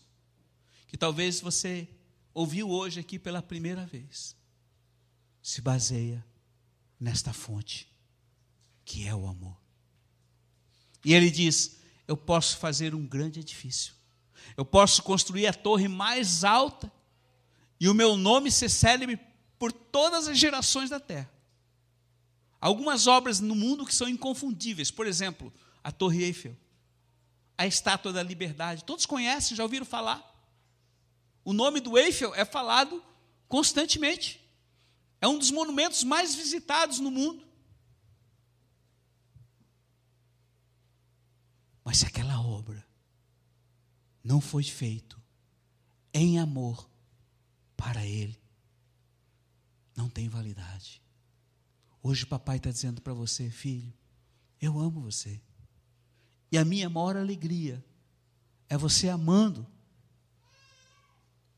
que 0.86 0.96
talvez 0.96 1.40
você 1.40 1.88
ouviu 2.32 2.70
hoje 2.70 3.00
aqui 3.00 3.18
pela 3.18 3.42
primeira 3.42 3.84
vez, 3.86 4.36
se 5.42 5.60
baseia 5.60 6.24
nesta 6.98 7.32
fonte, 7.32 7.92
que 8.84 9.08
é 9.08 9.12
o 9.12 9.26
amor. 9.26 9.60
E 11.04 11.12
ele 11.12 11.28
diz: 11.28 11.80
Eu 12.06 12.16
posso 12.16 12.58
fazer 12.58 12.94
um 12.94 13.04
grande 13.04 13.40
edifício, 13.40 13.94
eu 14.56 14.64
posso 14.64 15.02
construir 15.02 15.48
a 15.48 15.52
torre 15.52 15.88
mais 15.88 16.44
alta, 16.44 16.92
e 17.80 17.88
o 17.88 17.94
meu 17.94 18.16
nome 18.16 18.48
ser 18.48 18.68
célebre 18.68 19.18
por 19.58 19.72
todas 19.72 20.28
as 20.28 20.38
gerações 20.38 20.88
da 20.88 21.00
terra. 21.00 21.39
Algumas 22.60 23.06
obras 23.06 23.40
no 23.40 23.54
mundo 23.54 23.86
que 23.86 23.94
são 23.94 24.08
inconfundíveis, 24.08 24.90
por 24.90 25.06
exemplo, 25.06 25.52
a 25.82 25.90
Torre 25.90 26.24
Eiffel, 26.24 26.56
a 27.56 27.66
Estátua 27.66 28.12
da 28.12 28.22
Liberdade. 28.22 28.84
Todos 28.84 29.06
conhecem, 29.06 29.56
já 29.56 29.62
ouviram 29.62 29.86
falar? 29.86 30.26
O 31.44 31.52
nome 31.52 31.80
do 31.80 31.96
Eiffel 31.96 32.34
é 32.34 32.44
falado 32.44 33.02
constantemente. 33.48 34.40
É 35.20 35.26
um 35.26 35.38
dos 35.38 35.50
monumentos 35.50 36.04
mais 36.04 36.34
visitados 36.34 36.98
no 36.98 37.10
mundo. 37.10 37.46
Mas 41.82 41.98
se 41.98 42.06
aquela 42.06 42.40
obra 42.40 42.86
não 44.22 44.40
foi 44.40 44.62
feita 44.62 45.16
em 46.12 46.38
amor 46.38 46.88
para 47.76 48.04
Ele, 48.04 48.38
não 49.96 50.08
tem 50.08 50.28
validade. 50.28 51.02
Hoje 52.02 52.24
o 52.24 52.26
papai 52.26 52.56
está 52.56 52.70
dizendo 52.70 53.00
para 53.02 53.12
você, 53.12 53.50
filho, 53.50 53.92
eu 54.60 54.78
amo 54.78 55.00
você. 55.00 55.40
E 56.50 56.56
a 56.56 56.64
minha 56.64 56.88
maior 56.88 57.16
alegria 57.16 57.84
é 58.68 58.76
você 58.76 59.08
amando 59.08 59.66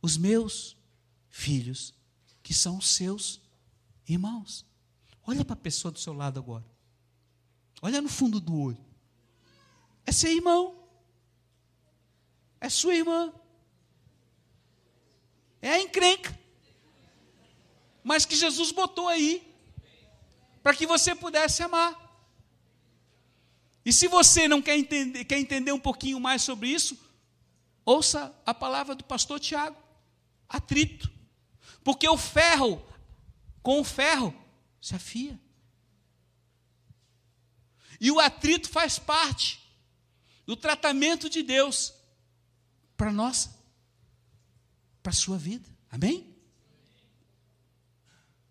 os 0.00 0.16
meus 0.16 0.76
filhos, 1.30 1.94
que 2.42 2.52
são 2.52 2.80
seus 2.80 3.40
irmãos. 4.06 4.66
Olha 5.24 5.44
para 5.44 5.54
a 5.54 5.56
pessoa 5.56 5.92
do 5.92 5.98
seu 5.98 6.12
lado 6.12 6.40
agora. 6.40 6.64
Olha 7.80 8.02
no 8.02 8.08
fundo 8.08 8.40
do 8.40 8.58
olho. 8.58 8.84
É 10.04 10.10
seu 10.10 10.30
irmão. 10.30 10.76
É 12.60 12.68
sua 12.68 12.94
irmã. 12.94 13.32
É 15.60 15.70
a 15.70 15.80
encrenca. 15.80 16.36
Mas 18.02 18.24
que 18.24 18.34
Jesus 18.34 18.72
botou 18.72 19.06
aí 19.06 19.51
para 20.62 20.74
que 20.74 20.86
você 20.86 21.14
pudesse 21.14 21.62
amar. 21.62 21.98
E 23.84 23.92
se 23.92 24.06
você 24.06 24.46
não 24.46 24.62
quer 24.62 24.76
entender, 24.76 25.24
quer 25.24 25.38
entender 25.38 25.72
um 25.72 25.80
pouquinho 25.80 26.20
mais 26.20 26.42
sobre 26.42 26.68
isso, 26.68 26.96
ouça 27.84 28.34
a 28.46 28.54
palavra 28.54 28.94
do 28.94 29.04
pastor 29.04 29.40
Tiago: 29.40 29.76
atrito. 30.48 31.10
Porque 31.82 32.08
o 32.08 32.16
ferro, 32.16 32.80
com 33.62 33.80
o 33.80 33.84
ferro, 33.84 34.32
se 34.80 34.94
afia. 34.94 35.38
E 38.00 38.10
o 38.10 38.20
atrito 38.20 38.68
faz 38.68 38.98
parte 38.98 39.60
do 40.46 40.56
tratamento 40.56 41.28
de 41.28 41.42
Deus 41.42 41.92
para 42.96 43.12
nós, 43.12 43.50
para 45.02 45.10
a 45.10 45.14
sua 45.14 45.38
vida. 45.38 45.68
Amém? 45.90 46.36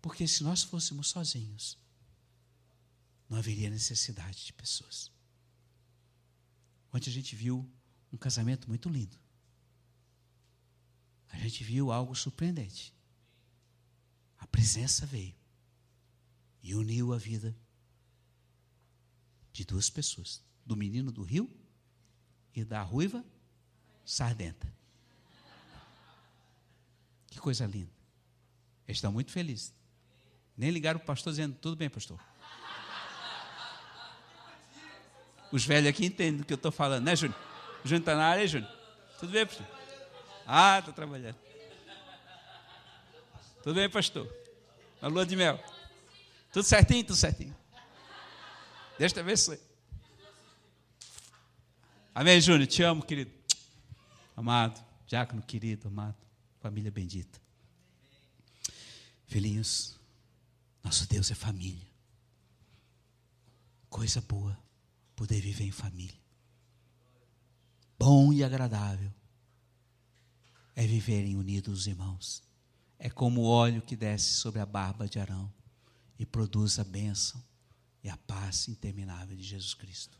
Porque 0.00 0.26
se 0.26 0.42
nós 0.42 0.62
fôssemos 0.62 1.08
sozinhos, 1.08 1.78
não 3.32 3.38
haveria 3.38 3.70
necessidade 3.70 4.44
de 4.44 4.52
pessoas. 4.52 5.10
Ontem 6.92 7.08
a 7.08 7.12
gente 7.14 7.34
viu 7.34 7.66
um 8.12 8.16
casamento 8.18 8.68
muito 8.68 8.90
lindo. 8.90 9.16
A 11.30 11.38
gente 11.38 11.64
viu 11.64 11.90
algo 11.90 12.14
surpreendente. 12.14 12.94
A 14.36 14.46
presença 14.46 15.06
veio 15.06 15.34
e 16.62 16.74
uniu 16.74 17.14
a 17.14 17.16
vida 17.16 17.56
de 19.50 19.64
duas 19.64 19.88
pessoas: 19.88 20.44
do 20.66 20.76
menino 20.76 21.10
do 21.10 21.22
rio 21.22 21.50
e 22.54 22.62
da 22.62 22.82
ruiva 22.82 23.24
sardenta. 24.04 24.70
Que 27.28 27.38
coisa 27.40 27.64
linda. 27.64 27.92
Eles 28.86 28.98
estão 28.98 29.10
muito 29.10 29.32
felizes. 29.32 29.72
Nem 30.54 30.70
ligaram 30.70 31.00
o 31.00 31.02
pastor 31.02 31.32
dizendo: 31.32 31.56
tudo 31.56 31.76
bem, 31.76 31.88
pastor. 31.88 32.20
Os 35.52 35.66
velhos 35.66 35.90
aqui 35.90 36.06
entendem 36.06 36.38
do 36.38 36.46
que 36.46 36.52
eu 36.54 36.56
estou 36.56 36.72
falando, 36.72 37.04
né, 37.04 37.14
Júnior? 37.14 37.38
O 37.84 37.86
Júnior 37.86 38.00
está 38.00 38.16
na 38.16 38.24
área, 38.26 38.48
Júnior? 38.48 38.72
Tudo 39.20 39.32
bem, 39.32 39.44
pastor? 39.44 39.66
Ah, 40.46 40.78
está 40.78 40.92
trabalhando. 40.92 41.36
Tudo 43.62 43.74
bem, 43.74 43.88
pastor? 43.90 44.34
Na 45.00 45.08
lua 45.08 45.26
de 45.26 45.36
mel. 45.36 45.62
Tudo 46.50 46.64
certinho? 46.64 47.04
Tudo 47.04 47.16
certinho. 47.16 47.54
Deus 48.98 49.12
te 49.12 49.20
abençoe. 49.20 49.60
Amém, 52.14 52.40
Júnior? 52.40 52.66
Te 52.66 52.82
amo, 52.82 53.04
querido. 53.04 53.30
Amado, 54.34 54.82
diácono 55.06 55.42
querido, 55.42 55.88
amado, 55.88 56.16
família 56.60 56.90
bendita. 56.90 57.38
Filhinhos, 59.26 60.00
nosso 60.82 61.06
Deus 61.06 61.30
é 61.30 61.34
família. 61.34 61.86
Coisa 63.90 64.20
boa 64.22 64.58
poder 65.14 65.40
viver 65.40 65.64
em 65.64 65.70
família. 65.70 66.20
Bom 67.98 68.32
e 68.32 68.42
agradável 68.42 69.12
é 70.74 70.86
viverem 70.86 71.36
unidos 71.36 71.80
os 71.80 71.86
irmãos. 71.86 72.42
É 72.98 73.10
como 73.10 73.42
o 73.42 73.46
óleo 73.46 73.82
que 73.82 73.96
desce 73.96 74.34
sobre 74.34 74.60
a 74.60 74.66
barba 74.66 75.08
de 75.08 75.18
Arão 75.18 75.52
e 76.18 76.24
produz 76.24 76.78
a 76.78 76.84
bênção 76.84 77.42
e 78.02 78.08
a 78.08 78.16
paz 78.16 78.68
interminável 78.68 79.36
de 79.36 79.42
Jesus 79.42 79.74
Cristo. 79.74 80.18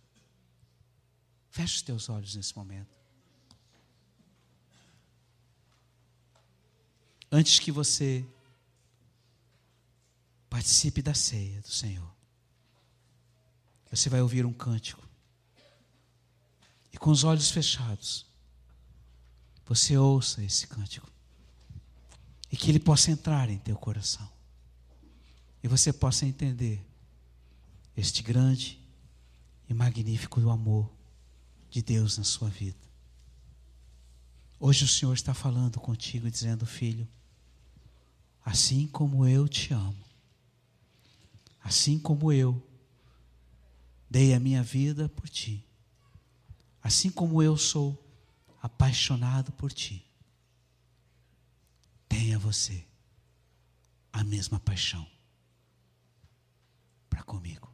Feche 1.51 1.77
os 1.77 1.83
teus 1.83 2.09
olhos 2.09 2.35
nesse 2.35 2.57
momento. 2.57 2.99
Antes 7.31 7.59
que 7.59 7.73
você 7.73 8.27
participe 10.51 11.01
da 11.01 11.15
ceia 11.15 11.61
do 11.63 11.71
Senhor, 11.71 12.12
você 13.93 14.09
vai 14.09 14.23
ouvir 14.23 14.47
um 14.47 14.53
cântico. 14.55 15.07
E 16.91 16.97
com 16.97 17.11
os 17.11 17.25
olhos 17.25 17.51
fechados, 17.51 18.25
você 19.67 19.99
ouça 19.99 20.43
esse 20.43 20.67
cântico. 20.67 21.07
E 22.51 22.57
que 22.57 22.71
ele 22.71 22.81
possa 22.81 23.11
entrar 23.11 23.51
em 23.51 23.59
teu 23.59 23.77
coração. 23.77 24.27
E 25.63 25.69
você 25.69 25.93
possa 25.93 26.25
entender 26.25 26.83
este 27.95 28.23
grande 28.23 28.81
e 29.69 29.75
magnífico 29.75 30.41
amor 30.49 30.91
de 31.71 31.83
Deus 31.83 32.17
na 32.17 32.25
sua 32.25 32.49
vida. 32.49 32.81
Hoje 34.59 34.85
o 34.85 34.89
Senhor 34.89 35.13
está 35.13 35.35
falando 35.35 35.79
contigo 35.79 36.27
e 36.27 36.31
dizendo, 36.31 36.65
filho, 36.65 37.07
assim 38.43 38.87
como 38.87 39.27
eu 39.27 39.47
te 39.47 39.75
amo, 39.75 40.05
assim 41.63 41.99
como 41.99 42.33
eu 42.33 42.72
dei 44.13 44.35
a 44.35 44.39
minha 44.39 44.63
vida 44.63 45.09
por 45.09 45.27
ti, 45.27 45.67
assim 46.83 47.11
como 47.11 47.43
eu 47.43 47.57
sou 47.57 47.99
apaixonado 48.61 49.51
por 49.53 49.73
ti, 49.73 50.05
tenha 52.07 52.39
você 52.39 52.87
a 54.13 54.23
mesma 54.23 54.61
paixão 54.61 55.11
para 57.09 57.23
comigo. 57.23 57.72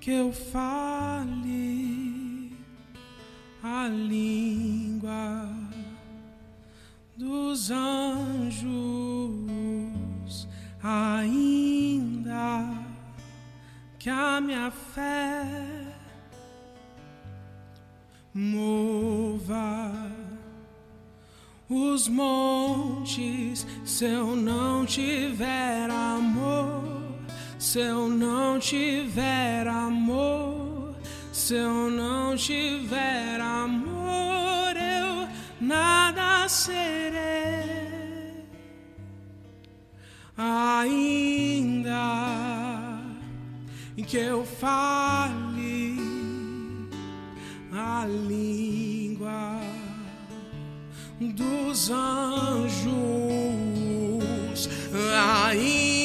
Que 0.00 0.10
eu 0.10 0.32
fale 0.32 1.72
a 3.62 3.86
língua 3.88 5.48
dos 7.16 7.70
anjos, 7.70 8.68
ainda 10.82 12.68
que 13.98 14.10
a 14.10 14.40
minha 14.40 14.72
fé 14.72 15.46
mova 18.34 19.92
os 21.68 22.08
montes 22.08 23.64
se 23.84 24.06
eu 24.06 24.34
não 24.34 24.84
tiver 24.84 25.88
amor 25.90 26.91
se 27.62 27.78
eu 27.78 28.08
não 28.08 28.58
tiver 28.58 29.68
amor, 29.68 30.96
se 31.32 31.54
eu 31.54 31.88
não 31.90 32.36
tiver 32.36 33.40
amor, 33.40 34.74
eu 34.76 35.28
nada 35.60 36.48
serei. 36.48 37.22
Ainda 40.36 40.72
que 44.08 44.16
eu 44.16 44.44
fale 44.44 45.96
a 47.72 48.04
língua 48.06 49.60
dos 51.20 51.90
anjos, 51.90 52.88
ainda 54.90 56.01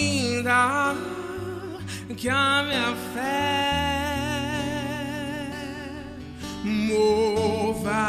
que 2.17 2.29
a 2.29 2.63
minha 2.63 2.95
fé 3.13 3.77
mova 6.63 8.07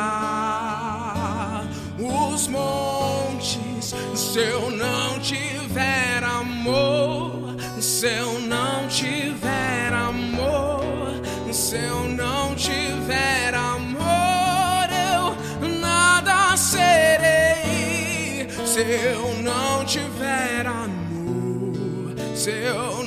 os 1.99 2.49
montes. 2.49 3.95
Se 4.15 4.39
eu 4.39 4.71
não 4.71 5.19
tiver 5.21 6.25
amor, 6.25 7.55
se 7.79 8.07
eu 8.07 8.39
não 8.41 8.89
tiver 8.89 9.93
amor, 9.93 11.21
se 11.53 11.77
eu 11.77 12.05
não 12.09 12.55
tiver 12.55 13.55
amor, 13.55 14.89
eu 15.13 15.37
nada 15.69 16.57
serei. 16.57 18.49
Se 18.65 18.81
eu 18.81 19.35
não 19.43 19.85
tiver 19.85 20.67
amor, 20.67 22.15
se 22.35 22.51
eu 22.51 22.98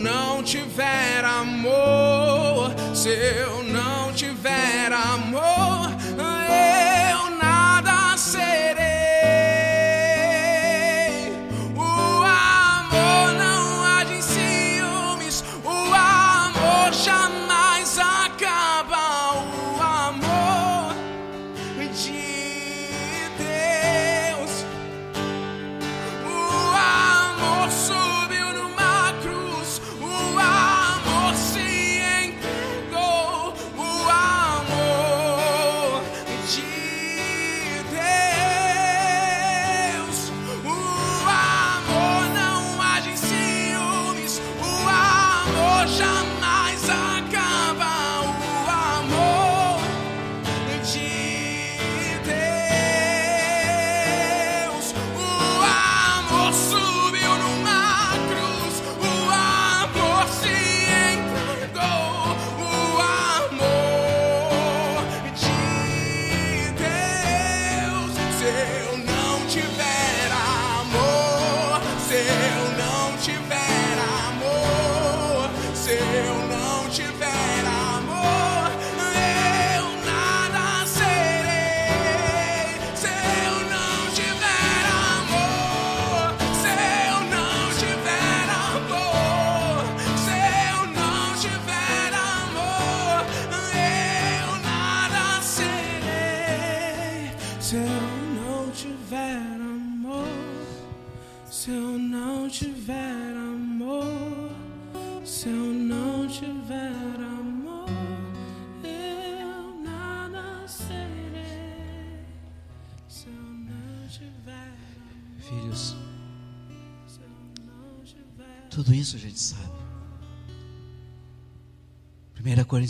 tiver 0.52 1.24
amor, 1.24 2.74
se 2.93 3.08
eu 3.08 3.64
não 3.64 4.12
tiver 4.12 4.81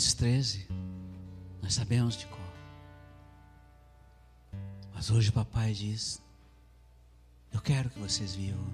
Coríntios 0.02 0.14
13, 0.14 0.66
nós 1.62 1.74
sabemos 1.74 2.16
de 2.16 2.26
cor. 2.26 2.52
Mas 4.92 5.10
hoje 5.10 5.30
o 5.30 5.32
papai 5.32 5.72
diz: 5.72 6.20
Eu 7.52 7.60
quero 7.60 7.88
que 7.88 8.00
vocês 8.00 8.34
vivam 8.34 8.66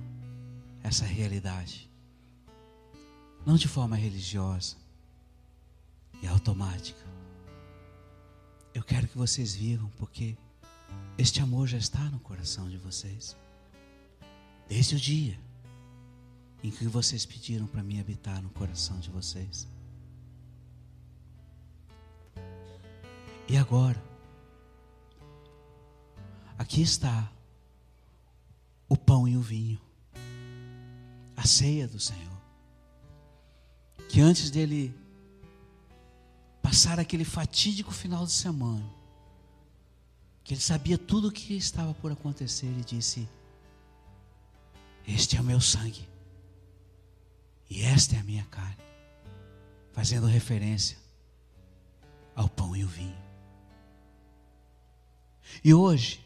essa 0.82 1.04
realidade, 1.04 1.90
não 3.44 3.56
de 3.56 3.68
forma 3.68 3.94
religiosa 3.94 4.76
e 6.22 6.26
automática. 6.26 7.04
Eu 8.72 8.82
quero 8.82 9.06
que 9.06 9.18
vocês 9.18 9.54
vivam, 9.54 9.90
porque 9.98 10.34
este 11.18 11.42
amor 11.42 11.68
já 11.68 11.76
está 11.76 12.04
no 12.04 12.20
coração 12.20 12.70
de 12.70 12.78
vocês, 12.78 13.36
desde 14.66 14.96
o 14.96 14.98
dia 14.98 15.38
em 16.64 16.70
que 16.70 16.86
vocês 16.86 17.26
pediram 17.26 17.66
para 17.66 17.82
mim 17.82 18.00
habitar 18.00 18.40
no 18.40 18.48
coração 18.48 18.98
de 18.98 19.10
vocês. 19.10 19.68
E 23.48 23.56
agora, 23.56 24.00
aqui 26.58 26.82
está 26.82 27.32
o 28.86 28.94
pão 28.94 29.26
e 29.26 29.38
o 29.38 29.40
vinho, 29.40 29.80
a 31.34 31.46
ceia 31.46 31.88
do 31.88 31.98
Senhor, 31.98 32.38
que 34.06 34.20
antes 34.20 34.50
dele 34.50 34.94
passar 36.60 37.00
aquele 37.00 37.24
fatídico 37.24 37.90
final 37.90 38.26
de 38.26 38.32
semana, 38.32 38.84
que 40.44 40.52
ele 40.52 40.60
sabia 40.60 40.98
tudo 40.98 41.28
o 41.28 41.32
que 41.32 41.56
estava 41.56 41.94
por 41.94 42.12
acontecer 42.12 42.66
e 42.66 42.84
disse: 42.84 43.26
Este 45.06 45.38
é 45.38 45.40
o 45.40 45.44
meu 45.44 45.60
sangue, 45.60 46.06
e 47.70 47.80
esta 47.80 48.14
é 48.14 48.18
a 48.18 48.24
minha 48.24 48.44
carne, 48.44 48.84
fazendo 49.94 50.26
referência 50.26 50.98
ao 52.36 52.46
pão 52.46 52.76
e 52.76 52.84
o 52.84 52.88
vinho. 52.88 53.27
E 55.64 55.74
hoje, 55.74 56.20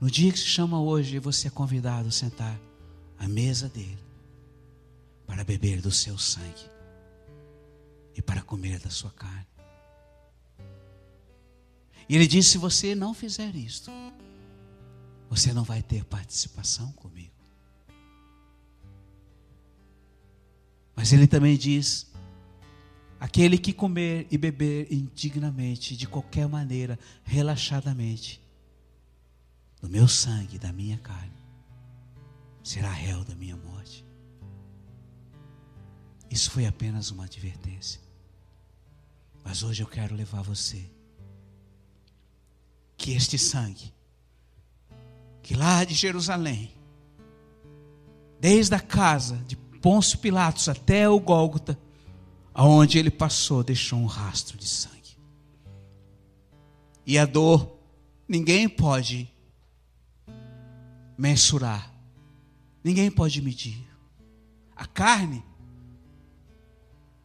no 0.00 0.10
dia 0.10 0.32
que 0.32 0.38
se 0.38 0.46
chama 0.46 0.80
hoje, 0.80 1.18
você 1.18 1.48
é 1.48 1.50
convidado 1.50 2.08
a 2.08 2.12
sentar 2.12 2.58
à 3.18 3.28
mesa 3.28 3.68
dele 3.68 4.02
para 5.26 5.44
beber 5.44 5.80
do 5.80 5.90
seu 5.90 6.18
sangue 6.18 6.70
e 8.14 8.20
para 8.20 8.42
comer 8.42 8.78
da 8.80 8.90
sua 8.90 9.10
carne. 9.10 9.46
E 12.08 12.16
ele 12.16 12.26
disse: 12.26 12.50
se 12.50 12.58
você 12.58 12.94
não 12.94 13.14
fizer 13.14 13.54
isto, 13.54 13.90
você 15.30 15.52
não 15.52 15.64
vai 15.64 15.82
ter 15.82 16.04
participação 16.04 16.92
comigo. 16.92 17.32
Mas 20.94 21.12
ele 21.12 21.26
também 21.26 21.56
diz: 21.56 22.11
aquele 23.22 23.56
que 23.56 23.72
comer 23.72 24.26
e 24.32 24.36
beber 24.36 24.92
indignamente, 24.92 25.96
de 25.96 26.08
qualquer 26.08 26.48
maneira, 26.48 26.98
relaxadamente, 27.22 28.42
do 29.80 29.88
meu 29.88 30.08
sangue, 30.08 30.58
da 30.58 30.72
minha 30.72 30.98
carne, 30.98 31.30
será 32.64 32.90
réu 32.90 33.22
da 33.22 33.36
minha 33.36 33.56
morte. 33.56 34.04
Isso 36.28 36.50
foi 36.50 36.66
apenas 36.66 37.12
uma 37.12 37.26
advertência. 37.26 38.00
Mas 39.44 39.62
hoje 39.62 39.84
eu 39.84 39.86
quero 39.86 40.16
levar 40.16 40.42
você 40.42 40.84
que 42.96 43.12
este 43.12 43.38
sangue, 43.38 43.94
que 45.44 45.54
lá 45.54 45.84
de 45.84 45.94
Jerusalém, 45.94 46.74
desde 48.40 48.74
a 48.74 48.80
casa 48.80 49.36
de 49.46 49.54
Pôncio 49.54 50.18
Pilatos 50.18 50.68
até 50.68 51.08
o 51.08 51.20
Gólgota, 51.20 51.78
aonde 52.54 52.98
ele 52.98 53.10
passou, 53.10 53.62
deixou 53.62 53.98
um 53.98 54.06
rastro 54.06 54.58
de 54.58 54.66
sangue. 54.66 55.18
E 57.06 57.18
a 57.18 57.26
dor, 57.26 57.78
ninguém 58.28 58.68
pode 58.68 59.28
mensurar, 61.16 61.92
ninguém 62.82 63.10
pode 63.10 63.40
medir. 63.40 63.86
A 64.76 64.86
carne 64.86 65.44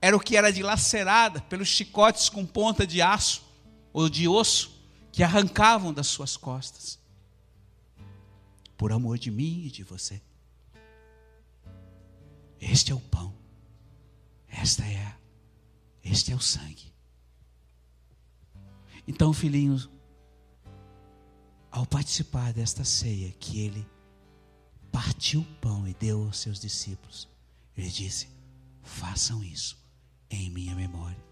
era 0.01 0.15
o 0.15 0.19
que 0.19 0.37
era 0.37 0.51
dilacerada 0.51 1.41
pelos 1.41 1.67
chicotes 1.67 2.29
com 2.29 2.45
ponta 2.45 2.85
de 2.85 3.01
aço 3.01 3.43
ou 3.91 4.09
de 4.09 4.27
osso 4.27 4.77
que 5.11 5.23
arrancavam 5.23 5.93
das 5.93 6.07
suas 6.07 6.37
costas. 6.37 6.99
Por 8.77 8.91
amor 8.91 9.17
de 9.17 9.31
mim 9.31 9.63
e 9.65 9.71
de 9.71 9.83
você. 9.83 10.21
Este 12.61 12.91
é 12.91 12.95
o 12.95 12.99
pão. 12.99 13.36
Esta 14.59 14.83
é 14.83 14.97
este 16.03 16.31
é 16.31 16.35
o 16.35 16.39
sangue. 16.39 16.93
Então, 19.05 19.33
filhinhos, 19.33 19.89
ao 21.69 21.85
participar 21.85 22.53
desta 22.53 22.83
ceia 22.85 23.31
que 23.39 23.59
ele 23.59 23.85
partiu 24.91 25.41
o 25.41 25.55
pão 25.55 25.87
e 25.87 25.93
deu 25.93 26.23
aos 26.23 26.39
seus 26.39 26.59
discípulos, 26.59 27.27
ele 27.75 27.89
disse: 27.89 28.29
façam 28.81 29.43
isso 29.43 29.77
em 30.29 30.49
minha 30.49 30.75
memória. 30.75 31.23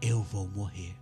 Eu 0.00 0.22
vou 0.22 0.46
morrer, 0.48 0.94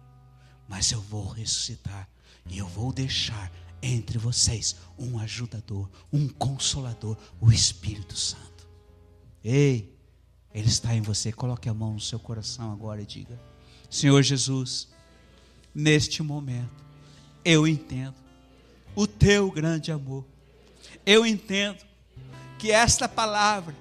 mas 0.68 0.92
eu 0.92 1.00
vou 1.00 1.28
ressuscitar 1.28 2.08
e 2.46 2.58
eu 2.58 2.68
vou 2.68 2.92
deixar 2.92 3.52
entre 3.82 4.18
vocês 4.18 4.76
um 4.96 5.18
ajudador, 5.18 5.90
um 6.12 6.28
consolador, 6.28 7.18
o 7.40 7.50
Espírito 7.50 8.16
Santo. 8.16 8.68
Ei, 9.42 9.92
ele 10.54 10.68
está 10.68 10.94
em 10.94 11.00
você. 11.00 11.32
Coloque 11.32 11.68
a 11.68 11.74
mão 11.74 11.94
no 11.94 12.00
seu 12.00 12.18
coração 12.18 12.72
agora 12.72 13.02
e 13.02 13.06
diga: 13.06 13.40
Senhor 13.90 14.22
Jesus, 14.22 14.88
neste 15.74 16.22
momento, 16.22 16.82
eu 17.44 17.66
entendo 17.66 18.14
o 18.94 19.06
teu 19.06 19.50
grande 19.50 19.90
amor. 19.90 20.24
Eu 21.04 21.26
entendo 21.26 21.84
que 22.58 22.70
esta 22.70 23.08
palavra 23.08 23.74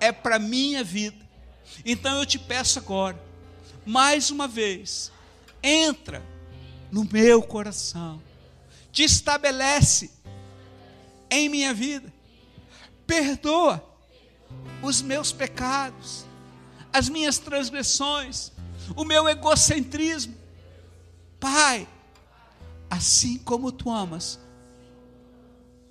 é 0.00 0.10
para 0.10 0.38
minha 0.38 0.82
vida 0.82 1.28
então 1.84 2.18
eu 2.18 2.26
te 2.26 2.38
peço 2.38 2.78
agora, 2.78 3.20
mais 3.84 4.30
uma 4.30 4.48
vez, 4.48 5.12
entra 5.62 6.22
no 6.90 7.04
meu 7.04 7.42
coração, 7.42 8.20
te 8.92 9.02
estabelece 9.02 10.10
em 11.30 11.48
minha 11.48 11.72
vida, 11.74 12.12
perdoa 13.06 13.84
os 14.82 15.02
meus 15.02 15.32
pecados, 15.32 16.24
as 16.92 17.08
minhas 17.08 17.38
transgressões, 17.38 18.52
o 18.96 19.04
meu 19.04 19.28
egocentrismo. 19.28 20.34
Pai, 21.40 21.86
assim 22.88 23.38
como 23.38 23.70
tu 23.70 23.90
amas, 23.90 24.38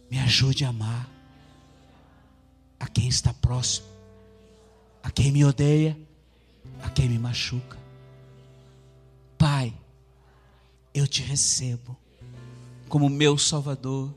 me 0.10 0.20
ajude 0.20 0.66
a 0.66 0.70
amar 0.70 1.10
a 2.80 2.88
quem 2.88 3.08
está 3.08 3.34
próximo 3.34 3.98
a 5.08 5.10
quem 5.10 5.32
me 5.32 5.46
odeia, 5.46 5.98
a 6.84 6.90
quem 6.90 7.08
me 7.08 7.18
machuca. 7.18 7.78
Pai, 9.38 9.74
eu 10.94 11.08
te 11.08 11.22
recebo 11.22 11.98
como 12.90 13.08
meu 13.08 13.38
Salvador, 13.38 14.14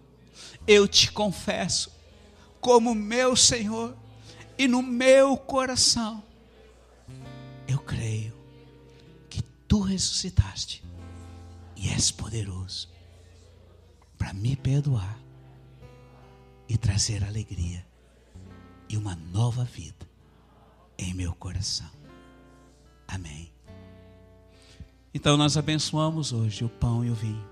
eu 0.67 0.89
te 0.89 1.13
confesso 1.13 1.93
como 2.61 2.93
meu 2.93 3.37
Senhor, 3.37 3.97
e 4.61 4.69
no 4.69 4.83
meu 4.83 5.39
coração 5.39 6.23
eu 7.67 7.79
creio 7.79 8.35
que 9.31 9.41
tu 9.67 9.81
ressuscitaste 9.81 10.85
e 11.75 11.89
és 11.89 12.11
poderoso 12.11 12.91
para 14.19 14.35
me 14.35 14.55
perdoar 14.55 15.19
e 16.69 16.77
trazer 16.77 17.25
alegria 17.25 17.87
e 18.87 18.99
uma 18.99 19.17
nova 19.33 19.65
vida 19.65 20.07
em 20.99 21.15
meu 21.15 21.33
coração. 21.33 21.89
Amém. 23.09 23.51
Então 25.15 25.39
nós 25.39 25.57
abençoamos 25.57 26.35
hoje 26.35 26.67
o 26.67 26.69
pão 26.69 27.03
e 27.03 27.09
o 27.09 27.15
vinho. 27.15 27.49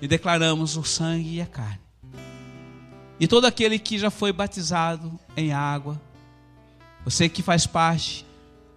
E 0.00 0.06
declaramos 0.06 0.76
o 0.76 0.84
sangue 0.84 1.34
e 1.34 1.42
a 1.42 1.46
carne. 1.46 1.82
E 3.18 3.26
todo 3.26 3.44
aquele 3.44 3.76
que 3.76 3.98
já 3.98 4.08
foi 4.08 4.32
batizado 4.32 5.18
em 5.36 5.52
água, 5.52 6.00
você 7.04 7.28
que 7.28 7.42
faz 7.42 7.66
parte 7.66 8.26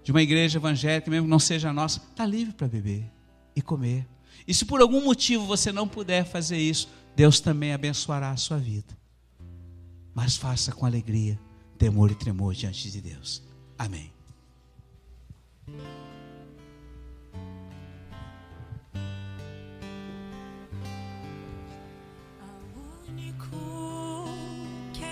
de 0.03 0.11
uma 0.11 0.21
igreja 0.21 0.57
evangélica, 0.57 1.09
mesmo 1.09 1.25
que 1.25 1.31
não 1.31 1.39
seja 1.39 1.73
nossa, 1.73 1.99
está 2.11 2.25
livre 2.25 2.53
para 2.53 2.67
beber 2.67 3.11
e 3.55 3.61
comer. 3.61 4.07
E 4.47 4.53
se 4.53 4.65
por 4.65 4.81
algum 4.81 5.03
motivo 5.03 5.45
você 5.45 5.71
não 5.71 5.87
puder 5.87 6.25
fazer 6.25 6.57
isso, 6.57 6.89
Deus 7.15 7.39
também 7.39 7.73
abençoará 7.73 8.31
a 8.31 8.37
sua 8.37 8.57
vida. 8.57 8.95
Mas 10.13 10.37
faça 10.37 10.71
com 10.71 10.85
alegria, 10.85 11.39
temor 11.77 12.11
e 12.11 12.15
tremor 12.15 12.53
diante 12.53 12.91
de 12.91 13.01
Deus. 13.01 13.41
Amém. 13.77 14.15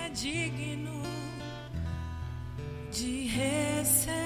É 0.04 0.08
digno 0.10 0.83
de 3.34 4.23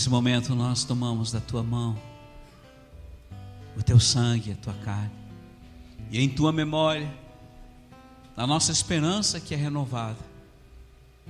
nesse 0.00 0.08
momento 0.08 0.54
nós 0.54 0.82
tomamos 0.82 1.30
da 1.30 1.40
tua 1.40 1.62
mão 1.62 1.94
o 3.76 3.82
teu 3.82 4.00
sangue, 4.00 4.52
a 4.52 4.56
tua 4.56 4.72
carne, 4.72 5.12
e 6.10 6.18
em 6.18 6.26
tua 6.26 6.50
memória, 6.50 7.14
na 8.34 8.46
nossa 8.46 8.72
esperança 8.72 9.38
que 9.38 9.52
é 9.52 9.58
renovada, 9.58 10.16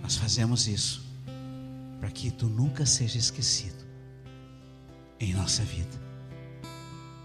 nós 0.01 0.15
fazemos 0.15 0.69
isso 0.69 1.05
para 1.99 2.13
que 2.13 2.31
tu 2.31 2.47
nunca 2.47 2.87
seja 2.87 3.19
esquecido 3.19 3.85
em 5.19 5.35
nossa 5.35 5.65
vida. 5.65 6.01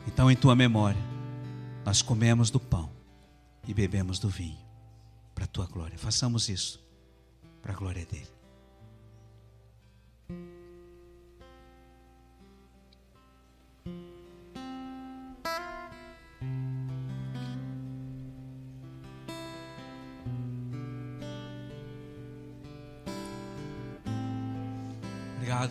Então, 0.07 0.31
em 0.31 0.35
tua 0.35 0.55
memória, 0.55 1.01
nós 1.85 2.01
comemos 2.01 2.49
do 2.49 2.59
pão 2.59 2.89
e 3.67 3.73
bebemos 3.73 4.17
do 4.17 4.29
vinho 4.29 4.57
para 5.35 5.43
a 5.43 5.47
tua 5.47 5.67
glória. 5.67 5.95
Façamos 5.95 6.49
isso 6.49 6.83
para 7.61 7.71
a 7.71 7.75
glória 7.75 8.03
dele. 8.03 8.35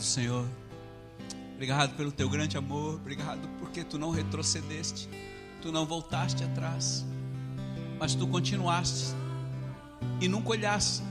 Senhor. 0.04 0.46
Obrigado 1.54 1.96
pelo 1.96 2.12
teu 2.12 2.28
grande 2.28 2.56
amor. 2.56 2.94
Obrigado 2.96 3.48
porque 3.58 3.82
tu 3.84 3.98
não 3.98 4.10
retrocedeste, 4.10 5.08
tu 5.62 5.72
não 5.72 5.86
voltaste 5.86 6.44
atrás, 6.44 7.04
mas 7.98 8.14
tu 8.14 8.26
continuaste 8.26 9.14
e 10.20 10.28
nunca 10.28 10.50
olhaste 10.50 11.02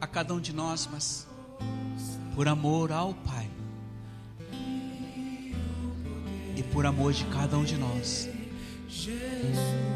a 0.00 0.06
cada 0.06 0.34
um 0.34 0.40
de 0.40 0.52
nós, 0.52 0.88
mas 0.90 1.26
por 2.34 2.48
amor 2.48 2.92
ao 2.92 3.14
Pai 3.14 3.48
e 6.56 6.62
por 6.62 6.84
amor 6.84 7.12
de 7.12 7.24
cada 7.26 7.56
um 7.56 7.64
de 7.64 7.76
nós, 7.76 8.28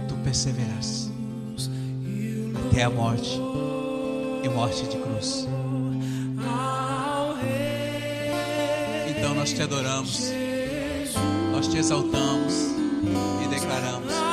tu 0.08 0.14
perseveraste 0.24 1.10
até 2.68 2.84
a 2.84 2.90
morte 2.90 3.38
e 4.42 4.48
morte 4.48 4.82
de 4.84 4.98
cruz. 4.98 5.46
Nós 9.46 9.52
te 9.52 9.62
adoramos, 9.62 10.32
nós 11.52 11.68
te 11.68 11.78
exaltamos 11.78 12.52
e 13.44 13.48
declaramos. 13.48 14.25